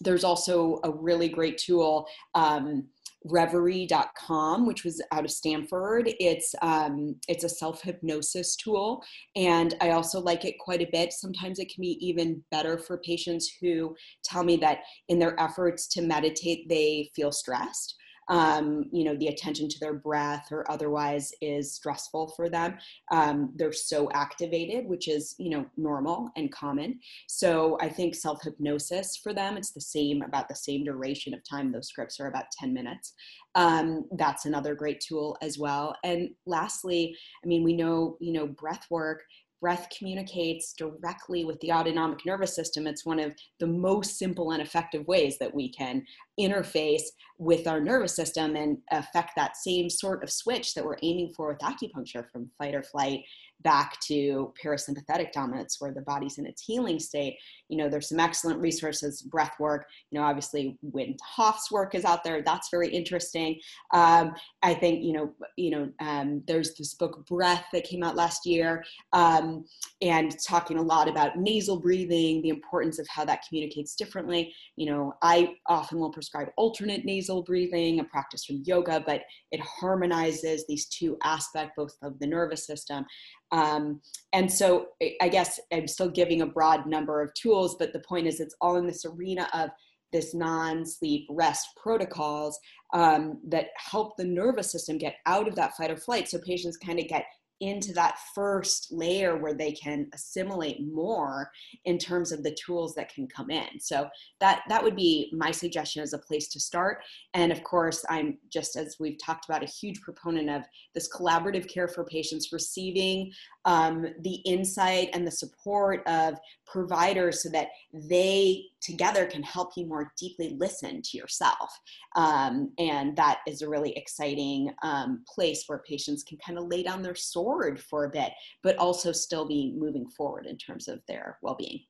there's 0.01 0.25
also 0.25 0.81
a 0.85 0.91
really 0.91 1.29
great 1.29 1.59
tool 1.59 2.07
um, 2.35 2.87
reveri.com 3.29 4.67
which 4.67 4.85
was 4.85 5.03
out 5.13 5.25
of 5.25 5.31
stanford. 5.31 6.11
It's 6.21 6.55
um, 6.63 7.17
it's 7.29 7.45
a 7.45 7.49
self-hypnosis 7.49 8.57
tool 8.57 9.03
and 9.35 9.75
i 9.81 9.91
also 9.91 10.21
like 10.21 10.45
it 10.45 10.59
quite 10.59 10.83
a 10.83 10.89
bit. 10.93 11.13
Sometimes 11.13 11.59
it 11.59 11.73
can 11.73 11.83
be 11.83 11.99
even 12.01 12.43
better 12.51 12.79
for 12.79 12.99
patients 12.99 13.51
who 13.61 13.95
tell 14.25 14.45
me 14.45 14.57
that 14.59 14.79
in 15.09 15.19
their 15.19 15.39
efforts 15.41 15.87
to 15.89 16.03
meditate 16.03 16.69
they 16.69 17.11
feel 17.15 17.33
stressed 17.33 17.95
um, 18.29 18.85
you 18.93 19.05
know, 19.05 19.17
the 19.17 19.29
attention 19.29 19.69
to 19.69 19.79
their 19.79 19.95
breath 19.95 20.49
or 20.51 20.71
otherwise 20.71 21.33
is 21.41 21.75
stressful 21.75 22.29
for 22.37 22.49
them. 22.49 22.77
Um, 23.13 23.53
they're 23.55 23.73
so 23.73 24.11
activated, 24.13 24.87
which 24.87 25.09
is, 25.09 25.35
you 25.39 25.51
know, 25.51 25.67
normal 25.77 26.31
and 26.37 26.51
common. 26.51 26.99
So 27.29 27.79
I 27.81 27.89
think 27.89 28.15
self 28.15 28.43
hypnosis 28.43 29.17
for 29.17 29.33
them, 29.33 29.57
it's 29.57 29.73
the 29.73 29.81
same, 29.81 30.23
about 30.23 30.49
the 30.49 30.57
same 30.57 30.85
duration 30.85 31.35
of 31.35 31.41
time. 31.49 31.73
Those 31.73 31.89
scripts 31.89 32.19
are 32.21 32.29
about 32.29 32.51
10 32.59 32.73
minutes. 32.73 33.15
Um, 33.55 34.05
that's 34.19 34.45
another 34.45 34.75
great 34.75 35.01
tool 35.01 35.37
as 35.41 35.59
well. 35.59 35.97
And 36.05 36.31
lastly, 36.47 37.17
I 37.43 37.47
mean, 37.47 37.65
we 37.65 37.75
know, 37.75 38.17
you 38.21 38.33
know, 38.33 38.47
breath 38.47 38.87
work 38.91 39.23
breath 39.61 39.89
communicates 39.97 40.73
directly 40.75 41.45
with 41.45 41.59
the 41.61 41.73
autonomic 41.73 42.25
nervous 42.27 42.55
system. 42.55 42.87
It's 42.87 43.07
one 43.07 43.19
of 43.19 43.33
the 43.59 43.67
most 43.67 44.19
simple 44.19 44.53
and 44.53 44.63
effective 44.63 45.07
ways 45.07 45.39
that 45.39 45.55
we 45.55 45.71
can 45.71 46.05
interface 46.39 47.03
with 47.39 47.67
our 47.67 47.81
nervous 47.81 48.15
system 48.15 48.57
and 48.57 48.79
affect 48.91 49.33
that 49.37 49.57
same 49.57 49.89
sort 49.89 50.23
of 50.23 50.31
switch 50.31 50.75
that 50.75 50.85
we're 50.85 50.99
aiming 51.03 51.33
for 51.35 51.49
with 51.49 51.59
acupuncture 51.59 52.25
from 52.31 52.51
fight 52.59 52.75
or 52.75 52.83
flight 52.83 53.21
back 53.63 53.99
to 54.01 54.53
parasympathetic 54.63 55.33
dominance 55.33 55.77
where 55.81 55.93
the 55.93 56.03
body's 56.03 56.39
in 56.39 56.47
its 56.47 56.63
healing 56.63 56.99
state. 56.99 57.37
You 57.69 57.79
know 57.79 57.89
there's 57.89 58.09
some 58.09 58.21
excellent 58.21 58.61
resources 58.61 59.23
breath 59.23 59.55
work 59.59 59.87
you 60.11 60.19
know 60.19 60.25
obviously 60.25 60.79
Wim 60.95 61.17
Hof's 61.23 61.71
work 61.71 61.95
is 61.95 62.05
out 62.05 62.23
there. 62.23 62.43
That's 62.43 62.69
very 62.71 62.89
interesting. 62.89 63.59
Um, 63.93 64.35
i 64.63 64.75
think 64.75 65.03
you 65.03 65.13
know 65.13 65.33
you 65.57 65.71
know 65.71 65.89
um, 66.01 66.43
there's 66.47 66.75
this 66.75 66.95
book 66.95 67.27
breath 67.27 67.65
that 67.73 67.85
came 67.85 68.03
out 68.03 68.17
last 68.17 68.47
year 68.47 68.85
um, 69.13 69.65
and 70.03 70.37
talking 70.47 70.79
a 70.79 70.83
lot 70.83 71.09
about 71.09 71.37
nasal 71.37 71.81
breathing 71.81 72.43
the 72.43 72.49
importance 72.49 72.99
of 72.99 73.07
how 73.09 73.25
that 73.25 73.41
communicates 73.49 73.95
differently. 73.95 74.53
You 74.77 74.87
know 74.87 75.15
i 75.23 75.55
often 75.67 75.99
will 75.99 76.13
prescribe 76.13 76.49
alternate 76.57 77.05
nasal 77.05 77.43
breathing 77.43 78.01
a 78.01 78.05
practice 78.05 78.45
from 78.45 78.63
yoga 78.65 79.03
but 79.07 79.23
it 79.51 79.61
harmonizes 79.61 80.65
these 80.67 80.87
two 80.87 81.17
aspects 81.25 81.73
both 81.77 81.95
of 82.03 82.19
the 82.19 82.27
nervous 82.27 82.67
system 82.67 83.05
um, 83.53 84.01
and 84.33 84.51
so 84.51 84.89
I 85.21 85.29
guess 85.29 85.61
I'm 85.73 85.87
still 85.87 86.09
giving 86.09 86.43
a 86.43 86.47
broad 86.47 86.87
number 86.87 87.23
of 87.23 87.33
tools, 87.35 87.77
but 87.79 87.93
the 87.93 88.01
point 88.01 88.27
is 88.27 88.41
it's 88.41 88.57
all 88.61 88.77
in 88.77 88.87
this 88.87 89.05
arena 89.05 89.49
of 89.55 89.71
this 90.13 90.35
non-sleep 90.35 91.27
rest 91.31 91.69
protocols 91.77 92.59
um, 92.95 93.41
that 93.49 93.69
help 93.77 94.17
the 94.17 94.25
nervous 94.25 94.71
system 94.71 94.99
get 94.99 95.17
out 95.27 95.49
of 95.49 95.55
that 95.57 95.77
fight 95.77 95.91
or 95.91 95.97
flight. 95.97 96.29
So 96.29 96.39
patients 96.39 96.77
kind 96.77 96.99
of 96.99 97.09
get 97.09 97.27
into 97.61 97.93
that 97.95 98.19
first 98.35 98.89
layer 98.91 99.37
where 99.37 99.55
they 99.55 99.73
can 99.73 100.09
assimilate 100.15 100.87
more 100.87 101.51
in 101.85 101.99
terms 101.99 102.33
of 102.33 102.43
the 102.43 102.57
tools 102.65 102.95
that 102.95 103.13
can 103.13 103.27
come 103.27 103.51
in. 103.51 103.81
So 103.81 104.09
that 104.41 104.63
that 104.69 104.83
would 104.83 104.97
be 104.97 105.33
my 105.37 105.51
suggestion 105.51 106.03
as 106.03 106.13
a 106.13 106.19
place 106.19 106.49
to 106.49 106.61
start. 106.61 107.03
And 107.35 107.53
of 107.53 107.63
course 107.65 108.05
i'm 108.09 108.39
just 108.51 108.77
as 108.77 108.97
we've 108.99 109.19
talked 109.19 109.47
about 109.49 109.63
a 109.63 109.67
huge 109.67 110.01
proponent 110.01 110.51
of 110.51 110.63
this 110.95 111.09
collaborative 111.13 111.69
care 111.73 111.89
for 111.89 112.05
patients 112.05 112.53
receiving 112.53 113.33
um, 113.67 114.07
the 114.21 114.37
insight 114.47 115.11
and 115.13 115.27
the 115.27 115.31
support 115.31 116.07
of 116.07 116.39
providers 116.65 117.43
so 117.43 117.49
that 117.51 117.69
they 117.93 118.65
together 118.81 119.27
can 119.27 119.43
help 119.43 119.73
you 119.77 119.85
more 119.85 120.13
deeply 120.17 120.57
listen 120.59 121.03
to 121.03 121.19
yourself. 121.19 121.71
Um, 122.15 122.73
and 122.79 123.17
that 123.17 123.41
is 123.47 123.63
a 123.63 123.69
really 123.69 123.91
exciting 123.97 124.73
um, 124.83 125.25
place 125.29 125.65
where 125.67 125.83
patients 125.87 126.23
can 126.23 126.39
kind 126.39 126.59
of 126.59 126.69
lay 126.69 126.85
down 126.85 127.03
their 127.03 127.17
sword 127.17 127.81
for 127.81 128.05
a 128.05 128.11
bit, 128.11 128.33
but 128.63 128.77
also 128.79 129.13
still 129.13 129.47
be 129.47 129.75
moving 129.77 130.09
forward 130.09 130.47
in 130.47 130.57
terms 130.57 130.89
of 130.89 131.01
their 131.09 131.39
well 131.43 131.57
being. 131.57 131.81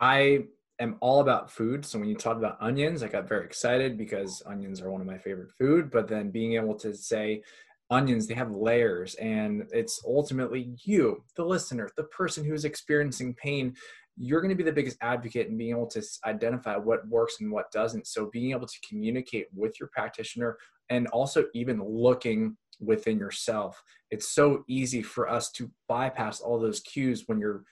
I 0.00 0.46
am 0.80 0.96
all 1.00 1.20
about 1.20 1.50
food. 1.50 1.84
So 1.84 1.98
when 1.98 2.08
you 2.08 2.16
talk 2.16 2.36
about 2.36 2.56
onions, 2.60 3.02
I 3.02 3.08
got 3.08 3.28
very 3.28 3.44
excited 3.44 3.96
because 3.96 4.42
onions 4.46 4.80
are 4.80 4.90
one 4.90 5.00
of 5.00 5.06
my 5.06 5.18
favorite 5.18 5.52
food. 5.58 5.90
But 5.90 6.08
then 6.08 6.30
being 6.30 6.54
able 6.54 6.74
to 6.76 6.94
say, 6.94 7.42
onions 7.90 8.26
they 8.26 8.34
have 8.34 8.50
layers 8.50 9.14
and 9.16 9.64
it's 9.70 10.00
ultimately 10.06 10.74
you 10.84 11.22
the 11.36 11.44
listener 11.44 11.90
the 11.96 12.04
person 12.04 12.44
who's 12.44 12.64
experiencing 12.64 13.34
pain. 13.34 13.74
You're 14.16 14.40
going 14.40 14.50
to 14.50 14.56
be 14.56 14.62
the 14.62 14.72
biggest 14.72 14.96
advocate 15.00 15.48
in 15.48 15.58
being 15.58 15.72
able 15.72 15.88
to 15.88 16.02
identify 16.24 16.76
what 16.76 17.06
works 17.08 17.38
and 17.40 17.50
what 17.50 17.72
doesn't. 17.72 18.06
So 18.06 18.30
being 18.32 18.52
able 18.52 18.66
to 18.66 18.80
communicate 18.88 19.48
with 19.52 19.78
your 19.80 19.90
practitioner 19.92 20.56
and 20.88 21.08
also 21.08 21.46
even 21.52 21.82
looking 21.84 22.56
within 22.80 23.18
yourself. 23.18 23.82
It's 24.10 24.32
so 24.34 24.64
easy 24.68 25.02
for 25.02 25.28
us 25.28 25.50
to 25.52 25.70
bypass 25.88 26.40
all 26.40 26.60
those 26.60 26.80
cues 26.80 27.24
when 27.26 27.40
you're 27.40 27.64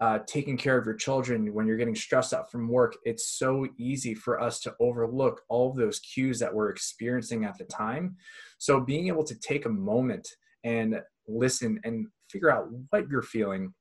uh, 0.00 0.18
taking 0.26 0.56
care 0.56 0.76
of 0.76 0.84
your 0.84 0.94
children, 0.94 1.54
when 1.54 1.66
you're 1.66 1.78
getting 1.78 1.96
stressed 1.96 2.34
out 2.34 2.50
from 2.50 2.68
work, 2.68 2.96
it's 3.04 3.30
so 3.38 3.66
easy 3.78 4.14
for 4.14 4.40
us 4.40 4.60
to 4.60 4.74
overlook 4.78 5.40
all 5.48 5.70
of 5.70 5.76
those 5.76 5.98
cues 6.00 6.38
that 6.38 6.54
we're 6.54 6.68
experiencing 6.68 7.44
at 7.44 7.56
the 7.56 7.64
time. 7.64 8.16
So, 8.58 8.80
being 8.80 9.08
able 9.08 9.24
to 9.24 9.38
take 9.38 9.64
a 9.64 9.70
moment 9.70 10.28
and 10.64 11.00
listen 11.26 11.80
and 11.84 12.06
figure 12.30 12.50
out 12.50 12.68
what 12.90 13.08
you're 13.08 13.22
feeling 13.22 13.72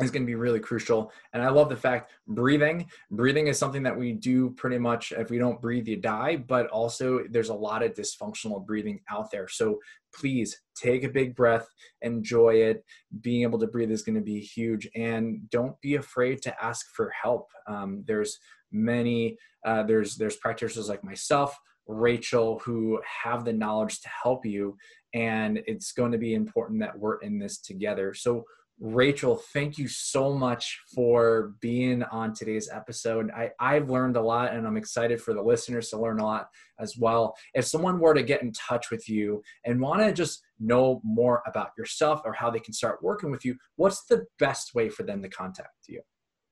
is 0.00 0.10
going 0.10 0.22
to 0.22 0.26
be 0.26 0.34
really 0.34 0.58
crucial. 0.58 1.12
And 1.32 1.42
I 1.42 1.50
love 1.50 1.68
the 1.68 1.76
fact 1.76 2.10
breathing. 2.26 2.86
Breathing 3.10 3.46
is 3.46 3.58
something 3.58 3.82
that 3.84 3.96
we 3.96 4.12
do 4.12 4.50
pretty 4.50 4.78
much. 4.78 5.12
If 5.12 5.30
we 5.30 5.38
don't 5.38 5.60
breathe, 5.60 5.86
you 5.86 5.96
die. 5.96 6.36
But 6.36 6.66
also, 6.68 7.24
there's 7.30 7.50
a 7.50 7.54
lot 7.54 7.82
of 7.82 7.94
dysfunctional 7.94 8.66
breathing 8.66 9.00
out 9.08 9.30
there. 9.30 9.46
So 9.46 9.78
please 10.14 10.60
take 10.74 11.04
a 11.04 11.08
big 11.08 11.36
breath, 11.36 11.68
enjoy 12.02 12.54
it. 12.54 12.84
Being 13.20 13.42
able 13.42 13.58
to 13.60 13.68
breathe 13.68 13.92
is 13.92 14.02
going 14.02 14.16
to 14.16 14.20
be 14.20 14.40
huge. 14.40 14.88
And 14.96 15.48
don't 15.50 15.80
be 15.80 15.94
afraid 15.94 16.42
to 16.42 16.64
ask 16.64 16.86
for 16.94 17.10
help. 17.10 17.48
Um, 17.68 18.02
there's 18.06 18.38
many. 18.72 19.38
Uh, 19.64 19.84
there's 19.84 20.16
there's 20.16 20.36
practitioners 20.36 20.88
like 20.88 21.04
myself. 21.04 21.56
Rachel, 21.86 22.60
who 22.64 23.00
have 23.22 23.44
the 23.44 23.52
knowledge 23.52 24.00
to 24.00 24.08
help 24.08 24.46
you, 24.46 24.76
and 25.12 25.60
it's 25.66 25.92
going 25.92 26.12
to 26.12 26.18
be 26.18 26.34
important 26.34 26.80
that 26.80 26.98
we're 26.98 27.18
in 27.18 27.38
this 27.38 27.58
together. 27.58 28.14
So, 28.14 28.44
Rachel, 28.80 29.36
thank 29.52 29.78
you 29.78 29.86
so 29.86 30.34
much 30.34 30.80
for 30.92 31.54
being 31.60 32.02
on 32.04 32.34
today's 32.34 32.68
episode. 32.72 33.30
I, 33.30 33.50
I've 33.60 33.88
learned 33.88 34.16
a 34.16 34.20
lot 34.20 34.52
and 34.52 34.66
I'm 34.66 34.76
excited 34.76 35.20
for 35.20 35.32
the 35.32 35.42
listeners 35.42 35.90
to 35.90 36.00
learn 36.00 36.18
a 36.18 36.24
lot 36.24 36.48
as 36.80 36.96
well. 36.98 37.36
If 37.54 37.66
someone 37.66 38.00
were 38.00 38.14
to 38.14 38.22
get 38.22 38.42
in 38.42 38.52
touch 38.52 38.90
with 38.90 39.08
you 39.08 39.42
and 39.64 39.80
want 39.80 40.00
to 40.02 40.12
just 40.12 40.42
know 40.58 41.00
more 41.04 41.42
about 41.46 41.70
yourself 41.78 42.22
or 42.24 42.32
how 42.32 42.50
they 42.50 42.58
can 42.58 42.74
start 42.74 43.02
working 43.02 43.30
with 43.30 43.44
you, 43.44 43.56
what's 43.76 44.04
the 44.06 44.24
best 44.40 44.74
way 44.74 44.88
for 44.88 45.04
them 45.04 45.22
to 45.22 45.28
contact 45.28 45.88
you? 45.88 46.00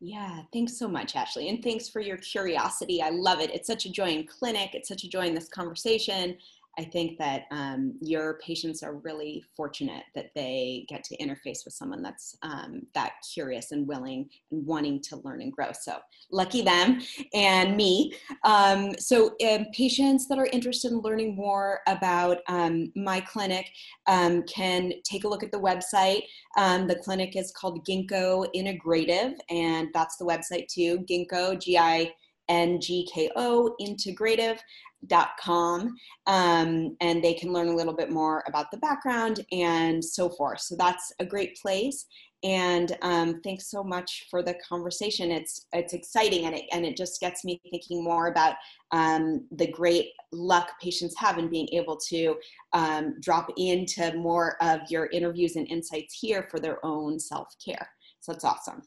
Yeah, 0.01 0.43
thanks 0.53 0.79
so 0.79 0.89
much, 0.89 1.14
Ashley. 1.14 1.49
And 1.49 1.62
thanks 1.62 1.89
for 1.89 2.01
your 2.01 2.16
curiosity. 2.18 3.03
I 3.03 3.11
love 3.11 3.41
it. 3.41 3.55
It's 3.55 3.68
such 3.68 3.87
a 3.87 3.91
joy 3.91 4.09
in 4.09 4.27
clinic, 4.27 4.70
it's 4.75 4.89
such 4.89 5.05
a 5.05 5.09
joy 5.09 5.27
in 5.27 5.35
this 5.35 5.49
conversation. 5.49 6.37
I 6.79 6.85
think 6.85 7.18
that 7.18 7.45
um, 7.51 7.95
your 8.01 8.39
patients 8.39 8.83
are 8.83 8.95
really 8.95 9.45
fortunate 9.57 10.05
that 10.14 10.31
they 10.35 10.87
get 10.89 11.05
to 11.05 11.16
interface 11.18 11.64
with 11.64 11.75
someone 11.75 12.03
that's 12.03 12.37
um, 12.43 12.83
that 12.95 13.12
curious 13.33 13.73
and 13.73 13.87
willing 13.87 14.29
and 14.51 14.66
wanting 14.66 15.01
to 15.03 15.16
learn 15.18 15.43
and 15.43 15.53
grow. 15.53 15.70
So 15.79 15.99
lucky 16.31 16.62
them 16.62 17.03
and 17.35 17.77
me. 17.77 18.14
Um, 18.45 18.95
so 18.99 19.35
um, 19.47 19.66
patients 19.75 20.29
that 20.29 20.39
are 20.39 20.49
interested 20.53 20.93
in 20.93 21.01
learning 21.01 21.37
more 21.37 21.81
about 21.87 22.39
um, 22.49 22.91
my 22.97 23.20
clinic 23.20 23.70
um, 24.07 24.43
can 24.45 24.93
take 25.05 25.25
a 25.25 25.29
look 25.29 25.43
at 25.43 25.53
the 25.53 25.61
website. 25.61 26.23
the 26.57 27.01
clinic 27.03 27.37
is 27.37 27.53
called 27.53 27.87
Ginkgo 27.87 28.47
Integrative, 28.55 29.35
and 29.51 29.89
that's 29.93 30.16
the 30.16 30.25
website 30.25 30.68
too. 30.68 31.01
Ginkgo, 31.01 31.61
G 31.61 31.77
I 31.77 32.12
ngko 35.09 35.28
com 35.40 35.94
um, 36.26 36.96
and 37.00 37.22
they 37.22 37.34
can 37.34 37.53
learn 37.53 37.68
a 37.68 37.74
little 37.74 37.94
bit 37.94 38.11
more 38.11 38.44
about 38.46 38.70
the 38.70 38.76
background 38.78 39.44
and 39.53 40.05
so 40.05 40.28
forth. 40.30 40.61
So 40.61 40.76
that's 40.76 41.12
a 41.18 41.24
great 41.24 41.57
place. 41.61 42.07
And 42.44 42.96
um, 43.03 43.40
thanks 43.44 43.70
so 43.70 43.84
much 43.84 44.26
for 44.28 44.42
the 44.42 44.55
conversation. 44.68 45.30
It's 45.30 45.66
it's 45.72 45.92
exciting 45.92 46.46
and 46.46 46.57
it, 46.57 46.64
and 46.72 46.84
it 46.84 46.96
just 46.96 47.20
gets 47.20 47.44
me 47.44 47.61
thinking 47.70 48.03
more 48.03 48.26
about 48.26 48.57
um, 48.90 49.46
the 49.53 49.70
great 49.70 50.09
luck 50.32 50.70
patients 50.82 51.14
have 51.18 51.38
in 51.38 51.48
being 51.48 51.68
able 51.72 51.96
to 52.09 52.36
um, 52.72 53.14
drop 53.20 53.48
into 53.57 54.12
more 54.14 54.57
of 54.61 54.80
your 54.90 55.07
interviews 55.07 55.55
and 55.55 55.68
insights 55.68 56.18
here 56.20 56.48
for 56.50 56.59
their 56.59 56.84
own 56.84 57.20
self-care. 57.20 57.88
So 58.18 58.32
that's 58.32 58.44
awesome. 58.44 58.82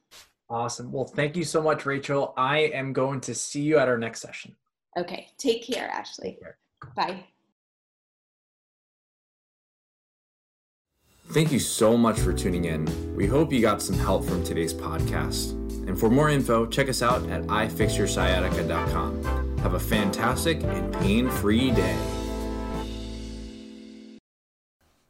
Awesome. 0.50 0.92
Well 0.92 1.06
thank 1.06 1.38
you 1.38 1.46
so 1.46 1.62
much 1.62 1.86
rachel. 1.86 2.34
I 2.36 2.60
am 2.60 2.92
going 2.92 3.22
to 3.22 3.34
see 3.34 3.62
you 3.62 3.78
at 3.78 3.88
our 3.88 3.98
next 3.98 4.20
session 4.20 4.56
okay 4.98 5.30
take 5.38 5.66
care 5.66 5.88
ashley 5.90 6.32
take 6.32 6.42
care. 6.42 6.58
bye 6.96 7.24
Thank 11.30 11.52
you 11.52 11.60
so 11.60 11.98
much 11.98 12.20
for 12.20 12.32
tuning 12.32 12.66
in. 12.66 13.16
We 13.16 13.26
hope 13.26 13.52
you 13.52 13.60
got 13.60 13.82
some 13.82 13.98
help 13.98 14.26
from 14.26 14.44
today's 14.44 14.76
podcast. 14.76 15.54
And 15.88 16.00
for 16.00 16.08
more 16.10 16.30
info, 16.30 16.68
check 16.68 16.88
us 16.88 17.02
out 17.02 17.28
at 17.30 17.42
ifixyoursciatica.com. 17.44 19.58
Have 19.58 19.74
a 19.74 19.80
fantastic 19.80 20.64
and 20.64 20.94
pain 20.94 21.30
free 21.30 21.72
day. 21.72 21.98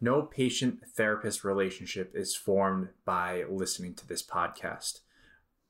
No 0.02 0.22
patient 0.22 0.84
therapist 0.88 1.44
relationship 1.44 2.14
is 2.16 2.34
formed 2.36 2.90
by 3.06 3.44
listening 3.50 3.94
to 3.96 4.08
this 4.08 4.24
podcast. 4.24 5.02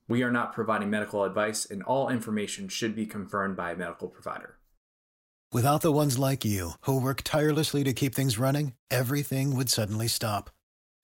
We 0.07 0.21
are 0.23 0.31
not 0.31 0.53
providing 0.53 0.89
medical 0.89 1.23
advice, 1.23 1.65
and 1.65 1.81
all 1.83 2.09
information 2.09 2.67
should 2.67 2.95
be 2.95 3.05
confirmed 3.05 3.55
by 3.55 3.71
a 3.71 3.75
medical 3.75 4.07
provider. 4.07 4.57
Without 5.51 5.81
the 5.81 5.91
ones 5.91 6.19
like 6.19 6.43
you, 6.43 6.71
who 6.81 6.99
work 6.99 7.21
tirelessly 7.23 7.83
to 7.85 7.93
keep 7.93 8.13
things 8.13 8.37
running, 8.37 8.73
everything 8.91 9.55
would 9.55 9.69
suddenly 9.69 10.07
stop. 10.07 10.49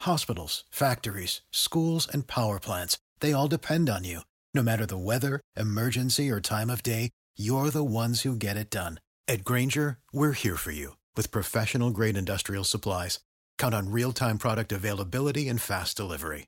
Hospitals, 0.01 0.65
factories, 0.69 1.41
schools, 1.51 2.07
and 2.11 2.27
power 2.27 2.59
plants, 2.59 2.97
they 3.21 3.33
all 3.33 3.47
depend 3.47 3.89
on 3.89 4.03
you. 4.03 4.21
No 4.53 4.61
matter 4.61 4.85
the 4.85 4.97
weather, 4.97 5.39
emergency, 5.55 6.29
or 6.29 6.41
time 6.41 6.69
of 6.69 6.83
day, 6.83 7.11
you're 7.37 7.69
the 7.69 7.83
ones 7.83 8.21
who 8.23 8.35
get 8.35 8.57
it 8.57 8.69
done. 8.69 8.99
At 9.27 9.45
Grainger, 9.45 9.99
we're 10.11 10.33
here 10.33 10.57
for 10.57 10.71
you 10.71 10.97
with 11.15 11.31
professional 11.31 11.91
grade 11.91 12.17
industrial 12.17 12.65
supplies. 12.65 13.19
Count 13.57 13.73
on 13.73 13.91
real 13.91 14.11
time 14.11 14.37
product 14.37 14.73
availability 14.73 15.47
and 15.47 15.61
fast 15.61 15.95
delivery. 15.95 16.47